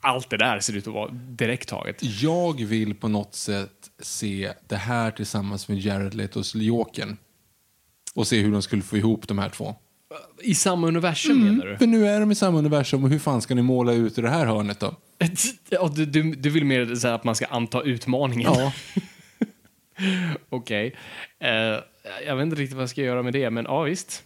[0.00, 2.22] allt det där ser ut att vara direkt taget.
[2.22, 7.16] Jag vill på något sätt se det här tillsammans med Jared Letos Jokern.
[8.14, 9.74] Och se hur de skulle få ihop de här två.
[10.42, 11.78] I samma universum menar du?
[11.78, 14.20] För nu är de i samma universum och hur fan ska ni måla ut i
[14.22, 14.94] det här hörnet då?
[15.68, 18.52] Ja, du, du, du vill mer säga att man ska anta utmaningen?
[18.54, 18.72] Ja.
[20.48, 20.94] Okej.
[21.38, 21.50] Eh,
[22.26, 24.24] jag vet inte riktigt vad jag ska göra med det, men ja visst.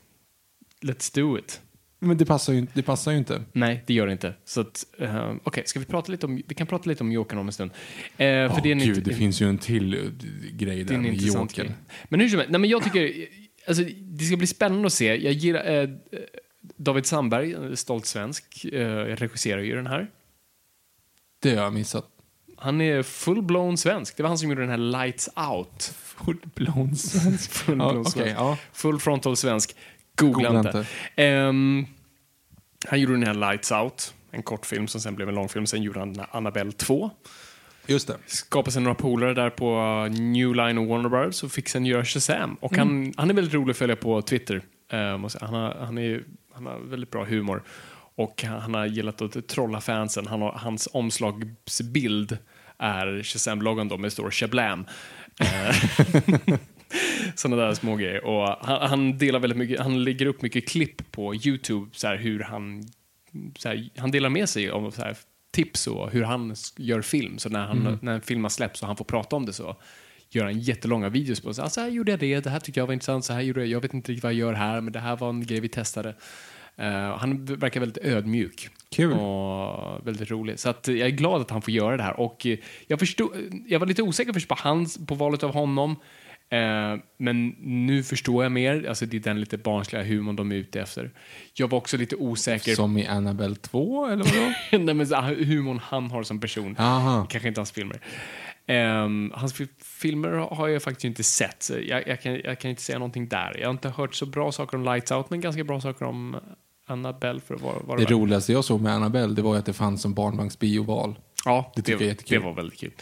[0.82, 1.60] Let's do it.
[2.02, 3.42] Men det passar ju, inte- det passar ju inte.
[3.52, 4.34] Nej, det gör det inte.
[4.44, 7.38] Så att, eh, okej, ska vi prata lite om, vi kan prata lite om Jokern
[7.38, 7.70] om en stund.
[7.70, 10.00] Eh, för Åh, det är en gud, det finns ju en till eh,
[10.52, 11.72] grej där med Jokern.
[12.08, 13.26] Men hur som helst, nej men jag tycker,
[13.68, 15.06] alltså det ska bli spännande att se.
[15.24, 15.88] Jag gillar, eh,
[16.76, 20.10] David Sandberg, stolt svensk, eh, regisserar ju den här.
[21.42, 22.06] Det har jag missat.
[22.60, 24.16] Han är full-blown svensk.
[24.16, 25.94] Det var han som gjorde den här Lights Out.
[26.04, 27.50] Full-blown svensk.
[27.66, 28.34] Full-blown Ja, okej, svensk.
[28.38, 28.56] ja.
[28.72, 29.76] Full frontal svensk.
[30.16, 30.78] Googla, Googla inte.
[30.78, 30.86] inte.
[31.22, 31.86] Ehm,
[32.88, 35.66] han gjorde den här Lights Out, en kortfilm som sen blev en långfilm.
[35.66, 37.10] Sen gjorde han Annabelle 2.
[37.86, 38.16] Just det.
[38.26, 39.74] Skapade sig några polare där på
[40.10, 42.54] New Line och Warner Bros och fick sen göra Shazam.
[42.54, 42.88] Och Mm.
[42.88, 44.62] han, han är väldigt rolig att följa på Twitter.
[45.28, 46.24] Så- han, har, han, är,
[46.54, 47.62] han har väldigt bra humor.
[48.20, 50.26] Och han, har gillat att trolla fansen.
[50.26, 52.38] Han har, hans omslagsbild
[52.78, 54.86] är Shazam-loggan då med stor Shablam.
[57.34, 58.24] Sådana där små grejer.
[58.24, 62.16] Och han, han delar väldigt mycket, han lägger upp mycket klipp på Youtube, så här,
[62.16, 62.84] hur han,
[63.58, 65.16] så här, han delar med sig av så här,
[65.52, 67.38] tips och hur han gör film.
[67.38, 69.76] Så när, han, när en film har släppts och han får prata om det så
[70.30, 72.80] gör han jättelånga videos på så, här, så här gjorde jag det, det här tyckte
[72.80, 74.80] jag var intressant, så här gjorde jag, jag vet inte riktigt vad jag gör här,
[74.80, 76.14] men det här var en grej vi testade.
[76.80, 78.68] Eh, han verkar väldigt ödmjuk.
[78.90, 79.12] Kul.
[79.12, 80.58] Och väldigt rolig.
[80.58, 82.20] Så att, eh, jag är glad att han får göra det här.
[82.20, 83.30] Och eh, jag, förstod,
[83.68, 85.96] jag var lite osäker först på, hans, på valet av honom.
[86.50, 88.88] Eh, men nu förstår jag mer.
[88.88, 91.10] Alltså, det är den lite barnsliga humorn de är ute efter.
[91.54, 94.52] Jag var också lite osäker Som i Annabelle 2, eller vadå?
[94.84, 96.76] Nej, men så här, humorn han har som person.
[96.78, 97.26] Aha.
[97.30, 98.00] Kanske inte hans filmer.
[98.66, 101.70] Ehm, hans fi- filmer har jag faktiskt inte sett.
[101.88, 103.56] Jag, jag, kan, jag kan inte säga någonting där.
[103.58, 106.36] Jag har inte hört så bra saker om Lights Out, men ganska bra saker om
[106.90, 108.10] Annabelle för att vara, vara Det värt.
[108.10, 111.18] roligaste jag såg med Annabelle det var att det fanns som barnvagnsbioval.
[111.44, 112.36] Ja, Det tycker jag är jättekul.
[112.36, 112.42] Mm.
[112.44, 112.92] Det var väldigt kul.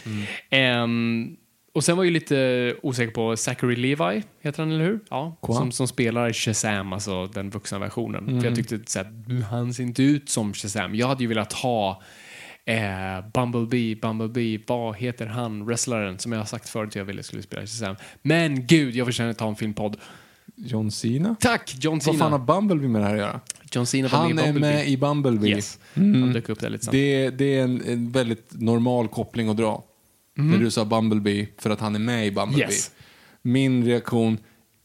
[0.50, 1.36] Ehm,
[1.74, 5.00] och sen var jag ju lite osäker på Zachary Levi, heter han eller hur?
[5.10, 8.28] Ja, som, som spelar Shazam, alltså den vuxna versionen.
[8.28, 8.40] Mm.
[8.40, 10.94] För jag tyckte så här, han ser inte ut som Shazam.
[10.94, 12.02] Jag hade ju velat ha
[12.64, 17.42] eh, Bumblebee, Bumblebee, vad heter han, wrestlaren som jag har sagt förut jag ville skulle
[17.42, 17.96] spela Shazam.
[18.22, 19.96] Men gud, jag förtjänar att ta en filmpodd.
[20.58, 21.36] John Cena?
[21.40, 22.38] Tack, John Vad fan har Cena.
[22.60, 23.40] Bumblebee med det här att göra?
[23.72, 24.74] John Cena var Han med i är Bumblebee.
[24.76, 25.50] med i Bumblebee.
[25.50, 26.90] Yes, han dök upp där lite.
[26.90, 29.84] Det, det är en, en väldigt normal koppling att dra.
[30.34, 32.64] När du sa Bumblebee, för att han är med i Bumblebee.
[32.66, 32.90] Yes.
[33.42, 34.38] Min reaktion,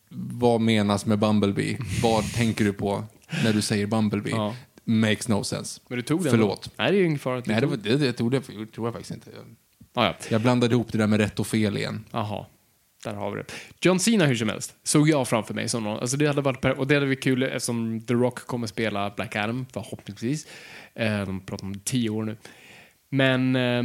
[0.10, 1.78] vad menas med Bumblebee?
[2.04, 3.04] vad tänker du på
[3.44, 4.32] när du säger Bumblebee?
[4.32, 4.56] Ja.
[4.86, 5.82] Makes no sense.
[5.90, 6.64] Men du tog den Förlåt.
[6.64, 6.72] Då?
[6.84, 7.38] Nej, det är ju ingen fara.
[7.38, 9.30] att du Nej, det, tog- var, det, det, tror, det tror jag faktiskt inte.
[9.94, 10.16] Ah, ja.
[10.30, 12.06] Jag blandade ihop det där med rätt och fel igen.
[12.12, 12.45] Jaha,
[13.04, 13.46] där har vi det.
[13.82, 16.62] John Cena hur som helst, såg jag framför mig som någon, alltså det hade varit,
[16.62, 20.48] per- och det hade varit kul eftersom The Rock kommer spela Black Adam, förhoppningsvis.
[20.96, 22.38] Eh, de pratar om tio år nu.
[23.10, 23.84] Men, eh,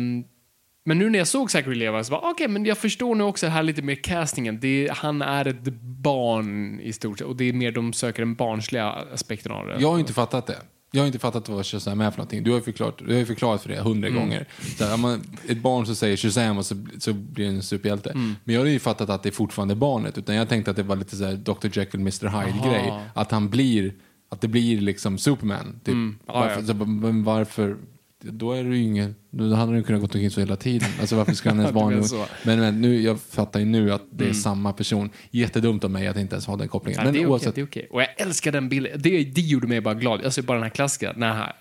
[0.84, 3.46] men nu när jag såg Zachary Levi så var okej, men jag förstår nu också
[3.46, 4.60] här lite mer castingen.
[4.60, 8.34] Det, han är ett barn i stort sett, och det är mer de söker den
[8.34, 9.76] barnsliga aspekten av det.
[9.80, 10.56] Jag har inte fattat det.
[10.90, 12.42] Jag har inte fattat vad Shazam är för någonting.
[12.42, 14.20] Du har ju förklarat, du har förklarat för det hundra Mm.
[14.20, 14.46] gånger.
[14.78, 18.10] Så här, man, ett barn som säger Shazam och så, så blir det en superhjälte.
[18.10, 18.36] Mm.
[18.44, 20.18] Men jag har ju fattat att det är fortfarande barnet.
[20.18, 22.92] Utan jag tänkte att det var lite så här Dr Jekyll, Mr Hyde-grej.
[23.14, 23.92] Att han blir,
[24.28, 25.80] att det blir liksom Superman.
[25.84, 25.92] Typ.
[25.94, 26.18] Mm.
[26.26, 27.12] Ja, varför, ja.
[27.24, 27.76] Varför?
[28.20, 30.88] Då är det ju ingen, då hade ju kunnat gå omkring så hela tiden.
[31.00, 32.26] Alltså varför ska han ens vara nu?
[32.44, 35.10] Men, men nu, jag fattar ju nu att det är samma person.
[35.30, 36.98] Jättedumt av mig att inte ens ha den kopplingen.
[36.98, 37.88] Ja, men det, är okej, oavsett, det är okej.
[37.90, 39.00] Och jag älskar den bilden.
[39.02, 40.24] Det, det gjorde mig bara glad.
[40.24, 41.52] Alltså bara den här klassiska, när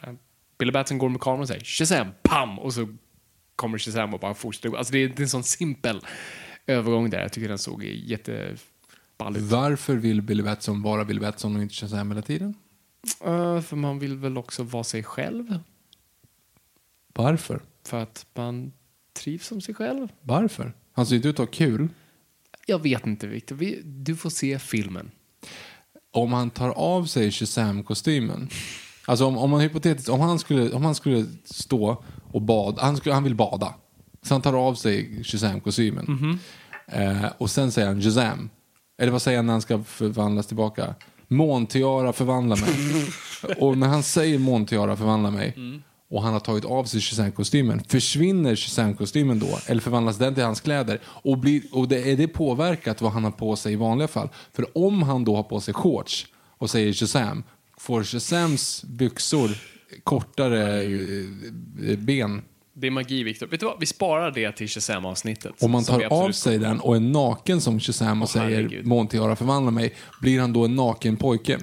[0.60, 2.60] Billy Batson går med kameran och säger Shazam, pam!
[2.60, 2.88] Och så
[3.56, 4.78] kommer Shazam och bara fortsätter.
[4.78, 6.02] Alltså det är, det är en sån simpel
[6.68, 7.22] övergång där.
[7.22, 9.44] Jag tycker den såg jätteball ut.
[9.44, 12.56] Varför vill Billy Batson vara Billy Batson och inte Shazam hela tiden?
[13.26, 15.60] Uh, för man vill väl också vara sig själv.
[17.18, 17.62] Varför?
[17.88, 18.72] För att man
[19.14, 20.08] trivs som sig själv.
[20.22, 20.74] Varför?
[20.94, 21.88] Han ser inte ut att ha kul.
[22.66, 23.56] Jag vet inte, Victor.
[23.56, 25.12] Vi, du får se filmen.
[26.12, 28.50] om han tar av sig Shazam-kostymen.
[29.06, 32.98] Alltså om, om man hypotetiskt, om han skulle, om han skulle stå och bada, han,
[32.98, 33.74] skulle, han vill bada.
[34.22, 36.06] Så han tar av sig Shazam-kostymen.
[36.08, 36.40] Mhm.
[36.88, 38.50] eh, och sen säger han Shazam.
[38.98, 40.96] Eller vad säger han när han ska förvandlas tillbaka?
[41.28, 42.70] Måntiara förvandla mig.
[43.60, 45.84] och när han säger Måntiara förvandla mig Mm.
[46.10, 49.60] Och han har tagit av sig Shazam-kostymen, försvinner Shazam-kostymen då?
[49.68, 51.00] Eller förvandlas den till hans kläder?
[51.06, 54.30] Och, blir, och det, är det påverkat vad han har på sig i vanliga fall?
[54.54, 56.28] För om han då har på sig shorts
[56.58, 57.44] och säger Shazam,
[57.78, 59.50] får Shazams byxor
[60.04, 62.42] kortare eh, ben?
[62.74, 63.48] Det är magi, Viktor.
[63.48, 63.80] Vet du vad?
[63.80, 65.64] Vi sparar det till Shazam-avsnittet.
[65.64, 68.84] Om man tar av sig den och är naken som Shazam och Åh, säger.
[68.84, 71.60] Montiara förvandla mig, blir han då en naken pojke?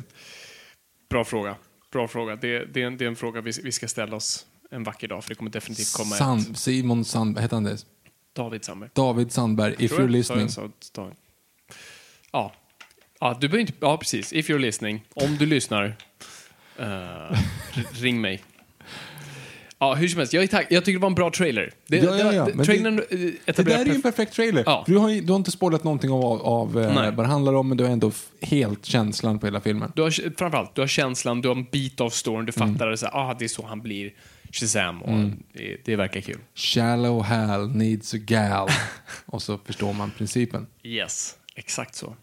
[1.10, 1.56] Bra fråga.
[1.94, 2.36] Bra fråga.
[2.36, 5.08] Det, det, är, en, det är en fråga vi, vi ska ställa oss en vacker
[5.08, 6.18] dag, för det kommer definitivt komma ett.
[6.18, 7.78] Sand, Simon Sandberg, heter han det?
[8.32, 8.90] David Sandberg.
[8.94, 10.48] David Sandberg, if you're listening.
[10.48, 11.14] Så, David.
[12.32, 12.52] Ja.
[13.20, 13.72] ja, du behöver inte...
[13.80, 14.32] Ja, precis.
[14.32, 15.04] If you're listening.
[15.14, 15.96] Om du lyssnar,
[16.76, 17.38] r-
[17.92, 18.42] ring mig.
[19.84, 20.32] Ja, hur som helst.
[20.32, 21.72] Jag, är tack, jag tycker det var en bra trailer.
[21.86, 23.02] Det, Ja, ja, ja, det, trailern det-
[23.46, 24.62] eh, Det där är ju en perf- perfekt trailer.
[24.66, 24.84] Ja.
[24.86, 27.12] Du, har, ju- du har inte spoilat någonting av, av eh, Nej.
[27.12, 29.92] vad det handlar om, men du har ändå helt känslan på hela filmen.
[29.96, 32.74] Du har, framförallt, du har känslan, du har en bit av storyn, du Mm.
[32.74, 34.12] fattar det så här, ah, det är så han blir
[34.52, 36.38] Shazam och det, det verkar kul.
[36.54, 38.68] Shallow Hal needs a gal.
[39.26, 40.66] och så förstår man principen.
[40.82, 42.16] Yes, exakt så.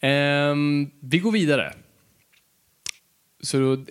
[0.00, 1.72] Ehm, vi går vidare.
[3.42, 3.84] Så då,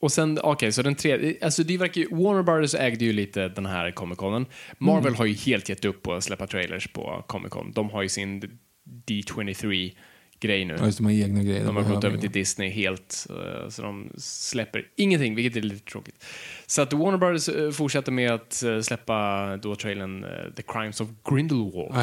[0.00, 3.48] och sen, okej, så den tredje, alltså det verkar ju, Warner Brothers ägde ju lite
[3.48, 4.46] den här Comic Conen.
[4.78, 7.72] Marvel har ju helt gett upp på att släppa trailers på Comic Con.
[7.72, 8.58] De har ju sin
[9.06, 10.76] D23-grej nu.
[10.78, 11.64] Ja, just de har egna grejer.
[11.64, 15.90] De har gått över till Disney helt, eh, så de släpper ingenting, vilket är lite
[15.90, 16.24] tråkigt.
[16.66, 21.08] Så att Warner Brothers eh, fortsätter med att eh, släppa då trailern The Crimes of
[21.30, 21.94] Grindelwald.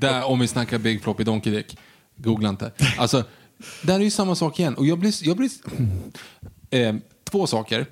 [0.00, 1.78] Där, om vi snackar Big Floppy Donkey Dick.
[2.16, 2.72] Googla inte.
[2.98, 3.24] Alltså,
[3.82, 4.74] där är ju samma sak igen.
[4.74, 5.26] Och jag blir...
[5.28, 5.50] Jag blir
[6.70, 6.94] eh,
[7.24, 7.86] två saker.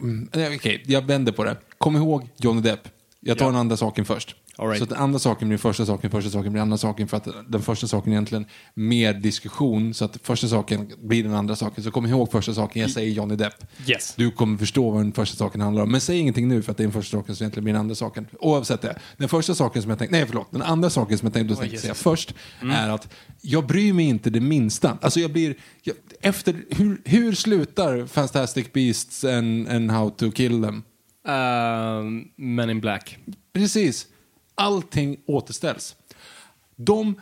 [0.00, 1.56] Mm, eh, Okej, jag vänder på det.
[1.78, 2.88] Kom ihåg Johnny Depp.
[3.20, 3.50] Jag tar Ja.
[3.50, 4.36] den andra saken först.
[4.58, 4.78] Right.
[4.78, 7.08] Så att den andra saken blir första saken, första saken blir andra saken.
[7.08, 9.94] För att den första saken är egentligen mer diskussion.
[9.94, 11.84] Så att första saken blir den andra saken.
[11.84, 13.54] Så kom ihåg första saken, jag säger Johnny Depp.
[13.86, 14.14] Yes.
[14.16, 15.92] Du kommer förstå vad den första saken handlar om.
[15.92, 17.80] Men säg ingenting nu för att det är den första saken som egentligen blir den
[17.80, 18.26] andra saken.
[18.40, 18.98] Oavsett det.
[19.16, 21.78] Den första saken som jag tänkte, nej förlåt, den andra saken som jag tänkte, tänkte
[21.78, 23.08] säga först är att
[23.40, 24.98] jag bryr mig inte det minsta.
[25.00, 30.62] Alltså jag blir, jag, efter, hur, hur slutar Fantastic Beasts and, and How to Kill
[30.62, 30.82] Them?
[31.28, 33.18] Ehm, Men in Black.
[33.52, 34.06] Precis.
[34.58, 35.96] Allting återställs.
[36.76, 37.14] De,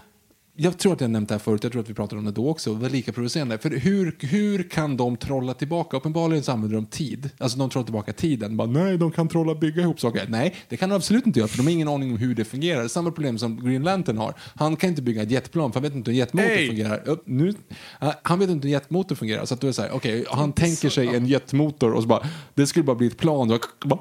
[0.57, 2.31] jag tror att jag nämnt det här förut, jag tror att vi pratade om det
[2.31, 3.59] då också, var lika provocerande.
[3.59, 5.97] För hur, hur kan de trolla tillbaka?
[5.97, 7.31] Uppenbarligen så använder de tid.
[7.39, 8.57] Alltså de trollar tillbaka tiden.
[8.57, 10.27] Bara, nej, de kan trolla bygga ihop saker.
[10.29, 12.45] Nej, det kan de absolut inte göra, för de har ingen aning om hur det
[12.45, 12.89] fungerar.
[12.89, 14.35] Samma problem som Green Lantern har.
[14.55, 16.69] Han kan inte bygga ett jetplan, för han vet inte hur en jetmotor Hey!
[16.69, 17.09] fungerar.
[17.09, 17.55] Upp, nu, uh,
[18.23, 19.45] han vet inte hur en jetmotor fungerar.
[19.45, 22.09] Så att då är det så här, okej, han tänker sig en jetmotor och så
[22.09, 23.51] bara, det skulle bara bli ett plan.
[23.51, 24.01] Och bara,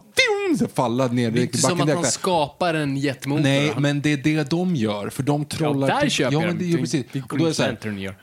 [0.58, 3.44] så falla ner Det är i inte som backen att man skapar en jetmotor.
[3.44, 5.10] Nej, men det är det de gör.
[5.10, 5.90] För de trollar...
[5.90, 6.72] Ja, där köper ja, jag men det, den.
[6.72, 7.06] ja, precis.
[7.12, 8.16] Det är Och då är det så här, Lantern gör.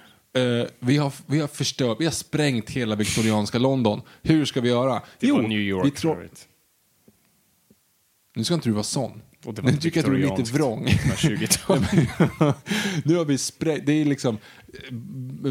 [0.61, 4.01] eh, vi, har, vi har förstört, vi har sprängt hela viktorianska London.
[4.23, 5.03] Hur ska vi göra?
[5.20, 6.49] Det var New York vi för tro- övrigt.
[8.36, 9.23] Nu ska inte du vara sån.
[9.44, 10.86] Och det var Nu tycker jag att du är lite vrång.
[10.86, 11.78] 20-tal.
[13.05, 14.39] nu har vi sprängt, det är liksom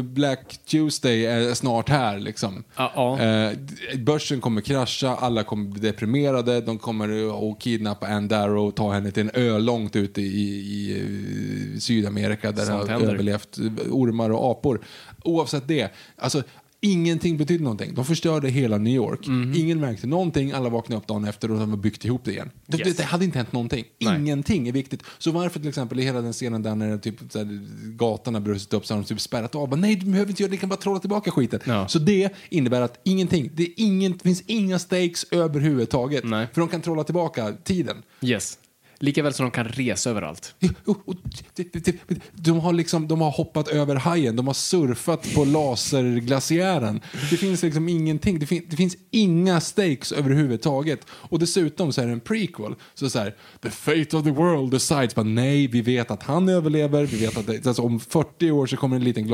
[0.02, 2.64] Black Tuesday är snart här liksom.
[2.76, 3.20] Ja.
[3.20, 3.58] Eh,
[3.98, 8.92] börsen kommer krascha, alla kommer bli deprimerade, de kommer att kidnappa Ann Darrow och ta
[8.92, 13.58] henne till en ö långt ute i, i, Sydamerika där Sånt har överlevt
[13.90, 14.84] ormar och apor.
[15.24, 16.42] Oavsett det, alltså
[16.84, 17.94] Ingenting betydde någonting.
[17.94, 19.26] De förstörde hela New York.
[19.26, 19.54] Mhm.
[19.56, 20.52] Ingen märkte någonting.
[20.52, 22.50] Alla vaknade upp dagen efter och de har byggt ihop det igen.
[22.66, 22.96] Det, Yes.
[22.96, 23.84] det, hade inte hänt någonting.
[24.00, 24.18] Nej.
[24.20, 25.02] Ingenting är viktigt.
[25.18, 27.60] Så varför till exempel i hela den scenen där när typ, så här,
[27.96, 29.78] gatan har brustit upp så har de typ spärrat av.
[29.78, 30.54] Nej, du behöver inte göra det.
[30.54, 31.60] Ni kan bara trolla tillbaka skiten.
[31.64, 31.88] Ja.
[31.88, 33.50] Så det innebär att ingenting.
[33.54, 36.24] Det, ingen, finns inga stakes överhuvudtaget.
[36.24, 36.46] Nej.
[36.52, 37.96] För de kan trolla tillbaka tiden.
[38.20, 38.58] Yes.
[39.02, 40.54] Likaväl som de kan resa överallt.
[42.32, 47.00] De har, liksom, de har hoppat över hajen, de har surfat på laserglaciären.
[47.30, 51.06] Det finns liksom ingenting, det, fin, det finns inga stakes överhuvudtaget.
[51.10, 52.74] Och dessutom så är det en prequel.
[52.94, 55.16] Så så här, the fate of the world decides.
[55.16, 58.66] Men nej, vi vet att han överlever, vi vet att det, alltså, om 40 år
[58.66, 59.26] så kommer en liten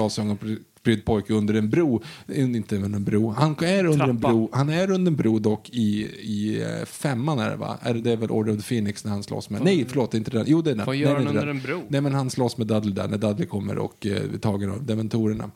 [0.89, 2.02] glasögonprydd pojke under en bro.
[2.28, 4.48] Eh, Inte under en bro, han är under en bro.
[4.52, 7.78] Han är under en bro dock i, i eh, femman är det va?
[7.82, 9.62] Är det, är väl Order of the Phoenix när han slåss med?
[9.65, 10.44] Nej, förlåt, inte den.
[10.48, 10.86] Jo, det är den.
[10.86, 11.56] Vad gör han under den.
[11.56, 11.82] en bro?
[11.89, 15.51] Nej, men han slåss med Dudley där, när Dudley kommer och eh, tagen av dementorerna.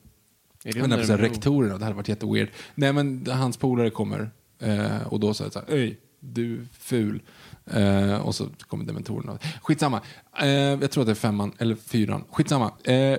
[0.64, 1.26] Är det Men under en bro?
[1.26, 2.48] rektorerna, det hade varit jätteweird.
[2.74, 7.22] Nej, men hans polare kommer eh, och då säger så här, Öj, du ful.
[7.66, 9.38] Eh, och så kommer dementorerna.
[9.62, 10.00] Skitsamma.
[10.40, 12.24] Eh, jag tror att det är femman, eller fyran.
[12.30, 12.72] Skitsamma.
[12.84, 13.18] Eh,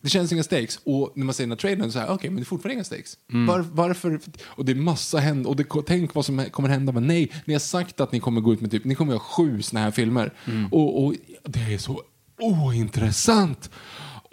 [0.00, 0.80] det känns inga stakes.
[0.84, 2.84] Och när man ser den här trailern så här, okej, men det är fortfarande inga
[2.84, 3.16] stakes.
[3.46, 4.20] Var, varför?
[4.44, 5.50] Och det är massa händer.
[5.50, 6.92] Och det, tänk vad som kommer hända.
[6.92, 9.20] Men nej, ni har sagt att ni kommer gå ut med typ, ni kommer göra
[9.20, 10.32] sju såna här filmer.
[10.70, 11.14] Och, och
[11.44, 12.02] det är så
[12.40, 13.70] ointressant.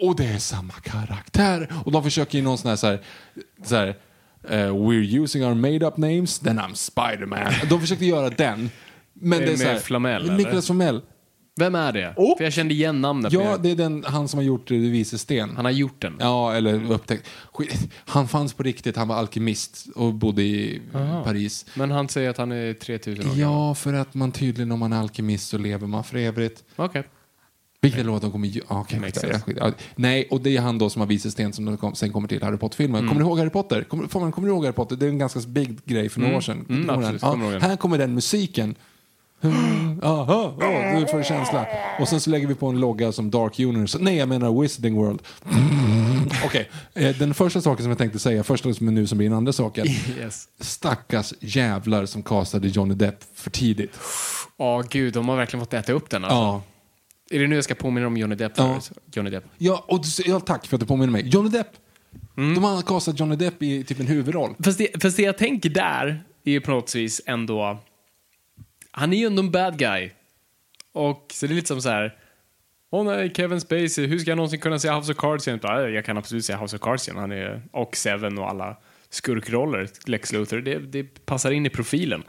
[0.00, 1.72] Och det är samma karaktär.
[1.84, 3.02] Och de försöker ju någon sån här, så här,
[3.64, 3.88] så här
[4.48, 7.52] eh, we're using our made up names, then I'm Spider-Man.
[7.70, 8.70] De försökte göra den.
[9.20, 10.32] Men Är det är det så med här, Flamel?
[10.32, 11.00] Niklas Flamel.
[11.58, 12.14] Vem är det?
[12.16, 13.32] Och- För jag kände igen namnet.
[13.32, 15.56] Ja, det är den, han som har gjort Vise Sten.
[15.56, 16.16] Han har gjort den.
[16.20, 17.26] Ja, eller upptäckt.
[17.52, 20.80] Skit- Han fanns på riktigt, han var alkemist och bodde i
[21.24, 21.66] Paris.
[21.74, 23.36] Men han säger att han är 3000 år.
[23.36, 26.64] Ja, för att man tydligen om man är alkemist så lever man för evigt.
[26.76, 27.04] Okej.
[27.80, 28.60] Vilket låt de kommer.
[28.68, 29.00] Ah, okay.
[29.56, 32.28] Ja, nej, och det är han då som har Vise Sten som kom, sen kommer
[32.28, 32.98] till Harry Potter-filmen.
[32.98, 33.08] Mm.
[33.08, 33.82] Kommer du ihåg Harry Potter?
[33.82, 34.96] Kommer, kommer du ihåg Harry Potter?
[34.96, 36.66] Det är en ganska big grej för några år sedan.
[36.68, 38.74] Mm, du absolut, kommer ja, här kommer den musiken.
[40.02, 41.66] Aha, oh, nu får du känsla.
[42.00, 43.98] Och sen så lägger vi på en logga som Dark Universe.
[44.00, 45.20] Nej, jag menar Wizarding World.
[46.44, 49.28] Okej, eh, den första saken som jag tänkte säga, första som är nu som blir
[49.28, 49.86] den andra saken.
[49.86, 50.48] Yes.
[50.60, 53.98] Stackars jävlar som castade Johnny Depp för tidigt.
[54.58, 56.36] Ja, gud, de har verkligen fått äta upp den alltså.
[56.36, 56.62] Ja.
[57.30, 58.80] Är det nu jag ska påminna om Johnny Depp Ja.
[59.12, 59.44] Johnny Depp.
[59.58, 61.28] Ja, och du- ja, tack för att du påminner mig.
[61.28, 61.68] Johnny Depp.
[62.36, 62.54] Mm.
[62.54, 64.54] De har castat Johnny Depp i typ en huvudroll.
[64.64, 67.78] Fast det, fast det jag tänker där är ju på något vis ändå...
[68.98, 70.10] Han är ju ändå en bad guy.
[70.92, 72.18] Och så det är lite som så här...
[72.90, 75.60] Åh nej, Kevin Spacey, hur ska jag någonsin kunna se House of Cards igen?
[75.62, 77.20] Ja, Jag kan absolut se House of Cards igen.
[77.20, 78.76] Han är, och Seven och alla
[79.10, 80.60] skurkroller, Lex Luthor.
[80.60, 82.22] Det, det passar in i profilen.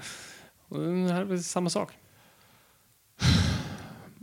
[0.67, 1.91] Och det här är väl samma sak.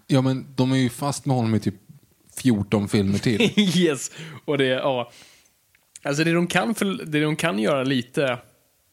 [0.08, 1.74] Ja, men de är ju fast med honom i typ
[2.36, 3.52] 14 filmer till.
[3.78, 4.10] yes!
[4.44, 5.12] Och det, ja.
[6.02, 8.38] Alltså det de kan, för, det de kan göra lite,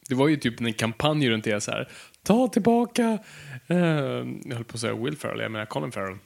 [0.09, 1.89] det var ju typ en kampanj runt det så här.
[2.23, 3.19] Ta tillbaka,
[3.67, 3.77] eh,
[4.45, 6.17] jag höll på att säga Will Ferrell, jag menar Colin Farrell.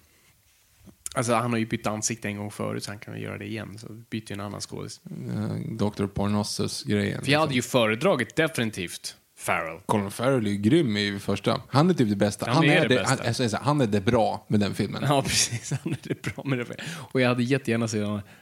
[1.15, 3.45] Alltså han har ju bytt ansikte en gång förut så han kan väl göra det
[3.45, 3.77] igen.
[3.77, 5.01] Så byter ju en annan skådis.
[5.05, 6.05] Eh, Dr.
[6.07, 7.23] Parnassus-grejen.
[7.23, 9.79] För jag hade ju föredragit definitivt Farrell.
[9.85, 11.61] Colin Farrell är ju grym i första.
[11.69, 12.51] Han är typ det bästa.
[12.51, 13.09] Han är det bästa.
[13.09, 15.03] Han, jag säger så här, han är det bra med den filmen.
[15.07, 15.71] Ja, precis.
[15.83, 16.75] Han är det bra med det.
[17.11, 17.87] Och jag hade jättegärna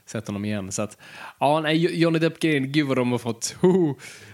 [0.06, 0.72] sett- honom igen.
[0.72, 0.98] Så att,
[1.40, 3.56] ja, nej, Johnny Depp-grejen, gud vad de har fått.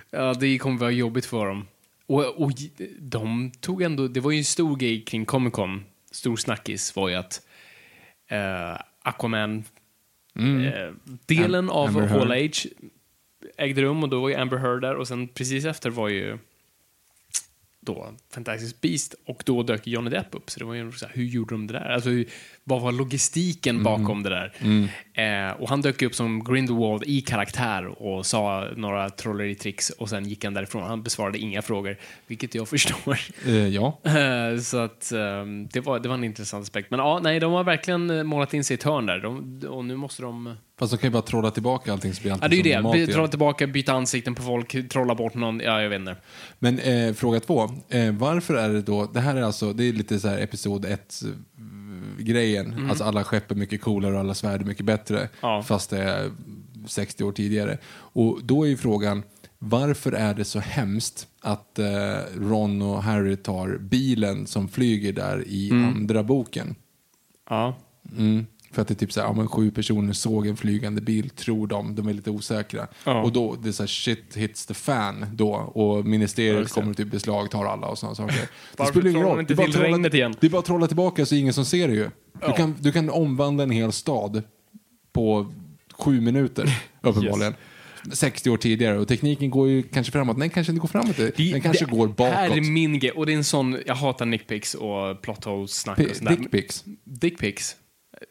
[0.10, 1.68] Ja, det kommer vara jobbigt för dem.
[2.12, 2.52] Och, och
[3.00, 7.10] de tog ändå, det var ju en stor grej kring Comic Con, stor snackis var
[7.10, 7.48] ju att
[8.28, 9.64] eh, Aquaman,
[10.36, 10.94] eh,
[11.26, 12.08] delen av Amber.
[12.08, 12.68] Hall Age
[13.58, 16.38] ägde rum och då var ju Amber Heard där och sen precis efter var ju
[17.80, 20.50] då Fantastic Beast och då dök Johnny Depp upp.
[20.50, 21.90] Så det var ju så här, hur gjorde de det där?
[21.90, 22.30] Alltså, hur,
[22.64, 24.54] vad var logistiken bakom det där?
[25.14, 30.26] Eh, och han dök upp som Grindelwald i karaktär och sa några trolleritricks och sen
[30.30, 30.84] gick han därifrån.
[30.84, 31.98] Han besvarade inga frågor,
[32.28, 33.20] vilket jag förstår.
[33.46, 34.00] Eh, ja.
[34.04, 35.20] Eh, så att eh,
[35.74, 36.92] det, var, det var en intressant aspekt.
[36.92, 39.20] Men ja, nej, de har verkligen eh, målat in sig i ett hörn där.
[39.20, 40.56] De, och nu måste de...
[40.80, 43.06] Fast de kan ju bara trolla tillbaka allting så blir allting Ja, det är ju
[43.06, 43.14] det.
[43.14, 45.60] Trolla tillbaka, byta ansikten på folk, trolla bort någon.
[45.60, 46.16] Ja, jag vet inte.
[46.60, 47.70] Men eh, fråga två.
[47.90, 50.86] Eh, varför är det då, det här är alltså, det är lite så här episod
[50.86, 51.22] ett
[52.20, 52.88] grejen.
[52.90, 55.30] Alltså alla skepp är mycket coolare och alla svärd är mycket bättre.
[55.42, 55.64] Ja.
[55.64, 56.32] Fast det är
[56.88, 57.78] 60 år tidigare.
[57.94, 59.24] Och då är ju frågan,
[59.60, 61.86] varför är det så hemskt att eh,
[62.40, 66.76] Ron och Harry tar bilen som flyger där i andra boken?
[67.50, 67.78] Ja.
[68.18, 68.46] Mm.
[68.72, 71.30] För att det är typ så här, ja, men sju personer såg en flygande bil,
[71.30, 72.88] tror de, de är lite osäkra.
[73.04, 73.22] Ja.
[73.24, 76.74] Och då, det är så här, shit hits the fan då och ministeriet det.
[76.74, 78.36] kommer typ beslagtar alla och sådana saker.
[78.78, 79.40] Det spelar ingen roll.
[79.40, 80.36] inte Det är till trolla- igen?
[80.40, 82.04] Det är bara att trolla tillbaka så är ingen som ser det ju.
[82.04, 82.10] Du,
[82.42, 82.56] Ja.
[82.56, 84.44] kan, du kan omvandla en hel stad
[85.14, 85.52] på
[86.00, 87.54] sju minuter, uppenbarligen.
[88.12, 90.38] 60 år tidigare och tekniken går ju kanske framåt.
[90.38, 91.18] Nej, kanske inte går framåt.
[91.38, 92.34] Den kanske går bakåt.
[92.34, 93.12] Här är min grej.
[93.12, 96.36] Och det är en sån, jag hatar nickpics och plot snack och sånt där.
[96.38, 96.84] Dickpics.
[97.04, 97.76] Dickpics.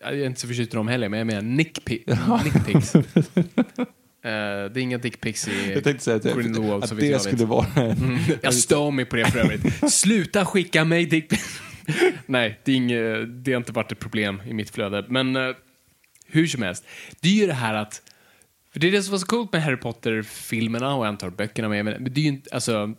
[0.01, 2.95] Jag är inte så förtjust i dem heller, men jag menar nickpi- nickpics.
[4.23, 7.13] Eh, det är inga dickpics i Jag tänkte säga att, Grindelwald, så att jag det
[7.13, 7.23] vet.
[7.23, 7.67] skulle vara...
[8.43, 9.93] Jag stör mig på det för övrigt.
[9.93, 11.61] Sluta skicka mig dickpics.
[12.27, 15.05] Nej, det, är inget, det har inte varit ett problem i mitt flöde.
[15.09, 15.43] Men eh,
[16.27, 16.85] hur som helst,
[17.21, 18.03] det är ju det här att...
[18.73, 21.69] För det är det som var så coolt med Harry Potter-filmerna och jag antar böckerna
[21.69, 21.85] med.
[21.85, 22.95] Men det är ju inte, alltså...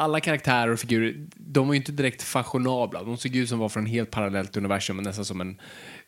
[0.00, 3.02] Alla karaktärer och figurer, de var ju inte direkt fashionabla.
[3.02, 5.60] De såg ut som var från helt parallellt universum, men nästan som en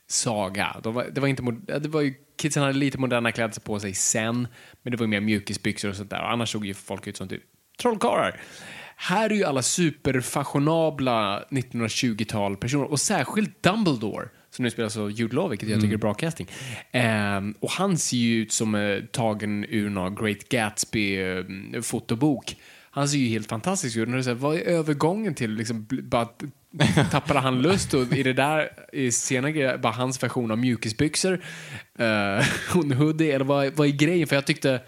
[0.07, 0.77] saga.
[0.83, 1.43] De var, det var inte,
[1.79, 4.49] det var ju, kidsen hade lite moderna kläder på sig sen,
[4.83, 6.23] men det var ju mer mjukisbyxor och sånt där.
[6.23, 7.43] Och annars såg ju folk ut som typ
[7.83, 8.41] trollkarlar.
[8.97, 15.37] Här är ju alla superfashionabla 1920-tal personer, och särskilt Dumbledore, som nu spelas av Jude
[15.37, 16.47] Law, vilket jag tycker är bra casting.
[16.93, 22.57] Ehm, och han ser ju ut som eh, tagen ur någon Great Gatsby-fotobok.
[22.95, 24.27] Han ser ju helt fantastisk ut.
[24.27, 26.29] Vad är övergången till liksom, bara
[27.11, 31.33] tappade han lust och i det där i senare grejer, bara hans version av mjukisbyxor,
[32.01, 34.29] uh, hoodie eller vad, vad är grejen?
[34.29, 34.81] För jag tyckte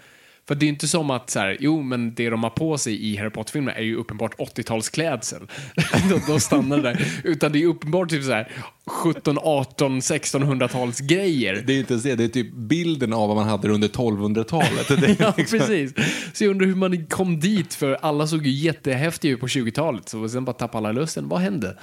[0.47, 3.05] för det är inte som att så här, jo men det de har på sig
[3.11, 5.47] i Harry Potter-filmerna är ju uppenbart 80-talsklädsel.
[6.09, 7.07] då, då stannar det där.
[7.23, 8.51] Utan det är uppenbart typ så här
[8.87, 11.63] 17, 18, 1600-tals grejer.
[11.67, 14.87] Det är inte ens det, det är typ bilden av vad man hade under 1200-talet.
[14.87, 15.93] Det är Ja, liksom- precis.
[16.33, 20.09] Så jag undrar hur man kom dit, för alla såg ju jättehäftiga ut på 20-talet.
[20.09, 21.29] Så sen bara tappade alla lusten.
[21.29, 21.77] Vad hände?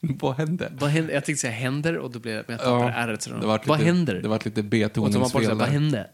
[0.00, 0.72] Vad hände?
[0.78, 1.12] Vad hände?
[1.12, 3.28] Jag tänkte säga händer och då blev men jag tappade ärret.
[3.40, 4.14] Det vart vad lite, händer?
[4.14, 5.42] Det var lite och så man bara betoningsfel.
[5.42, 6.06] säger, vad hände?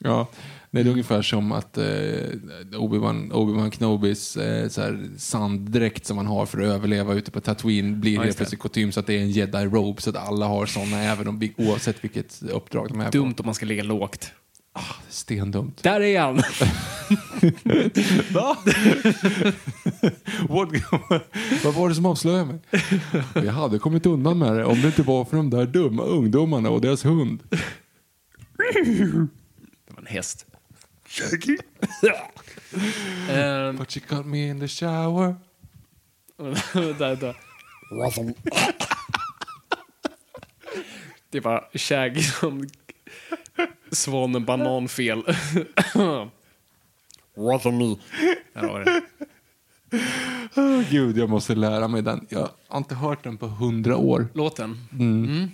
[0.00, 0.28] Ja,
[0.70, 1.84] det är ungefär som att eh,
[2.72, 7.40] Obi-Wan Obi Knobis eh, så här, sanddräkt som man har för att överleva ute på
[7.40, 10.46] Tatooine blir Ja, helt plötsligt kutym så att det är en jedi-robe så att alla
[10.46, 13.40] har såna även om, oavsett vilket uppdrag de är Dumt på.
[13.42, 14.32] om man ska ligga lågt.
[15.08, 15.82] Stendumt.
[15.82, 16.36] Där är han!
[18.32, 18.56] Va?
[20.48, 20.68] What,
[21.64, 22.58] vad var det som avslöjade mig?
[23.34, 26.70] Jag hade kommit undan med det om det inte var för de där dumma ungdomarna
[26.70, 27.42] och deras hund.
[30.04, 30.46] En häst.
[33.30, 35.36] Ehm, But she got me in the shower.
[41.30, 42.66] Det var Shaggy som
[43.90, 45.22] svanen bananfel.
[47.36, 47.96] What me?
[48.52, 49.02] Där har det.
[50.56, 52.26] Åh, Gud, jag måste lära mig den.
[52.28, 54.28] Jag har inte hört den på hundra år.
[54.34, 54.88] Låten.
[54.92, 55.48] Mm.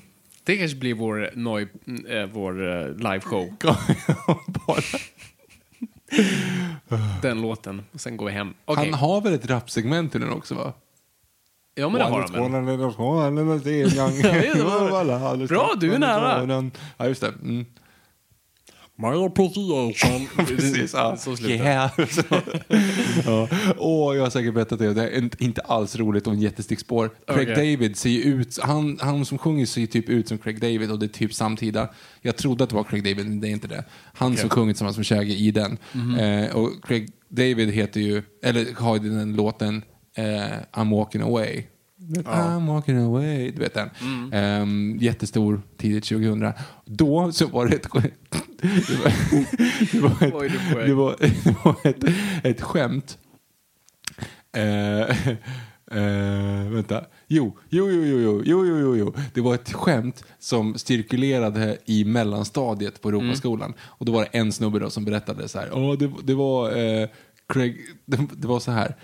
[0.44, 1.68] Det kanske blir vår, noj,
[2.08, 3.54] äh, vår uh, liveshow.
[4.46, 4.82] Bara.
[7.22, 7.82] Den låten.
[7.92, 8.54] Och sen går vi hem.
[8.64, 8.90] Okej.
[8.90, 10.72] Han har väl ett rapsegment i den också va?
[11.74, 12.40] Ja, men det har han väl.
[15.48, 16.70] Bra, du är nära.
[16.96, 17.28] Ja, just det.
[17.28, 17.66] Mm.
[19.02, 20.28] My appreciation.
[20.46, 21.16] Precis, ja.
[21.16, 21.90] Så slutar Yeah.
[23.26, 23.48] ja.
[23.78, 24.94] Åh, jag har säkert berättat det.
[24.94, 27.10] Det är inte- alls roligt och en jättestickspår.
[27.26, 27.72] Craig Okej.
[27.76, 30.90] David ser ju ut, han, han som sjunger ser ju typ ut som Craig David
[30.90, 31.88] och det är typ samtida.
[32.22, 33.84] Jag trodde att det var Craig David, men det är inte det.
[34.14, 35.78] Han som sjunger tillsammans med Shaggy i den.
[35.92, 36.14] Mhm.
[36.18, 39.82] Eh, och Craig David heter ju, eller har ju den låten
[40.16, 40.24] eh,
[40.80, 41.62] I'm walking away.
[42.14, 42.22] Ja.
[42.30, 43.50] I'm walking away.
[43.50, 43.90] Du vet den.
[44.00, 44.62] Mm.
[44.62, 46.52] Um, jättestor, tidigt 2000.
[46.84, 47.82] Då så var det ett...
[49.92, 52.04] det var, det var, ett, det var, det var ett,
[52.44, 53.18] ett skämt.
[54.56, 55.36] Uh,
[55.94, 57.04] Uh, vänta.
[57.28, 59.14] Jo, jo, jo, jo, jo, jo, jo, jo.
[59.34, 63.68] Det var ett skämt som cirkulerade i mellanstadiet på Europaskolan.
[63.68, 63.78] Mm.
[63.82, 65.70] Och då var det en snubbe då som berättade så här.
[65.70, 67.08] Oh, det, det var uh,
[67.48, 67.76] Craig,
[68.06, 68.96] det, det, var så här.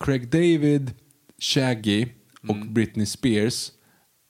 [0.00, 0.90] Craig David,
[1.38, 2.06] Shaggy
[2.48, 3.70] och Britney Spears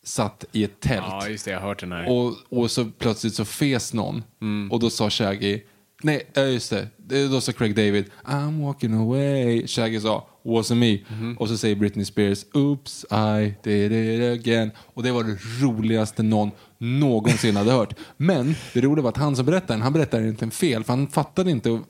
[0.04, 1.04] satt i ett tält.
[1.08, 1.50] Ja, just det.
[1.50, 2.10] Jag har hört den här.
[2.10, 4.22] Och, och så plötsligt så fes någon.
[4.70, 5.60] Och då sa Shaggy,
[6.02, 6.88] nej, just det.
[7.30, 9.66] Då sa Craig David, I'm walking away.
[9.66, 10.98] Shaggy sa, wasn't me.
[11.38, 14.70] Och så säger Britney Spears, oops, I did it again.
[14.94, 17.94] Och det var det roligaste någon någonsin hade hört.
[18.16, 20.84] Men det roliga var att han som berättade den, han berättade egentligen fel.
[20.84, 21.80] För han fattade inte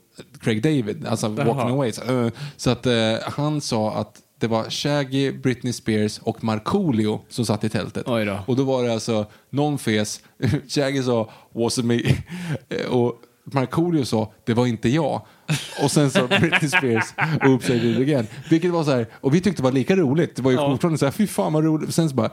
[0.41, 1.69] Craig David, alltså walking Jaha.
[1.71, 1.91] away.
[1.91, 2.93] Så, eh, så att eh,
[3.23, 8.05] han sa att det var Shaggy, Britney Spears och Markoolio som satt i tältet.
[8.05, 8.39] Då.
[8.47, 10.21] Och då var det alltså någon fes,
[10.67, 12.01] Shaggy sa wasn't me
[12.89, 15.21] och Markoolio sa det var inte jag.
[15.83, 17.13] Och sen sa Britney Spears
[17.69, 18.27] I did it again.
[18.49, 20.35] Vilket var så här, och vi tyckte det var lika roligt.
[20.35, 20.69] Det var ju Ja.
[20.71, 21.93] fortfarande så här, fy fan vad roligt.
[21.95, 22.29] Sen så bara,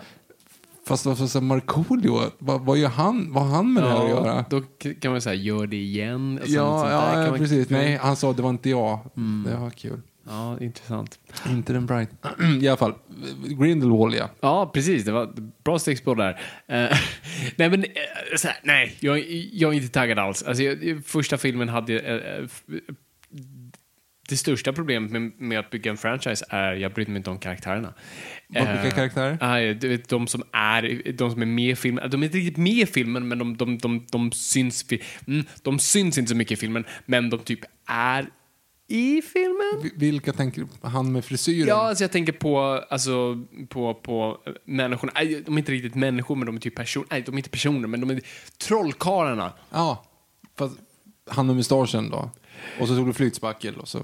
[0.86, 4.44] fast här, Markoolio, vad, vad gör han, vad har han med det här att göra?
[4.50, 4.62] då
[5.00, 6.40] kan man säga gör det igen.
[6.46, 7.70] Ja, ja, ja precis.
[7.70, 8.98] Nej, han sa det var inte jag.
[9.46, 10.00] Det var kul.
[10.27, 11.19] Ja, intressant.
[11.48, 12.11] Inte den bright.
[12.62, 12.94] I alla fall,
[13.61, 14.31] Grindelwald ja.
[14.40, 15.05] Ja, precis.
[15.05, 15.32] Det var
[15.65, 16.31] bra stickspår där.
[16.69, 16.97] Eh,
[17.57, 17.85] nej, men
[18.36, 19.19] så här, nej, jag,
[19.53, 20.43] jag är inte taggad alls.
[20.43, 22.01] Alltså, jag, första filmen hade...
[22.44, 22.62] f-
[24.28, 27.39] det största problemet med, med att bygga en franchise är jag bryr mig inte om
[27.39, 27.94] karaktärerna.
[28.48, 29.74] Vad, vilka karaktärer?
[29.74, 32.57] Du vet, de som är, de som är med i filmen, de är inte riktigt
[32.57, 34.85] med i filmen, men de, de, de, de, syns,
[35.27, 38.27] mm, de syns inte så mycket i filmen, men de typ är
[38.88, 39.80] i filmen.
[39.82, 40.88] Vi- Vilka tänker du?
[40.88, 41.68] Han med frisyren?
[41.68, 42.58] Ja, alltså jag tänker på,
[42.90, 45.12] alltså, på, på människorna.
[45.14, 47.06] Nej, de är inte riktigt människor, men de är typ personer.
[47.10, 48.20] Nej, de är inte personer, men de är
[48.58, 49.52] trollkarlarna.
[49.70, 50.04] Ja,
[50.58, 50.74] fast
[51.30, 52.30] han med mustaschen då.
[52.80, 54.02] Och så tog du flytspackel och så...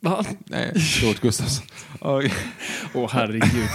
[0.00, 0.24] Va?
[0.44, 0.72] Nej,
[1.02, 1.66] Robert Gustafsson.
[2.94, 3.68] Åh, herregud.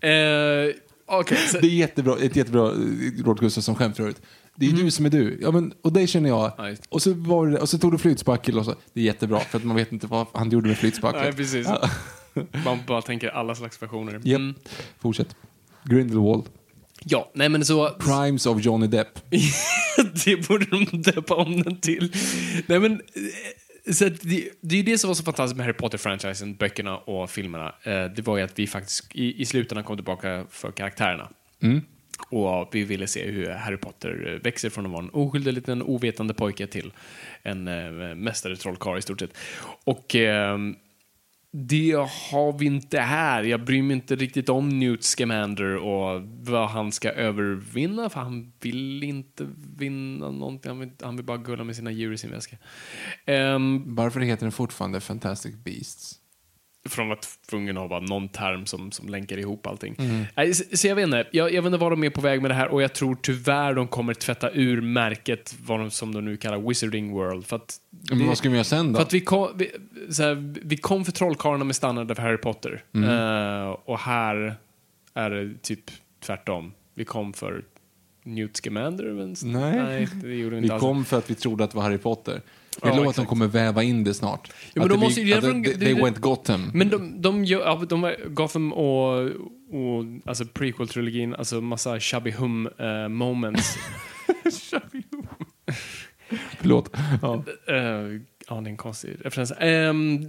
[0.00, 0.74] eh,
[1.06, 4.22] Okej, så- det är jättebra, ett jättebra eh, Robert Gustafsson-skämt för övrigt.
[4.58, 5.38] Det är du som är du.
[5.42, 6.58] Ja, men, och dig känner jag.
[6.58, 6.74] Mm.
[6.74, 6.80] Det.
[6.88, 8.74] och, så var det, och så tog du flytspackel och så.
[8.92, 11.22] Det är jättebra, för att man vet inte vad han gjorde med flytspackel.
[11.22, 11.66] Nej, precis.
[11.66, 11.90] Ja.
[12.64, 14.12] man bara tänker alla slags versioner.
[14.12, 14.24] Japp.
[14.24, 14.54] Mm.
[14.98, 15.36] Fortsätt.
[15.84, 16.44] Grindelwald.
[17.04, 17.88] Ja, nej men så...
[17.88, 19.30] Crimes of Johnny Depp.
[20.24, 22.12] det borde de döpa om den till.
[22.66, 25.76] Nej men, eh, Så det, det är ju det som var så fantastiskt med Harry
[25.76, 27.74] Potter-franchisen, böckerna och filmerna.
[27.82, 31.28] Eh, det var ju att vi faktiskt i, i slutändan kom tillbaka för karaktärerna.
[32.30, 35.82] Och vi ville se hur Harry Potter eh, växer från att vara en oskyldig liten
[35.82, 36.92] ovetande pojke till
[37.42, 39.36] en eh, mästare trollkarl i stort sett.
[39.84, 40.58] Och eh,
[41.50, 41.92] det
[42.30, 43.42] har vi inte här.
[43.42, 48.52] Jag bryr mig inte riktigt om Newt Scamander och vad han ska övervinna, för han
[48.60, 49.48] vill inte
[49.78, 50.70] vinna någonting.
[50.70, 52.56] Han vill, han vill bara gulla med sina djur i sin väska.
[53.26, 56.17] Um, Varför heter den fortfarande Fantastic Beasts?
[56.88, 59.94] Från att tvungen att ha bara någon term som, som länkar ihop allting.
[60.36, 61.26] Nej, så, så jag vet inte.
[61.32, 63.16] Jag, jag vet inte var de är på väg med det här och jag tror
[63.22, 67.46] tyvärr de kommer tvätta ur märket vad de, som de nu kallar Wizarding World.
[67.46, 67.76] För att,
[68.10, 68.96] Men vad ska vi göra sen då?
[68.96, 69.70] för att vi, kom, vi,
[70.10, 72.82] så här, vi kom för trollkarlarna med standarder för Harry Potter.
[72.94, 74.54] Eh, och här
[75.14, 75.90] är det typ
[76.20, 76.72] tvärtom.
[76.94, 77.64] Vi kom för
[78.24, 79.34] Newt Scamander.
[79.44, 80.08] Nej.
[80.14, 82.40] det gjorde vi Vi kom för att vi trodde att det var Harry Potter.
[82.82, 84.52] Jag Ja, lovar att de kommer väva in det snart.
[84.74, 86.70] men att de måste blir- att från- they, went Gotham.
[86.74, 89.14] Men de, de, gör- ja, de, Gotham och,
[89.70, 93.78] och alltså prequel-trilogin, alltså massa chubby hum eh, moments.
[96.58, 96.90] Förlåt.
[97.22, 97.44] ja.
[97.68, 98.08] Eh, ja,
[98.48, 99.52] det är en konstig referens.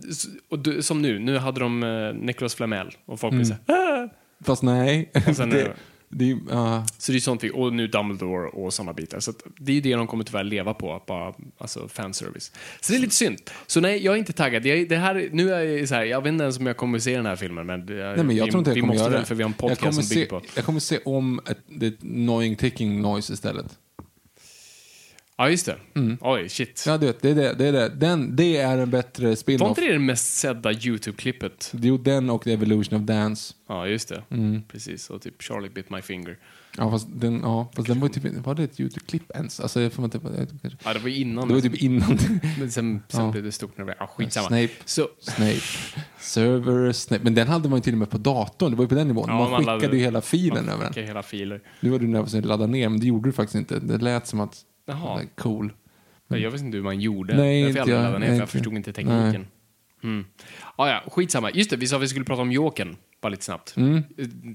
[0.09, 3.53] S- och du, som nu, nu hade de uh, Nicholas Flamel och folk blir så
[3.67, 4.09] här, "Ah!"
[4.43, 5.11] Fast nej.
[5.13, 5.73] Och sen det,
[6.09, 6.85] det- är- ja.
[6.97, 9.19] Så det är sånt vi, och nu Dumbledore och såna bitar.
[9.19, 12.51] Så det är det de kommer tyvärr leva på, bara, alltså fanservice.
[12.81, 13.37] Så det är lite synd.
[13.67, 14.65] Så nej, jag är inte taggad.
[14.65, 16.99] Jag, det här, nu är jag så här, jag vet inte ens om jag kommer
[16.99, 19.03] se den här filmen, men, Nej, men jag vi, tror inte jag vi kommer måste
[19.03, 19.25] göra den det.
[19.27, 20.41] för vi har en jag kommer, podcast som se, bygger på.
[20.55, 23.77] jag kommer se om ett, ett annoying ticking noise istället.
[25.41, 25.77] Ja, just det.
[26.21, 26.83] Oj, shit.
[26.87, 27.53] Ja, du vet, det är det.
[27.53, 27.89] det, är det.
[27.89, 29.69] Den, det är en bättre Var spin-off.
[29.69, 31.71] inte det det mest sedda YouTube-klippet?
[31.81, 33.53] Jo, den och The Evolution of Dance.
[33.69, 34.23] Ja, just det.
[34.29, 34.61] Mm.
[34.67, 35.09] Precis.
[35.09, 36.37] Och typ Charlie bit my finger.
[36.77, 39.59] Ja, fast den, ja, fast den var typ, var det ett YouTube-klipp ens?
[39.59, 40.47] Alltså, jag får inte, jag,
[40.85, 41.47] Ja, det var innan.
[41.47, 42.17] det var typ innan.
[42.59, 43.31] Men sen, sen Ja.
[43.31, 44.47] blev det stort när det Ja, skitsamma.
[44.47, 44.69] Snape.
[44.85, 45.59] Så, Snape.
[46.19, 47.23] Server, Snape.
[47.23, 48.71] Men den hade man ju till och med på datorn.
[48.71, 49.25] Det var ju på den nivån.
[49.29, 51.05] Ja, man man skickade laddade- ju hela filen över den.
[51.05, 51.61] hela filer.
[51.79, 53.79] Nu var du nervös att ladda ner, men det gjorde du faktiskt inte.
[53.79, 54.65] Det lät som att...
[54.89, 55.21] Jaha.
[55.35, 55.73] Cool.
[56.27, 57.37] Jag visste inte hur man gjorde.
[57.37, 57.97] Nej, Därför inte jag.
[57.97, 58.51] laddade ner, Nej, för jag inte.
[58.51, 59.47] förstod inte tekniken.
[60.03, 60.25] Mm.
[60.75, 61.51] Ah, ja, skitsamma.
[61.51, 62.95] Just det, vi sa att vi skulle prata om Jokern.
[63.21, 63.77] Bara lite snabbt.
[63.77, 64.03] Mm.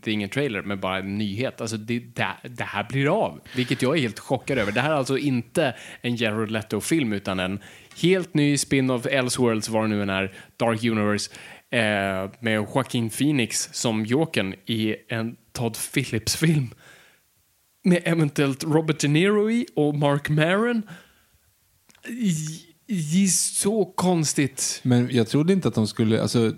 [0.03, 1.61] Det är ingen trailer, men bara en nyhet.
[1.61, 3.41] Alltså, det, det, det här blir av.
[3.57, 4.73] Vilket jag är helt chockad över.
[4.73, 7.59] Det här är alltså inte en Jared Leto-film, utan en
[8.03, 11.31] helt ny spin-off Elseworlds, vad det nu än är, Dark Universe,
[11.71, 16.69] eh, med Joaquin Phoenix som Jokern i en Todd Phillips-film.
[17.85, 20.83] Med eventuellt Robert De Niro i och Mark Maron.
[22.87, 24.81] Det är så konstigt.
[24.83, 26.23] Men jag trodde inte att de skulle...
[26.23, 26.53] Alltså,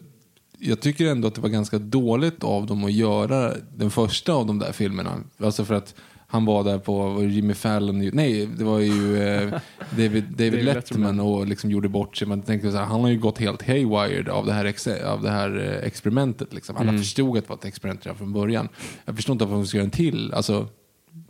[0.59, 4.47] jag tycker ändå att det var ganska dåligt av dem att göra den första av
[4.47, 5.21] de där filmerna.
[5.39, 5.95] Alltså för att
[6.29, 8.11] han var där på Jimmy Fallon.
[8.13, 12.29] Nej, det var ju eh, David, David Letterman och liksom gjorde bort sig.
[12.29, 15.23] Man tänkte så här, han har ju gått helt haywired av det här, ex, av
[15.23, 16.55] det här eh, experimentet.
[16.55, 16.77] Liksom.
[16.77, 18.69] Alla förstod att det var ett experiment redan från början.
[19.05, 20.35] Jag förstår inte varför de ska göra en till.
[20.35, 20.69] Alltså,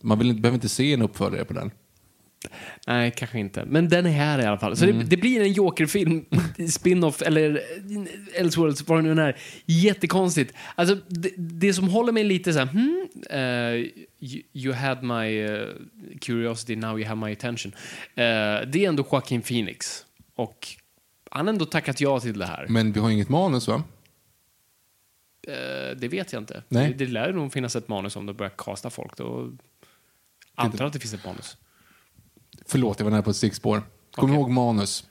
[0.00, 1.70] man vill, inte- behöver inte se en uppföljare på den.
[2.86, 3.64] Nej, kanske inte.
[3.64, 4.76] Men den är här i alla fall.
[4.76, 6.24] Så det, det blir en Joker-film,
[6.70, 7.60] spin-off eller
[8.34, 9.36] Elseworlds, vad det nu är.
[9.64, 10.54] Jättekonstigt.
[10.74, 13.86] Alltså, det, det som håller mig lite så här, hmm, eh,
[14.20, 15.68] you, you had my eh,
[16.20, 17.72] curiosity, now you have my attention.
[18.14, 18.24] Eh,
[18.66, 20.06] det är ändå Joaquin Phoenix.
[20.34, 20.68] Och
[21.30, 22.66] han har ändå tackat ja till det här.
[22.68, 23.82] Men vi har inget manus va?
[25.96, 26.62] Det vet jag inte.
[26.68, 26.94] Nej.
[26.98, 29.16] Det, det lär nog finnas ett manus om de börjar kasta folk.
[29.16, 29.52] Då
[30.56, 31.56] antar att det finns ett manus.
[32.66, 33.82] Förlåt, jag var nära på ett stickspår.
[34.14, 34.36] Kom Okej.
[34.36, 35.08] ihåg manus.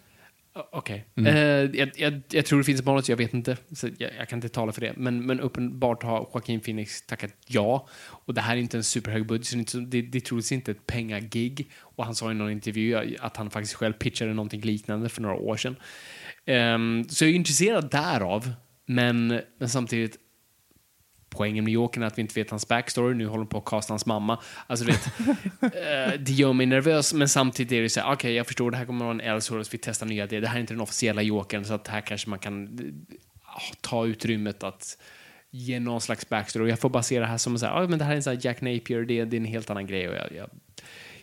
[0.72, 1.06] Okej.
[1.16, 1.36] Mm.
[1.36, 3.58] Eh, jag, jag, jag tror det finns ett manus, jag vet inte.
[3.72, 4.94] Så jag, jag kan inte tala för det.
[4.98, 7.88] Men, men uppenbart har Joaquin Phoenix tackat ja.
[8.02, 10.20] Och det här är inte en superhög budget, så det är inte det, det är
[10.20, 11.72] troligtvis inte ett pengagig.
[11.80, 15.36] Och han sa i någon intervju att han faktiskt själv pitchade någonting liknande för några
[15.36, 15.76] år sedan.
[16.46, 18.52] Ehm, så jag är intresserad därav,
[18.86, 20.18] men, men samtidigt
[21.38, 23.16] Poängen med Jokern är att vi inte vet hans backstory.
[23.16, 24.40] Nu håller de på att casta hans mamma.
[24.68, 25.06] Alltså, du vet,
[25.62, 28.78] eh, det gör mig nervös, men samtidigt är det så här, okej, jag förstår, det
[28.78, 30.42] här kommer att vara en Elseworlds, vi testar nya idéer.
[30.42, 33.62] Det här är inte den officiella Jokern, så att här kanske man kan eh, ah,
[33.82, 34.98] ta utrymmet att
[35.52, 36.66] ge någon slags backstory.
[36.66, 38.16] Och jag får bara se det här som så här, ah, men det här är
[38.16, 40.10] en sån här Jack Napier, det, det är en helt annan grej.
[40.10, 40.50] Och jag, jag,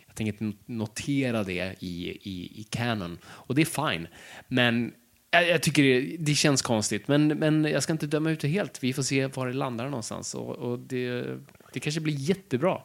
[0.07, 3.17] jag tänker inte notera det i, i, i canon.
[3.25, 4.07] Och det är fine.
[4.47, 4.93] Men
[5.33, 7.07] jag, jag tycker det, det känns konstigt.
[7.07, 8.83] Men, men jag ska inte döma ut det helt.
[8.83, 10.35] Vi får se var det landar någonstans.
[10.35, 11.37] Och, och det,
[11.73, 12.81] det kanske blir jättebra.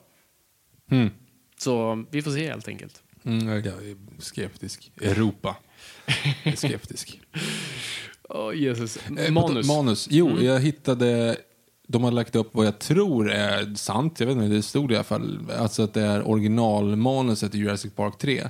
[0.90, 1.10] Mm.
[1.58, 3.02] Så vi får se helt enkelt.
[3.24, 4.92] Mm, jag är skeptisk.
[5.00, 5.56] Europa.
[6.44, 7.20] Jag är skeptisk.
[8.28, 8.98] Åh, Jesus.
[9.18, 9.66] Eh, Manus.
[9.66, 10.08] Manus.
[10.10, 11.36] Jo, jag hittade...
[11.90, 14.20] De har lagt upp vad jag tror är sant.
[14.20, 15.38] Jag vet inte, det stod i alla fall.
[15.58, 18.48] Alltså att det är originalmanuset i Jurassic Park 3.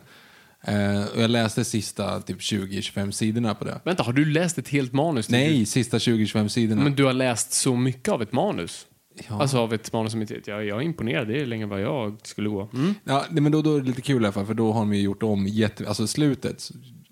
[0.64, 3.80] Eh, och jag läste sista typ 20-25 sidorna på det.
[3.84, 5.30] Vänta, har du läst ett helt manus?
[5.30, 6.82] Nej, sista 20-25 sidorna.
[6.82, 8.86] Men du har läst så mycket av ett manus?
[9.28, 9.40] Ja.
[9.40, 10.40] Alltså av ett manus som inte...
[10.46, 11.28] Jag, jag är imponerad.
[11.28, 12.70] Det är längre än vad jag skulle gå.
[12.74, 12.94] Mm.
[13.04, 14.80] Ja, nej, men då, då är det lite kul i alla fall, för då har
[14.80, 15.88] de ju gjort om jätte...
[15.88, 16.70] Alltså slutet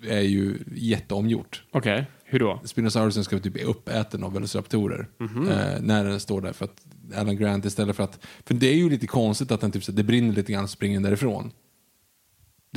[0.08, 1.64] är ju jätteomgjort.
[1.70, 2.60] Okej, hur då?
[2.64, 5.08] Spinosaurusen ska typ bli uppäten av velociraptorer.
[5.20, 6.82] Eh, när den står där för att
[7.16, 8.18] Alan Grant istället för att...
[8.44, 10.70] För det är ju lite konstigt att den typ så det brinner lite grann och
[10.70, 11.52] springer därifrån.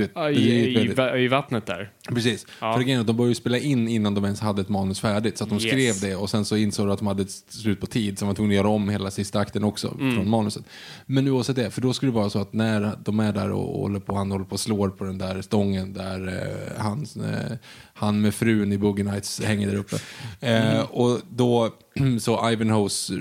[0.04, 1.92] Det är I, i, väldigt- va- I vattnet där?
[2.10, 2.46] Precis.
[2.62, 2.74] Ja.
[2.74, 5.38] För grejen de började ju spela in innan de ens hade ett manus färdigt.
[5.38, 5.64] Så att de Yes.
[5.68, 8.20] skrev det och sen så insåg de att de hade ett slut på tid.
[8.20, 10.16] Så de var tvungna att göra om hela sista akten också Mm.
[10.16, 10.64] från manuset.
[11.06, 13.80] Men oavsett det, för då skulle det vara så att när de är där och
[13.80, 17.58] håller på, han håller på och slår på den där stången där eh, han, eh,
[17.94, 19.96] han med frun i Boogie Nights hänger där uppe.
[20.40, 20.86] Eh, Mm.
[20.92, 21.70] och då
[22.20, 23.12] så Ivanhoes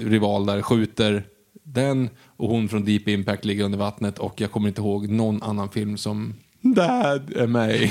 [0.00, 1.24] rival där skjuter
[1.64, 5.42] den och hon från Deep Impact ligger under vattnet och jag kommer inte ihåg någon
[5.42, 7.90] annan film som Dad är med.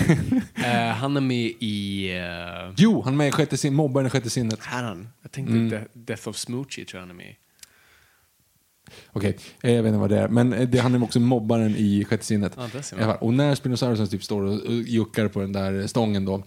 [0.66, 2.10] Eh, han är med i...
[2.68, 4.60] Uh, Jo, han är med i sjätte sin, mobbaren i sjätte sinnet.
[4.72, 5.08] är han.
[5.22, 5.70] Jag tänkte Mm.
[5.70, 7.36] De- Death of Smoochie tror jag han är med i.
[9.12, 10.28] Okej, eh, jag vet inte vad det är.
[10.28, 12.56] Men det, han är också mobbaren i sjätte sinnet.
[12.56, 13.18] Fall.
[13.20, 16.44] och när Spinosaurusen typ står och juckar på den där stången då,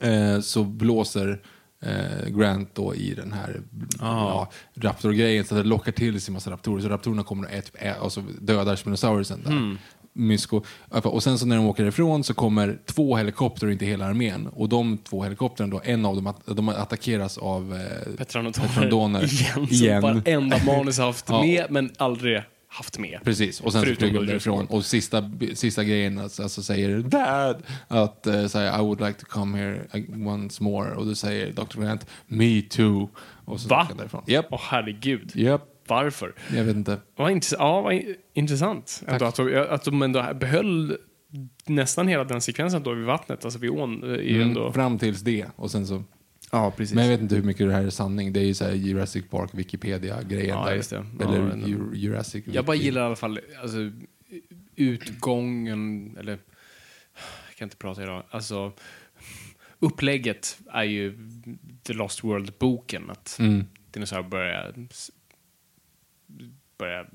[0.00, 1.42] eh, så blåser
[2.26, 3.60] Grant då i den här
[4.00, 6.82] ja, raptorgrejen så det lockar till sig en massa raptorer.
[6.82, 9.76] Så raptorerna kommer och ät, ä, alltså dödar Spinosaurusen där.
[10.12, 10.62] Mysko.
[10.88, 11.12] Alla fall.
[11.12, 14.46] Och sen så när de åker ifrån så kommer två helikoptrar, inte hela armén.
[14.46, 18.16] Och de två helikoptrarna då, en av dem att, de attackeras av eh.
[18.16, 19.24] Petrandoner.
[19.24, 19.66] Igen.
[19.70, 20.02] Igen.
[20.02, 21.42] Som varenda manus haft Ja.
[21.42, 23.20] med, men aldrig haft med.
[23.24, 24.66] Precis, och sen så flyger de därifrån.
[24.66, 29.26] Och sista, sista grejen alltså, alltså säger Dad att uh, säger I would like to
[29.28, 29.86] come here
[30.26, 30.90] once more.
[30.94, 31.80] Och då säger Dr.
[31.80, 33.08] Grant Me too.
[33.44, 33.88] Och så Va?
[33.98, 34.22] därifrån.
[34.26, 35.32] Japp, Åh herregud.
[35.34, 35.66] japp.
[35.86, 36.34] Varför?
[36.56, 36.98] Jag vet inte.
[37.16, 39.02] Vad intress- ja, vad in- intressant.
[39.06, 40.96] Ändå att, de, att de ändå behöll
[41.66, 44.02] nästan hela den sekvensen då vid vattnet, alltså vid ån.
[44.04, 44.60] eh, är ändå...
[44.60, 45.46] Mm, fram tills det.
[45.56, 46.02] Och sen så.
[46.50, 46.94] Ja, precis.
[46.94, 48.32] Men jag vet inte hur mycket det här är sanning.
[48.32, 50.48] Det är ju så Jurassic Park, Wikipedia-grejen.
[50.58, 50.74] Ja, där.
[50.74, 51.06] just det.
[51.20, 52.44] Ja, Eller Ju- Jurassic.
[52.52, 53.78] Jag bara gillar i alla fall alltså,
[54.76, 56.32] utgången, eller
[57.48, 58.72] jag kan inte prata idag, alltså
[59.78, 61.18] upplägget är ju
[61.82, 63.64] The Lost World-boken, att Mm.
[63.90, 64.74] dinosaurier börjar
[66.78, 67.08] börjar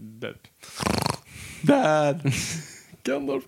[1.61, 2.19] Dad!
[3.05, 3.43] Gandalf.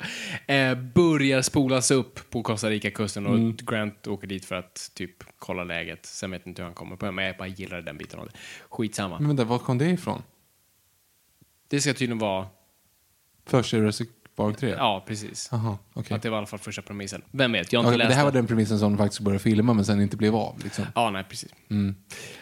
[0.48, 3.56] Eh, börjar spolas upp på Costa Rica-kusten och Mm.
[3.56, 6.06] Grant åker dit för att typ kolla läget.
[6.06, 8.20] Sen vet jag inte hur han kommer på det, men jag bara gillar den biten
[8.20, 8.32] av det.
[8.70, 9.20] Skitsamma.
[9.20, 10.22] Men vänta, var kom det ifrån?
[11.68, 12.48] Det ska tydligen vara,
[13.46, 14.70] Först Jurassic Park 3?
[14.70, 15.50] ja precis.
[15.52, 16.16] Jaha, okej.
[16.16, 17.22] Att det var i alla fall första premissen.
[17.32, 19.22] Vem vet, jag har inte Okej, läst det här var den premissen som de faktiskt
[19.22, 20.60] började filma men sen inte blev av.
[20.64, 20.86] Liksom.
[20.96, 21.54] Ja, nej precis.
[21.68, 21.96] De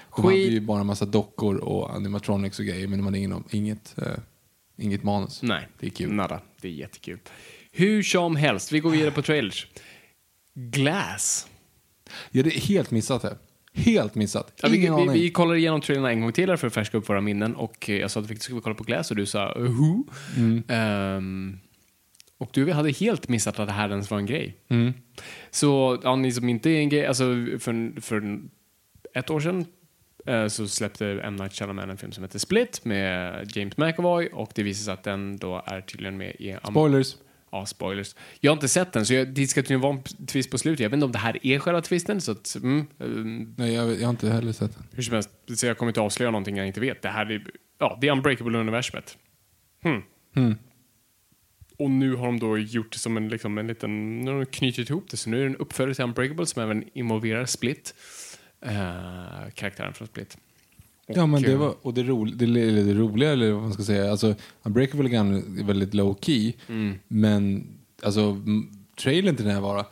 [0.10, 3.44] Skit- hade ju bara en massa dockor och animatronics och grejer men de hade ingen,
[3.50, 4.08] inget, eh,
[4.78, 5.42] inget manus.
[5.42, 6.14] Nej, Det är kul.
[6.14, 6.42] Nada.
[6.62, 7.20] Det är jättekul.
[7.72, 9.68] Hur som helst, vi går vidare på trailers.
[10.54, 11.48] Glass.
[12.32, 13.38] Ja, det är helt missat det.
[13.74, 14.54] Helt missat.
[14.62, 17.10] Ja, vi, vi, vi kollar igenom trailerna en gång till här för att färska upp
[17.10, 19.54] våra minnen och eh, jag sa att vi skulle kolla på Glass och du sa
[19.60, 20.04] uh, who?
[20.38, 20.64] Mm.
[20.68, 21.60] Ehm,
[22.38, 24.58] och du hade helt missat att det här ens var en grej.
[24.68, 24.94] Mm.
[25.52, 27.24] Så ja, ni som inte är en grej, alltså
[27.60, 28.40] för, för
[29.14, 29.66] ett år sedan
[30.48, 31.36] så släppte M.
[31.36, 35.04] Night Shyamalan en film som heter Split med James McAvoy och det visar sig att
[35.04, 36.58] den då är tydligen med i...
[36.70, 37.16] Spoilers.
[37.52, 38.16] Ja, spoilers.
[38.40, 40.80] Jag har inte sett den, så jag, det ska tydligen vara en twist på slutet.
[40.80, 42.56] Jag vet inte om det här är själva twisten, så att...
[42.56, 44.84] Mm, ehm, Nej, jag, jag har inte heller sett den.
[44.92, 47.02] hur som helst, så jag kommer inte avslöja någonting jag inte vet.
[47.02, 47.44] Det här är,
[47.80, 49.18] ja, det är Unbreakable-universumet.
[49.84, 50.02] Hmm.
[50.36, 50.56] Hmm.
[51.78, 54.46] Och nu har de då gjort det som en, liksom, en liten, nu har de
[54.46, 57.96] knutit ihop det, så nu är det en uppföljare till Unbreakable som även involverar Split.
[58.66, 60.38] Eh, karaktären från Split.
[61.08, 63.84] Ja, men det var, och det, ro, det, eller det roliga, eller vad man ska
[63.84, 66.96] säga, alltså Unbreakable Gun är väldigt low key, Mm.
[67.08, 67.68] men
[68.04, 68.42] alltså
[68.98, 69.86] trailern till den här var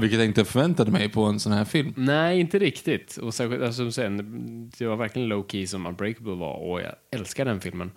[0.00, 1.92] vilket jag inte förväntade mig på en sån här film.
[1.96, 3.16] Nej, inte riktigt.
[3.16, 7.44] Och särskilt, alltså, sen, det var verkligen low key som Unbreakable var och jag älskar
[7.44, 7.90] den filmen.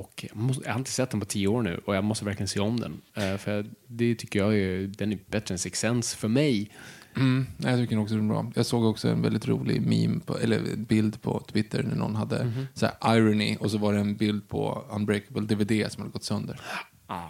[0.00, 2.24] Och jag, måste, jag har inte sett den på tio år nu och jag måste
[2.24, 3.00] verkligen se om den.
[3.16, 6.70] Eh, för det tycker jag är, den är bättre än Six Sense för mig.
[7.16, 8.52] Mm, jag tycker också den är bra.
[8.54, 12.44] Jag såg också en väldigt rolig meme, på, eller bild på Twitter när någon hade
[12.44, 12.66] Mhm.
[12.74, 16.24] så här, irony och så var det en bild på Unbreakable DVD som hade gått
[16.24, 16.60] sönder.
[17.06, 17.28] Ah.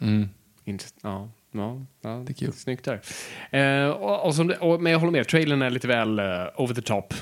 [0.00, 0.28] Mm.
[0.64, 2.52] Ja, ja, ja, Det är kul.
[2.52, 3.00] Snyggt där.
[3.50, 6.24] Eh, och, och som och, men jag håller med, trailern är lite väl eh,
[6.56, 7.14] over the top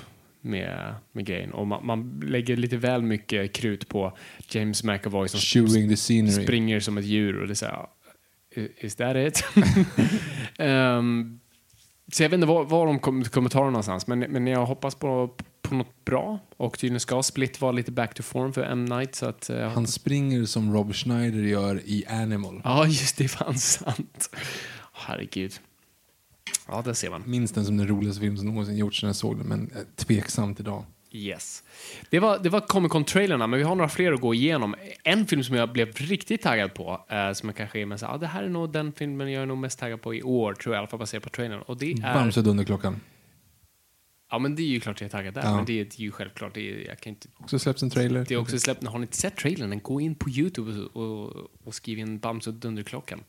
[0.46, 1.52] med, med grejen.
[1.52, 4.16] Och man, man lägger lite väl mycket krut på
[4.50, 6.44] James McAvoy som Chewing the scenery.
[6.44, 7.86] springer som ett djur och det är så här,
[8.56, 9.44] "I- is that it?
[10.58, 11.40] Ehm,
[12.12, 14.66] så jag vet inte var, var de kom, kommer ta det någonstans, men, men jag
[14.66, 16.38] hoppas på, på något bra.
[16.56, 18.84] Och tydligen ska Split vara lite back to form för M.
[18.84, 19.14] Night.
[19.14, 22.60] Så att, eh, Han springer som Rob Schneider gör i Animal.
[22.64, 23.28] Ja, just det.
[23.28, 24.30] fan sant.
[24.92, 25.52] Herregud.
[26.68, 27.22] Ja, där ser man.
[27.26, 29.82] Minns den som den roligaste film som någonsin gjorts när jag såg den, men eh,
[29.96, 30.84] tveksamt idag.
[31.10, 31.62] Yes.
[32.10, 34.74] Det var, det var Comic Con-trailerna, men vi har några fler att gå igenom.
[35.04, 38.06] En film som jag blev riktigt taggad på, eh, som jag kanske är med så
[38.06, 40.54] ah, det här är nog den filmen jag är nog mest taggad på i år,
[40.54, 41.60] tror jag, i alla fall baserat på trailern.
[41.62, 42.14] Och det är...
[42.14, 43.00] Bamse Dunderklockan.
[44.30, 45.56] Ja, men det är ju klart jag är taggad där, Ja.
[45.56, 46.54] men det är, det ju självklart.
[46.54, 47.28] Det är, jag kan inte...
[47.38, 48.24] Också släpps en trailer.
[48.28, 51.50] Det är också släppt, har ni inte sett trailern, gå in på Youtube och, och,
[51.64, 53.20] och skriv in Bamse Dunderklockan.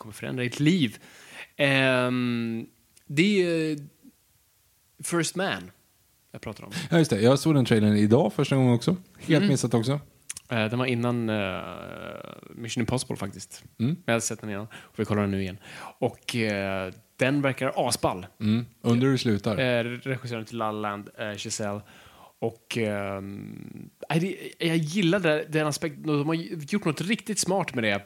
[0.00, 0.98] Kommer förändra ert liv.
[1.56, 2.66] Ehm,
[3.06, 3.78] det är
[5.02, 5.70] First Man
[6.32, 6.72] jag pratar om.
[6.90, 7.20] Ja, just det.
[7.20, 8.96] Jag såg den trailern idag första gången också.
[9.18, 9.92] Helt missat också.
[10.48, 11.60] Eh, den var innan eh,
[12.50, 13.64] Mission Impossible faktiskt.
[13.78, 13.96] Mm.
[14.04, 15.58] Jag hade sett den innan och vi kollar den nu igen.
[15.98, 18.26] Och eh, den verkar asball.
[18.40, 18.66] Mm.
[18.80, 19.58] Under hur slutar.
[19.58, 21.80] Eh, regissören till La La Land, eh, Giselle.
[22.38, 23.22] Och eh,
[24.20, 26.02] det, jag gillar den aspekten.
[26.02, 28.02] De har gjort något riktigt smart med det.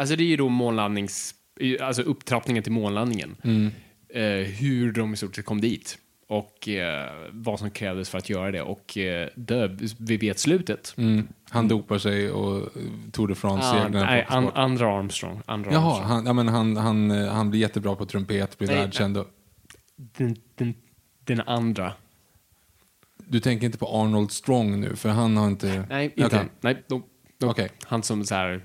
[0.00, 1.34] Alltså det är ju då månlandnings...
[1.80, 3.36] Alltså upptrappningen till månlandningen.
[4.08, 5.98] Eh, hur de i stort sett kom dit.
[6.26, 8.62] Och eh, vad som krävdes för att göra det.
[8.62, 10.94] Och eh, dö, vi vet slutet.
[10.96, 11.28] Mm.
[11.50, 12.68] Han dopar sig och
[13.12, 14.04] Tour de Ah, France-seglarna.
[14.10, 15.42] nej, an, andra Armstrong.
[15.46, 16.08] Andra Jaha, Armstrong.
[16.10, 19.16] han, ja, men han, han, eh, han blir jättebra på trumpet, blir Nej, världskänd.
[19.18, 19.28] och-
[19.96, 20.74] Den, den,
[21.24, 21.92] den andra.
[23.18, 25.84] Du tänker inte på Arnold Strong nu, för han har inte...
[25.88, 26.48] Nej, inte han.
[26.60, 27.02] Nej, no,
[27.38, 27.50] no.
[27.50, 27.68] Okej.
[27.84, 28.62] Han som så här...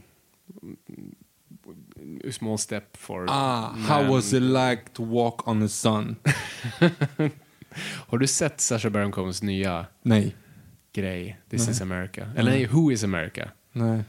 [2.23, 3.25] mm, Small step for...
[3.29, 3.81] Ah, man.
[3.81, 6.15] how was it like to walk on the sun?
[8.07, 10.35] Har du sett Sacha Baron Cohens nya Nej.
[10.93, 12.31] grej, This is America?
[12.37, 13.49] Eller nej, Who is America?
[13.71, 14.03] Nej.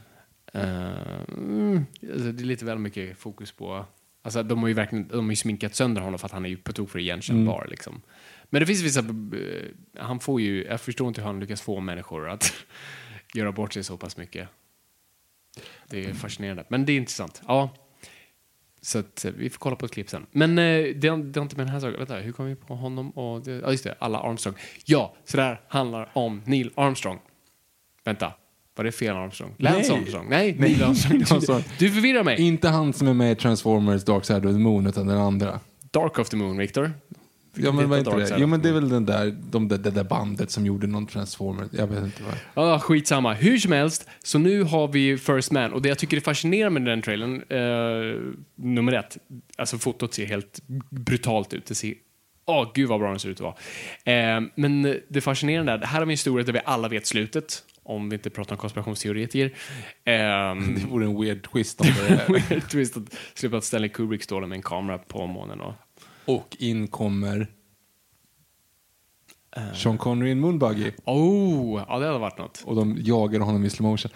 [0.53, 3.85] Mm, alltså, det är lite väl mycket fokus på...
[4.21, 6.57] Alltså, de har ju verkligen de har sminkat sönder honom för att han är ju
[6.57, 7.67] på tok för igenkännbar.
[7.69, 8.01] Liksom.
[8.49, 8.99] Men det finns vissa...
[8.99, 10.65] eh, han får ju...
[10.65, 12.53] Jag förstår inte hur han lyckas få människor att
[13.33, 14.49] göra bort sig så pass mycket.
[15.89, 16.63] Det är fascinerande.
[16.69, 17.41] Men det är intressant.
[17.47, 17.69] Ja.
[18.81, 20.25] Så att, eh, vi får kolla på ett klipp sen.
[20.31, 21.97] Men eh, det, har, det har inte med den här saken...
[21.97, 23.09] Vänta, hur kom vi på honom?
[23.09, 23.95] Och det, ja, just det.
[23.99, 24.55] Alla Armstrong.
[24.85, 27.19] Ja, så det här handlar om Neil Armstrong.
[28.03, 28.33] Vänta.
[28.75, 29.53] Var det fel Armstrong?
[29.57, 29.99] Lance Nej.
[29.99, 30.29] Armstrong?
[30.29, 31.21] Nej, Neil Armstrong.
[31.31, 31.63] Armstrong.
[31.79, 32.41] Du förvirrar mig.
[32.41, 35.59] Inte han som är med i Transformers Dark Side of the Moon, utan den andra.
[35.91, 36.93] Dark of the Moon, Victor.
[37.59, 38.41] Ja, men Veta inte det?
[38.41, 41.07] Jo, men det är väl den där, de, det, det där bandet som gjorde någon
[41.07, 41.67] Transformers.
[41.71, 42.67] Jag vet inte vad.
[42.67, 43.33] Ja, skitsamma.
[43.33, 45.73] Hur som helst, så nu har vi First Man.
[45.73, 49.17] Och det jag tycker är fascinerande med den trailern, eh, nummer ett,
[49.57, 51.65] alltså fotot ser helt brutalt ut.
[51.65, 51.93] Det ser,
[52.45, 53.55] åh gud vad bra den ser ut att
[54.05, 54.35] vara.
[54.35, 57.63] Eh, men det fascinerande är, här har vi en historia där vi alla vet slutet,
[57.83, 59.53] om vi inte pratar om konspirationsteoretiker.
[60.05, 62.33] Ehm, Det vore en weird twist om det är.
[62.33, 63.03] Weird twist att
[63.33, 65.61] slippa att Stanley Kubrick står där med en kamera på månen.
[65.61, 65.73] Och,
[66.27, 67.47] Och in kommer
[69.73, 70.91] Sean Connery i en moonbuggy.
[71.05, 72.63] oh, ja det hade varit något.
[72.65, 74.11] Och de jagar honom i slow motion.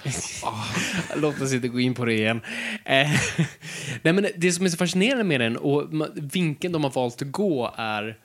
[1.16, 2.42] Låt oss inte gå in på det igen.
[2.86, 3.10] Eh,
[4.02, 7.22] nej, men det som är så fascinerande med den och ma- vinkeln de har valt
[7.22, 8.18] att gå är...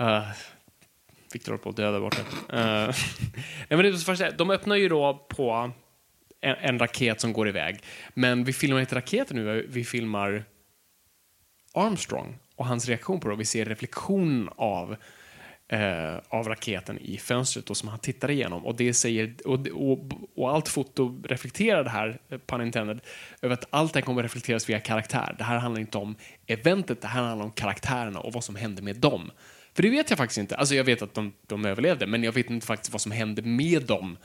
[0.00, 0.22] uh,
[1.32, 2.20] Victor håller på att dö där borta.
[2.20, 2.94] Uh,
[3.68, 4.38] nej, men det är så fascinerande.
[4.38, 5.72] De öppnar ju då på
[6.40, 7.78] en, en raket som går iväg.
[8.14, 10.44] Men vi filmar inte raketen nu, vi filmar
[11.74, 13.36] Armstrong och hans reaktion på det.
[13.36, 14.96] Vi ser reflektion av,
[15.68, 18.66] eh, av raketen i fönstret då, som han tittar igenom.
[18.66, 19.98] Och, det säger, och, och,
[20.36, 23.00] och allt foto reflekterar det här, eh, pun intended,
[23.42, 25.34] över att allt det här kommer reflekteras via karaktär.
[25.38, 28.82] Det här handlar inte om eventet, det här handlar om karaktärerna och vad som hände
[28.82, 29.30] med dem.
[29.74, 30.56] För det vet jag faktiskt inte.
[30.56, 33.42] Alltså jag vet att de, de överlevde, men jag vet inte faktiskt vad som hände
[33.42, 34.16] med dem.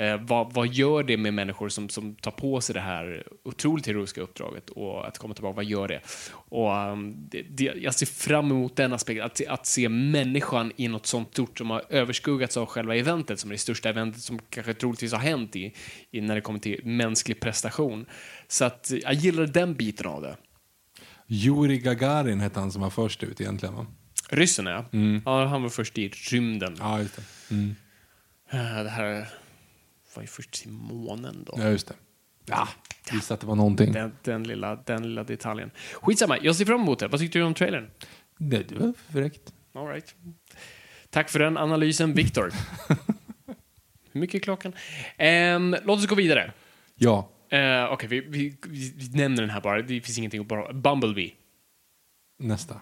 [0.00, 3.86] Eh, vad, vad gör det med människor som, som tar på sig det här otroligt
[3.86, 6.00] heroiska uppdraget och att komma tillbaka, vad gör det?
[6.32, 10.88] Och, um, det, det jag ser fram emot den aspekten, att, att se människan i
[10.88, 14.38] något sånt stort som har överskuggats av själva eventet, som är det största eventet som
[14.50, 15.74] kanske troligtvis har hänt i,
[16.10, 18.06] i när det kommer till mänsklig prestation.
[18.48, 20.36] Så att jag gillar den biten av det.
[21.28, 23.86] Yuri Gagarin hette han som var först ut egentligen va?
[24.30, 24.84] Ryssen, ja.
[25.24, 25.44] ja.
[25.46, 26.76] Han var först i rymden.
[26.78, 27.22] Ja, just det.
[27.54, 27.76] Mm.
[28.50, 29.28] Eh, Det här
[30.18, 31.54] var ju först till månen då.
[31.56, 31.94] Ja, just det.
[32.44, 32.68] Ja,
[33.12, 33.92] visste att det var någonting.
[33.92, 35.70] Den, den, lilla, den lilla detaljen.
[35.94, 37.08] Skitsamma, jag ser fram emot det.
[37.08, 37.90] Vad tyckte du om trailern?
[38.38, 39.52] Det, det var fräckt.
[39.72, 40.14] All right.
[41.10, 42.52] Tack för den analysen, Viktor.
[44.12, 44.72] Hur mycket är klockan?
[45.16, 46.52] Ehm, låt oss gå vidare.
[46.94, 47.30] Ja.
[47.52, 49.82] Uh, Okej, vi, vi, vi, vi nämner den här bara.
[49.82, 50.72] Det finns ingenting att bara...
[50.72, 51.32] Bumblebee.
[52.38, 52.80] Nästa.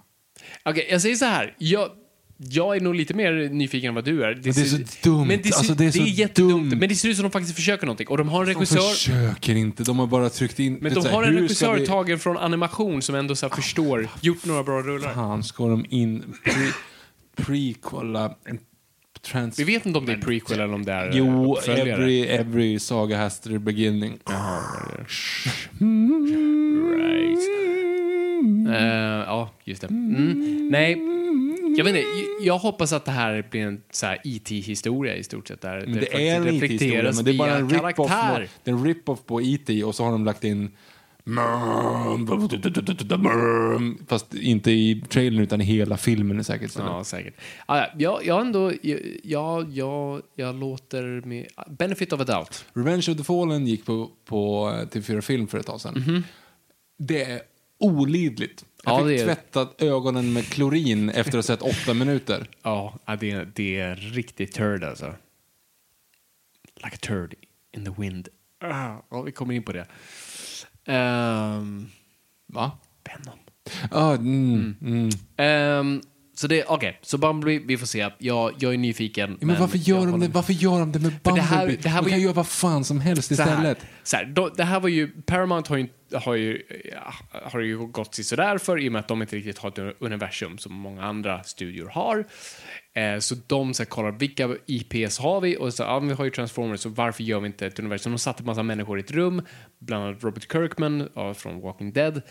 [0.62, 1.54] Okej, jag säger så här.
[1.58, 1.90] Jag,
[2.38, 4.34] jag är nog lite mer nyfiken än vad du är.
[4.34, 5.26] Det, det är så dumt.
[5.26, 6.50] Men det, ser, Alltså, det är så jättedumt.
[6.70, 6.80] dumt.
[6.80, 8.08] Men det ser ut som de faktiskt försöker någonting.
[8.08, 8.80] Och de har en De regissör...
[8.90, 10.72] försöker inte, de har bara tryckt in...
[10.74, 13.48] Men det är de här, har en regissör vi- tagen från animation som ändå så
[13.48, 15.14] här förstår, gjort några bra rullar.
[15.14, 16.22] Fan, ska de in...
[16.44, 16.72] Pre-
[17.36, 18.34] prequela
[19.22, 19.58] trans...
[19.58, 21.92] Vi vet inte om det är prequel eller om det är Jo, uppföljare.
[21.92, 24.18] every, every saga has their beginning.
[26.96, 27.38] Right.
[28.68, 29.86] Eh, ja, just det.
[29.88, 30.68] Mm.
[30.72, 30.96] Nej,
[31.76, 32.06] jag vet inte.
[32.40, 35.60] Jag hoppas att det här blir en så IT-historia i stort sett.
[35.60, 38.08] Där Men det är en IT-historia, reflekteras men det är bara en rip-off på,
[38.64, 40.70] det en rip-off på IT och så har de lagt in
[44.08, 46.72] Fast inte i trailern utan i hela filmen är säkert.
[46.78, 47.34] Ja, säkert.
[47.68, 48.72] Ja, jag, jag ändå,
[49.22, 52.64] jag, jag, jag låter med benefit of a doubt.
[52.72, 56.04] Revenge of the Fallen gick på, på TV4 Film för ett tag sedan.
[56.06, 56.24] Mhm.
[56.98, 57.40] Det är
[57.78, 58.64] olidligt.
[58.86, 62.46] Jag Ja, fick är- tvättat ögonen med klorin efter att ha sett åtta minuter.
[62.62, 65.14] Ja, det, det är riktigt turd alltså.
[66.84, 67.34] Like a turd
[67.76, 68.28] in the wind.
[68.60, 69.86] Ah, ja, vi kommer in på det.
[70.92, 71.88] Um,
[72.46, 72.78] Va?
[73.04, 73.38] Venom.
[73.90, 75.08] Ah, mm, mm.
[75.36, 76.00] Ehm,
[76.38, 78.10] så det, okej, så Bumblebee, vi får se.
[78.18, 79.38] Jag, jag är nyfiken.
[79.40, 81.42] Men, varför, jag gör de det, varför gör de det med det Bumblebee?
[81.56, 83.78] här- det här de kan ju- göra vad fan som helst så här, istället.
[84.02, 86.62] så här, det här var ju, Paramount har ju, har ju,
[87.32, 90.58] har ju gått sådär för i och med att de inte riktigt har ett universum
[90.58, 92.24] som många andra studior har.
[92.94, 96.14] Eh, så de så här, kollar vilka IPs har vi och så, ja, men vi
[96.14, 98.12] har ju Transformers så varför gör vi inte ett universum?
[98.12, 99.42] De satte en massa människor i ett rum,
[99.78, 102.22] bland annat Robert Kirkman ja, från Walking Dead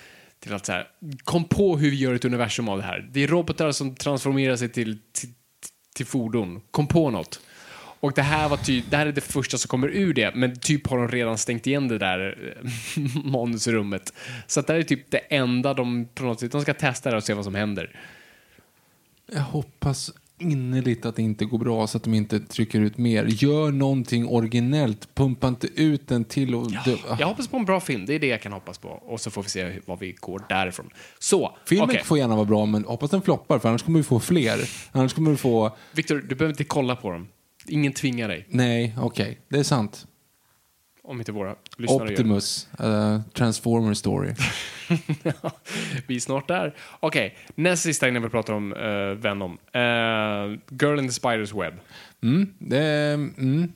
[0.46, 0.88] till att så här,
[1.24, 3.10] kom på hur vi gör ett universum av det här.
[3.12, 5.30] Det är robotar som transformerar sig till, till,
[5.96, 6.62] till fordon.
[6.72, 7.40] Kom på något.
[8.00, 10.60] Och det här, var ty det här är det första som kommer ur det, men
[10.60, 14.14] typ har de redan stängt igen det där eh, manusrummet.
[14.48, 17.12] Så att det här är typ det enda de på något sätt, de ska testa
[17.12, 18.00] det och se vad som händer.
[19.32, 23.26] Jag hoppas innerligt att det inte går bra så att de inte trycker ut mer.
[23.26, 25.16] Gör någonting originellt.
[25.16, 26.68] Pumpa inte ut den till och...
[27.08, 27.18] ah.
[27.20, 28.90] Jag hoppas på en bra film, det är det jag kan hoppas på.
[28.90, 30.90] Och så får vi se vad vi går därifrån.
[31.20, 32.04] Så, Filmen okej.
[32.04, 34.70] får gärna vara bra, men hoppas den floppar för annars kommer vi få fler.
[34.92, 35.78] Annars kommer vi få...
[35.92, 37.28] Viktor, du behöver inte kolla på dem.
[37.68, 39.40] Ingen tvingar dig, Nej, okej.
[39.50, 40.08] Det är sant.
[41.08, 42.12] Om inte våra lyssnare.
[42.12, 44.34] Optimus, uh, Transformer Story.
[46.08, 46.76] Vi är snart där.
[47.00, 49.58] Okej, näst sista innan vi pratar om uh, Venom.
[49.72, 49.82] Eh,
[50.82, 51.74] Girl in the Spider's Web.
[52.24, 52.84] Mm, det,
[53.38, 53.72] mm.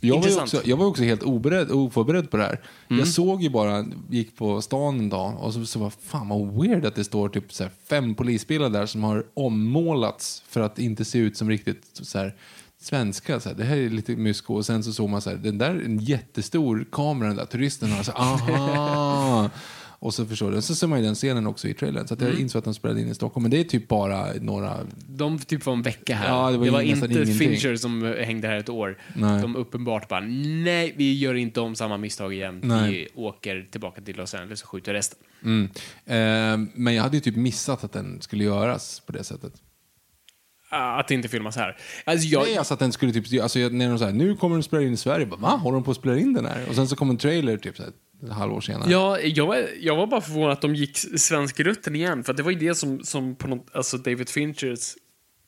[0.00, 2.60] Jag, var också, jag var också helt oberedd, oförberedd på det här.
[2.88, 6.62] Jag såg ju bara, gick på stan en dag och så, så var fan vad
[6.62, 11.04] weird att det står typ så fem polisbilar där som har ommålats för att inte
[11.04, 12.34] se ut som riktigt så här,
[12.78, 13.40] svenska.
[13.40, 13.56] Så här.
[13.56, 14.54] Det här är lite mysko.
[14.54, 17.44] Och sen så såg man så här, den där är en jättestor kamera den där
[17.44, 18.02] turisten har.
[18.02, 19.50] Så, aha!
[19.98, 20.62] Och så förstår du.
[20.62, 22.06] Så ser man ju den scenen också i trailern.
[22.06, 23.42] Så att jag insåg att de spelade in i Stockholm.
[23.42, 24.76] Men det är typ bara några...
[25.08, 26.28] De typ var en vecka här.
[26.28, 27.48] Ja, det var nästan inte ingenting.
[27.48, 28.98] Fincher som hängde här ett år.
[29.14, 29.42] Nej.
[29.42, 32.60] De uppenbart bara, nej, vi gör inte om samma misstag igen.
[32.64, 32.90] Nej.
[32.90, 35.18] Vi åker tillbaka till Los Angeles och skjuter resten.
[35.44, 35.68] Mm.
[36.04, 39.52] Eh, men jag hade ju typ missat att den skulle göras på det sättet.
[40.68, 41.76] Ah, Att det inte filmas här.
[42.04, 44.62] Alltså, jag, Nej, alltså att den skulle typ, alltså när de säger nu kommer den
[44.62, 45.56] spela in i Sverige, jag bara, va?
[45.56, 46.68] Håller de på att spela in den här?
[46.68, 47.92] Och sen så kom en trailer typ så här,
[48.26, 48.90] ett halvår senare.
[48.90, 52.24] Ja, jag, var, jag var bara förvånad att de gick svensk rutten igen.
[52.24, 54.94] För det var ju det som, som på något, alltså David Finchers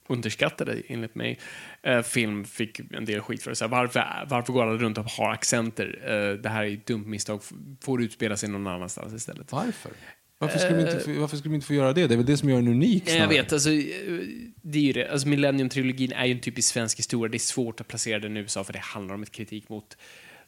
[0.09, 1.39] underskattade, enligt mig,
[1.83, 3.55] eh, film fick en del skit för.
[3.55, 5.99] Så här, varför, varför går alla runt och har accenter?
[6.05, 7.41] Eh, det här är ett dumt misstag.
[7.83, 9.53] Får utspela sig någon annanstans istället.
[9.53, 9.93] Varför?
[10.39, 12.07] Varför skulle, de inte, få- varför skulle de inte få göra det?
[12.07, 13.43] Det är väl det som gör den unik Eh, Jag snarare.
[13.43, 14.21] vet, alltså, eh,
[14.63, 15.09] det är ju det.
[15.11, 17.31] Alltså, Millennium-trilogin är ju en typisk svensk historia.
[17.31, 19.97] Det är svårt att placera den i USA för det handlar om ett kritik mot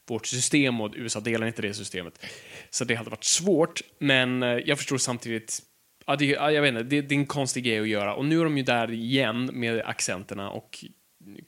[0.09, 2.27] vårt system och USA delar inte det systemet.
[2.71, 5.59] Så det hade varit svårt, men eh, jag förstår samtidigt
[6.07, 8.15] Ja, det, ja, jag vet inte, det, det är en konstig grej att göra.
[8.15, 10.85] Och nu är de ju där igen med accenterna och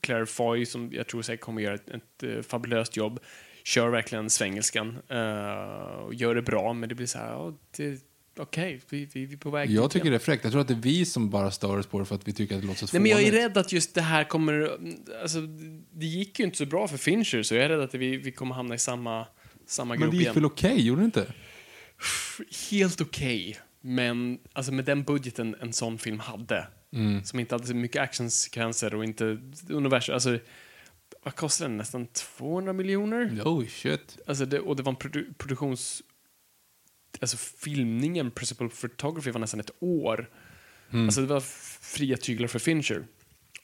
[0.01, 3.21] Claire Foy, som jag tror säkert kommer göra ett, ett eh, fabulöst jobb,
[3.65, 8.01] kör verkligen svengelskan eh, och gör det bra, men det blir så här, ja, det-
[8.39, 10.13] okej, vi, vi, vi är på väg Jag tycker igen.
[10.13, 10.45] det är fräckt.
[10.45, 12.33] Jag tror att det är vi som bara stör oss på det för att vi
[12.33, 14.79] tycker att det låter så Nej, men jag är rädd att just det här kommer...
[15.23, 15.41] Alltså,
[15.93, 18.33] det gick ju inte så bra för Fincher, så jag är rädd att vi, vi
[18.33, 19.27] kommer hamna i samma,
[19.67, 20.35] samma Men grupp det gick igen.
[20.35, 21.33] väl okej, gjorde det inte?
[22.71, 27.25] Helt okej, men alltså, med den budgeten en sån film hade, Mm.
[27.25, 29.39] som inte hade så mycket actionsekvenser och inte
[29.69, 30.15] universum...
[30.15, 30.39] Alltså,
[31.25, 31.77] vad kostade den?
[31.77, 33.41] Nästan 200 miljoner?
[33.45, 34.19] Oh shit.
[34.27, 36.03] Alltså det, och det var en produ produktions...
[37.21, 40.31] Alltså filmningen, principal photography, var nästan ett år.
[40.93, 41.41] Alltså det var
[41.81, 43.05] fria tyglar för Fincher.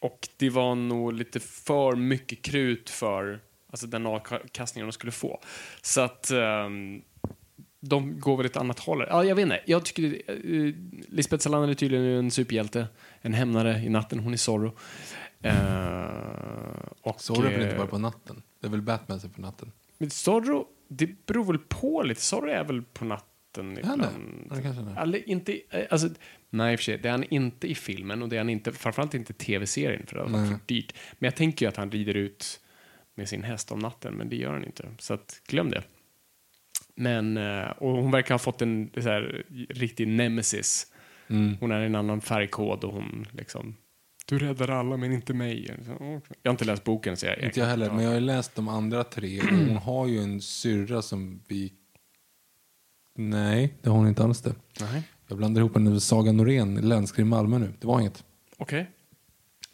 [0.00, 5.40] Och det var nog lite för mycket krut för alltså, den avkastningen de skulle få.
[5.82, 7.02] Så att ehm,
[7.80, 9.04] de går väl ett annat håll.
[9.08, 9.60] Ja, jag vet inte.
[9.66, 10.74] Jag tycker uh,
[11.08, 12.86] Lisbeth Salander är tydligen en superhjälte.
[13.20, 14.18] En hämnare i natten.
[14.18, 14.66] Hon är Zorro.
[15.46, 15.52] Uh,
[17.00, 18.42] och, Så är väl inte eh, bara på natten?
[18.60, 19.72] Det är väl Batman som är på natten?
[19.98, 22.20] men Zorro, det beror väl på lite.
[22.20, 23.27] Zorro är väl på natten
[23.62, 23.84] natten.
[23.84, 24.04] Är han det?
[24.04, 24.46] ibland.
[24.50, 25.02] Ja, det kanske är.
[25.02, 26.08] Eller inte, eh, alltså,
[26.50, 28.50] nej, i och för sig, det är han inte i filmen och det är han
[28.50, 30.94] inte, framförallt inte i tv-serien för det var för dyrt.
[31.18, 32.60] Men jag tänker ju att han rider ut
[33.14, 34.88] med sin häst om natten, men det gör han inte.
[34.98, 35.82] Så att, glöm det.
[36.94, 40.92] Men, eh, och hon verkar ha fått en så här, riktig nemesis.
[41.28, 41.56] Mm.
[41.60, 43.76] Hon är en annan färgkod och hon liksom,
[44.28, 45.76] du räddar alla men inte mig.
[46.42, 47.38] Jag har inte läst boken så jag...
[47.38, 49.40] Inte jag heller, men jag har ju läst de andra tre.
[49.50, 51.72] Hon har ju en syrra som vi...
[53.20, 54.54] Nej, det har hon inte alls det.
[54.80, 55.02] Nej.
[55.28, 57.72] Jag blandar ihop henne med Saga Norén, länskrim Malmö nu.
[57.80, 58.24] Det var inget.
[58.58, 58.90] Okej.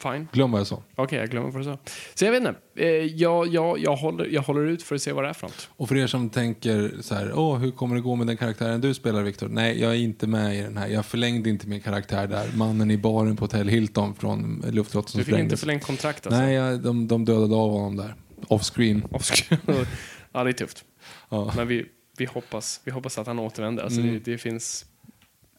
[0.03, 0.27] Fine.
[0.31, 0.83] Glöm vad jag sa.
[0.95, 1.77] Okej, jag glömmer vad du sa.
[2.15, 2.55] Så jag vet inte.
[2.75, 5.47] Eh, jag, jag, jag, håller, jag håller ut för att se vad det är för
[5.47, 5.69] något.
[5.71, 8.81] Och för er som tänker så här, åh, hur kommer det gå med den karaktären
[8.81, 9.47] du spelar, Viktor?
[9.47, 10.87] Nej, jag är inte med i den här.
[10.87, 12.49] Jag förlängde inte min karaktär där.
[12.55, 16.41] Mannen i baren på Hotell Hilton från luftslottet som Du fick inte förlängt kontrakt alltså?
[16.41, 18.15] Nej, jag, de, de dödade av honom där.
[18.47, 19.03] Off-screen.
[19.11, 19.51] Off-
[20.31, 20.85] ja, det är tufft.
[21.29, 21.53] Ja.
[21.55, 21.85] Men vi,
[22.17, 23.83] vi, hoppas, vi hoppas att han återvänder.
[23.83, 24.85] Alltså, det, det finns...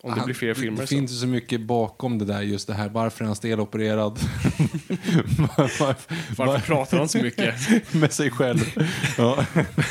[0.03, 0.95] Om det Han- blir fler filmer Det så.
[0.95, 2.89] finns ju så mycket bakom det där, just det här.
[2.89, 4.19] Varför är han stelopererad?
[5.57, 5.95] varför,
[6.37, 7.55] Varför pratar han så mycket?
[7.95, 8.61] med sig själv.
[9.19, 9.45] Ja.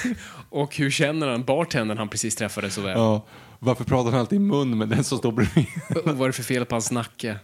[0.49, 2.91] Och hur känner han bartendern han precis träffade så väl?
[2.97, 3.25] Ja.
[3.59, 5.65] Varför pratar han alltid i mun med den som står bredvid?
[6.05, 7.39] Vad är det för fel på hans nacke?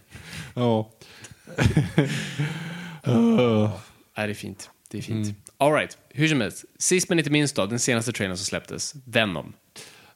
[0.53, 0.89] Ja.
[3.07, 3.69] Uh.
[4.17, 4.69] Nej, det är fint.
[4.89, 5.25] Det är fint.
[5.27, 5.35] Mm.
[5.61, 5.97] All right.
[6.09, 6.65] Hur som helst.
[6.79, 8.93] Sist men inte minst då, den senaste trailern som släpptes.
[9.05, 9.53] Venom.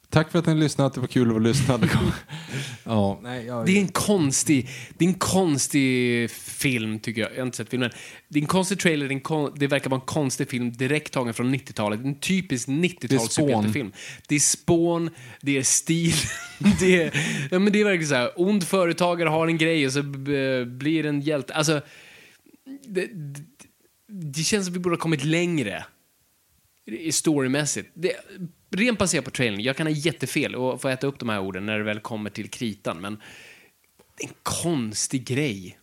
[0.09, 0.93] Tack för att ni har lyssnat.
[0.93, 1.89] Det var kul att vara lyssnad.
[2.83, 3.65] ja, nej, jag...
[3.65, 7.31] Det är en konstig, det är en konstig film tycker jag.
[7.31, 7.91] Jag har inte sett filmen.
[8.27, 11.13] Det är en konstig trailer, det, en kon, det verkar vara en konstig film direkt
[11.13, 11.99] tagen från 90-talet.
[11.99, 13.29] En typisk 90-tals Det är Spawn.
[13.29, 13.91] superhjältefilm.
[14.27, 15.09] Det är spån,
[15.41, 16.13] det är stil,
[16.79, 17.11] det är,
[17.51, 20.65] ja, men det är verkligen så här, ond företagare har en grej och så b-
[20.65, 21.53] blir en hjälte.
[21.53, 21.81] Alltså,
[22.87, 23.09] det,
[24.07, 25.85] det, känns som vi borde ha kommit längre
[27.11, 27.91] storymässigt.
[27.93, 28.15] Det,
[28.69, 31.65] rent baserat på trailern, jag kan ha jättefel och få äta upp de här orden
[31.65, 33.21] när det väl kommer till kritan, men
[34.17, 35.77] det är en konstig grej.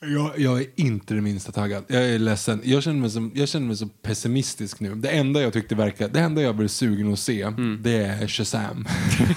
[0.00, 1.84] Jag, jag är inte det minsta taggad.
[1.88, 2.60] Jag är ledsen.
[2.64, 4.94] Jag känner mig, som, jag känner mig så pessimistisk nu.
[4.94, 8.86] Det enda jag tyckte verkar, det enda jag blev sugen att se, det är Shazam.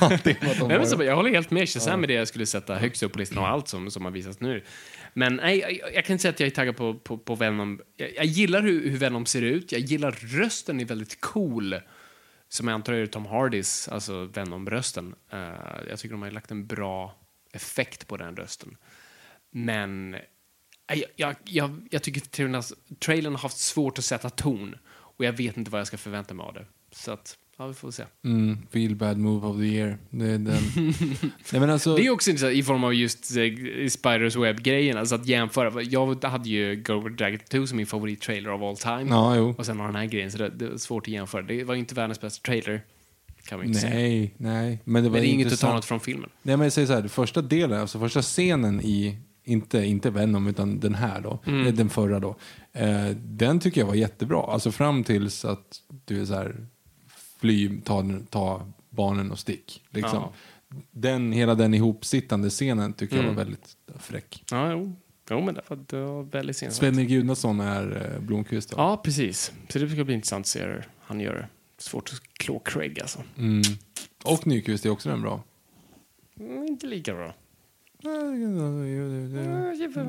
[0.01, 1.69] Allting vad de Nej, men har- så, jag håller helt med.
[1.69, 4.11] Shazam är det jag skulle sätta högst upp på listan av allt som, som har
[4.11, 4.63] visats nu.
[5.13, 7.79] Men nej, jag, jag kan inte säga att jag är taggad på, på, på Venom.
[7.97, 9.71] Jag, jag gillar hur, hur Venom ser ut.
[9.71, 11.75] Jag gillar rösten, är väldigt cool.
[12.49, 15.15] Som jag antar är Tom Hardys, alltså Venom-rösten.
[15.33, 15.39] Eh,
[15.89, 17.15] jag tycker de har lagt en bra
[17.53, 18.77] effekt på den rösten.
[19.51, 20.15] Men
[20.95, 22.63] jag, jag, jag, jag tycker trailern,
[22.99, 24.75] trailern har haft svårt att sätta ton.
[24.91, 26.65] Och jag vet inte vad jag ska förvänta mig av det.
[26.91, 28.03] Så att, ja, vi får se.
[28.23, 29.97] Mm, feel bad move of the year.
[30.09, 30.43] Det är den.
[31.51, 35.15] Nej, men alltså, Det är också intressant i form av just eh, Spiders Web-grejen, alltså
[35.15, 35.81] att jämföra.
[35.81, 39.15] Jag hade ju Go Dragon 2 som min favorit-trailer of all time.
[39.15, 39.55] Ja, jo.
[39.57, 41.41] Och sen har den här grejen, så det, det är svårt att jämföra.
[41.41, 42.81] Det var inte världens bästa trailer,
[43.49, 43.93] säga.
[43.93, 44.79] Nej, nej.
[44.83, 46.29] Men det var Men det är inget att ta något från filmen.
[46.41, 50.47] Nej, men jag säger så här, första delen, alltså första scenen i, inte, inte Venom,
[50.47, 51.67] utan den här då, Mm.
[51.67, 52.35] eh, den förra då,
[52.73, 54.41] eh, den tycker jag var jättebra.
[54.43, 56.67] Alltså fram tills att du är så här,
[57.39, 59.83] fly, ta, ta barnen och stick.
[59.89, 60.13] Liksom.
[60.19, 60.33] Ja.
[60.91, 63.35] Den, hela den ihopsittande scenen tycker jag Mm.
[63.35, 64.43] var väldigt fräck.
[64.51, 64.95] Ja, jo.
[65.29, 66.73] Jo, men det var, det var väldigt sent.
[66.73, 68.77] Sven Gudnason är eh, Blomqvist då.
[68.77, 69.51] Ja, precis.
[69.69, 71.47] Så det ska bli intressant att se hur han gör det.
[71.77, 73.19] Svårt att klå Craig alltså.
[73.37, 73.61] Mm.
[74.23, 75.43] Och Nyqvist är också den bra.
[76.39, 77.33] Mm, inte lika bra.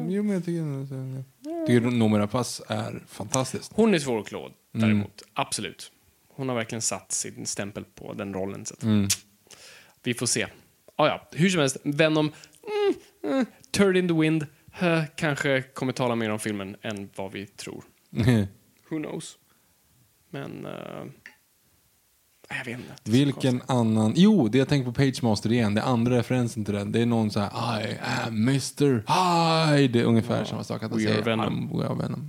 [0.08, 1.24] Jo, men jag tycker,
[1.66, 3.72] tycker Noomi Pass är fantastiskt.
[3.74, 4.54] Hon är svår att klå, Mm.
[4.72, 5.22] däremot.
[5.34, 5.92] Absolut.
[6.28, 8.64] Hon har verkligen satt sin stämpel på den rollen.
[8.66, 9.08] Så att Mm.
[10.02, 10.46] Vi får se.
[10.96, 12.32] Ah, ja, hur som helst, Venom,
[13.22, 14.46] mm, mm, Turd in the Wind,
[14.80, 17.84] eh, kanske kommer tala mer om filmen än vad vi tror.
[18.90, 19.38] Who knows?
[20.30, 20.66] Men...
[20.66, 21.04] eh,
[22.58, 23.10] jag vet inte.
[23.10, 23.70] Vilken konstigt.
[23.70, 24.12] annan...
[24.16, 25.74] Jo, det jag tänker på Pagemaster igen.
[25.74, 26.92] Det är andra referensen till den.
[26.92, 29.76] Det är någon så här I am Mr.
[29.76, 30.02] Hyde.
[30.02, 30.82] Ungefär samma sak.
[30.82, 31.78] Att We are Venom.
[31.78, 32.20] We are Venom.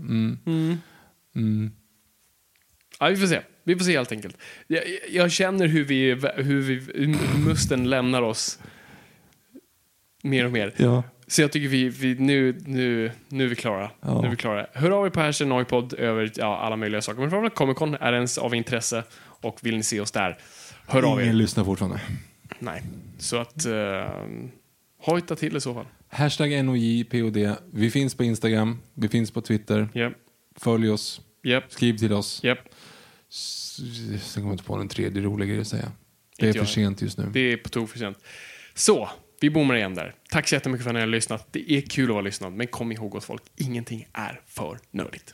[0.45, 0.77] Mm.
[1.35, 1.71] Mm.
[2.99, 3.41] Ja, vi får se.
[3.63, 4.37] Vi får se helt enkelt.
[4.67, 8.59] Jag, jag känner hur, vi, hur, vi, musten lämnar oss
[10.23, 10.73] mer och mer.
[10.77, 11.03] Ja.
[11.27, 13.89] Så jag tycker vi, vi nu, nu, nu är vi klara.
[14.01, 14.21] Ja.
[14.21, 14.67] Nu är vi klara.
[14.73, 17.19] Hör av er på Hashtag över ja, alla möjliga saker.
[17.19, 19.03] Men framförallt Comic Con är ens av intresse
[19.43, 20.37] och vill ni se oss där,
[20.87, 21.37] hör av Ingen er.
[21.37, 22.01] lyssnar fortfarande.
[22.59, 22.83] Nej.
[23.17, 23.73] Så att, uh,
[25.01, 25.85] hojta till i så fall.
[26.07, 27.55] Hashtag NOJPOD.
[27.73, 28.79] Vi finns på Instagram.
[28.93, 29.89] Vi finns på Twitter.
[29.93, 30.13] Japp,
[30.55, 31.21] Följ oss.
[31.43, 32.41] japp, Skriv till oss.
[33.29, 33.77] S-
[34.23, 35.91] Sen kommer jag inte på en tredje rolig grej att säga.
[36.37, 36.73] Det är Inte för jag.
[36.73, 37.29] sent just nu.
[37.33, 38.17] Det är på tok för sent.
[38.73, 39.09] Så,
[39.41, 40.13] vi bommar igen där.
[40.29, 41.47] Tack så jättemycket för att ni har lyssnat.
[41.51, 45.33] Det är kul att vara lyssnad, men kom ihåg gott folk, ingenting är för nördigt.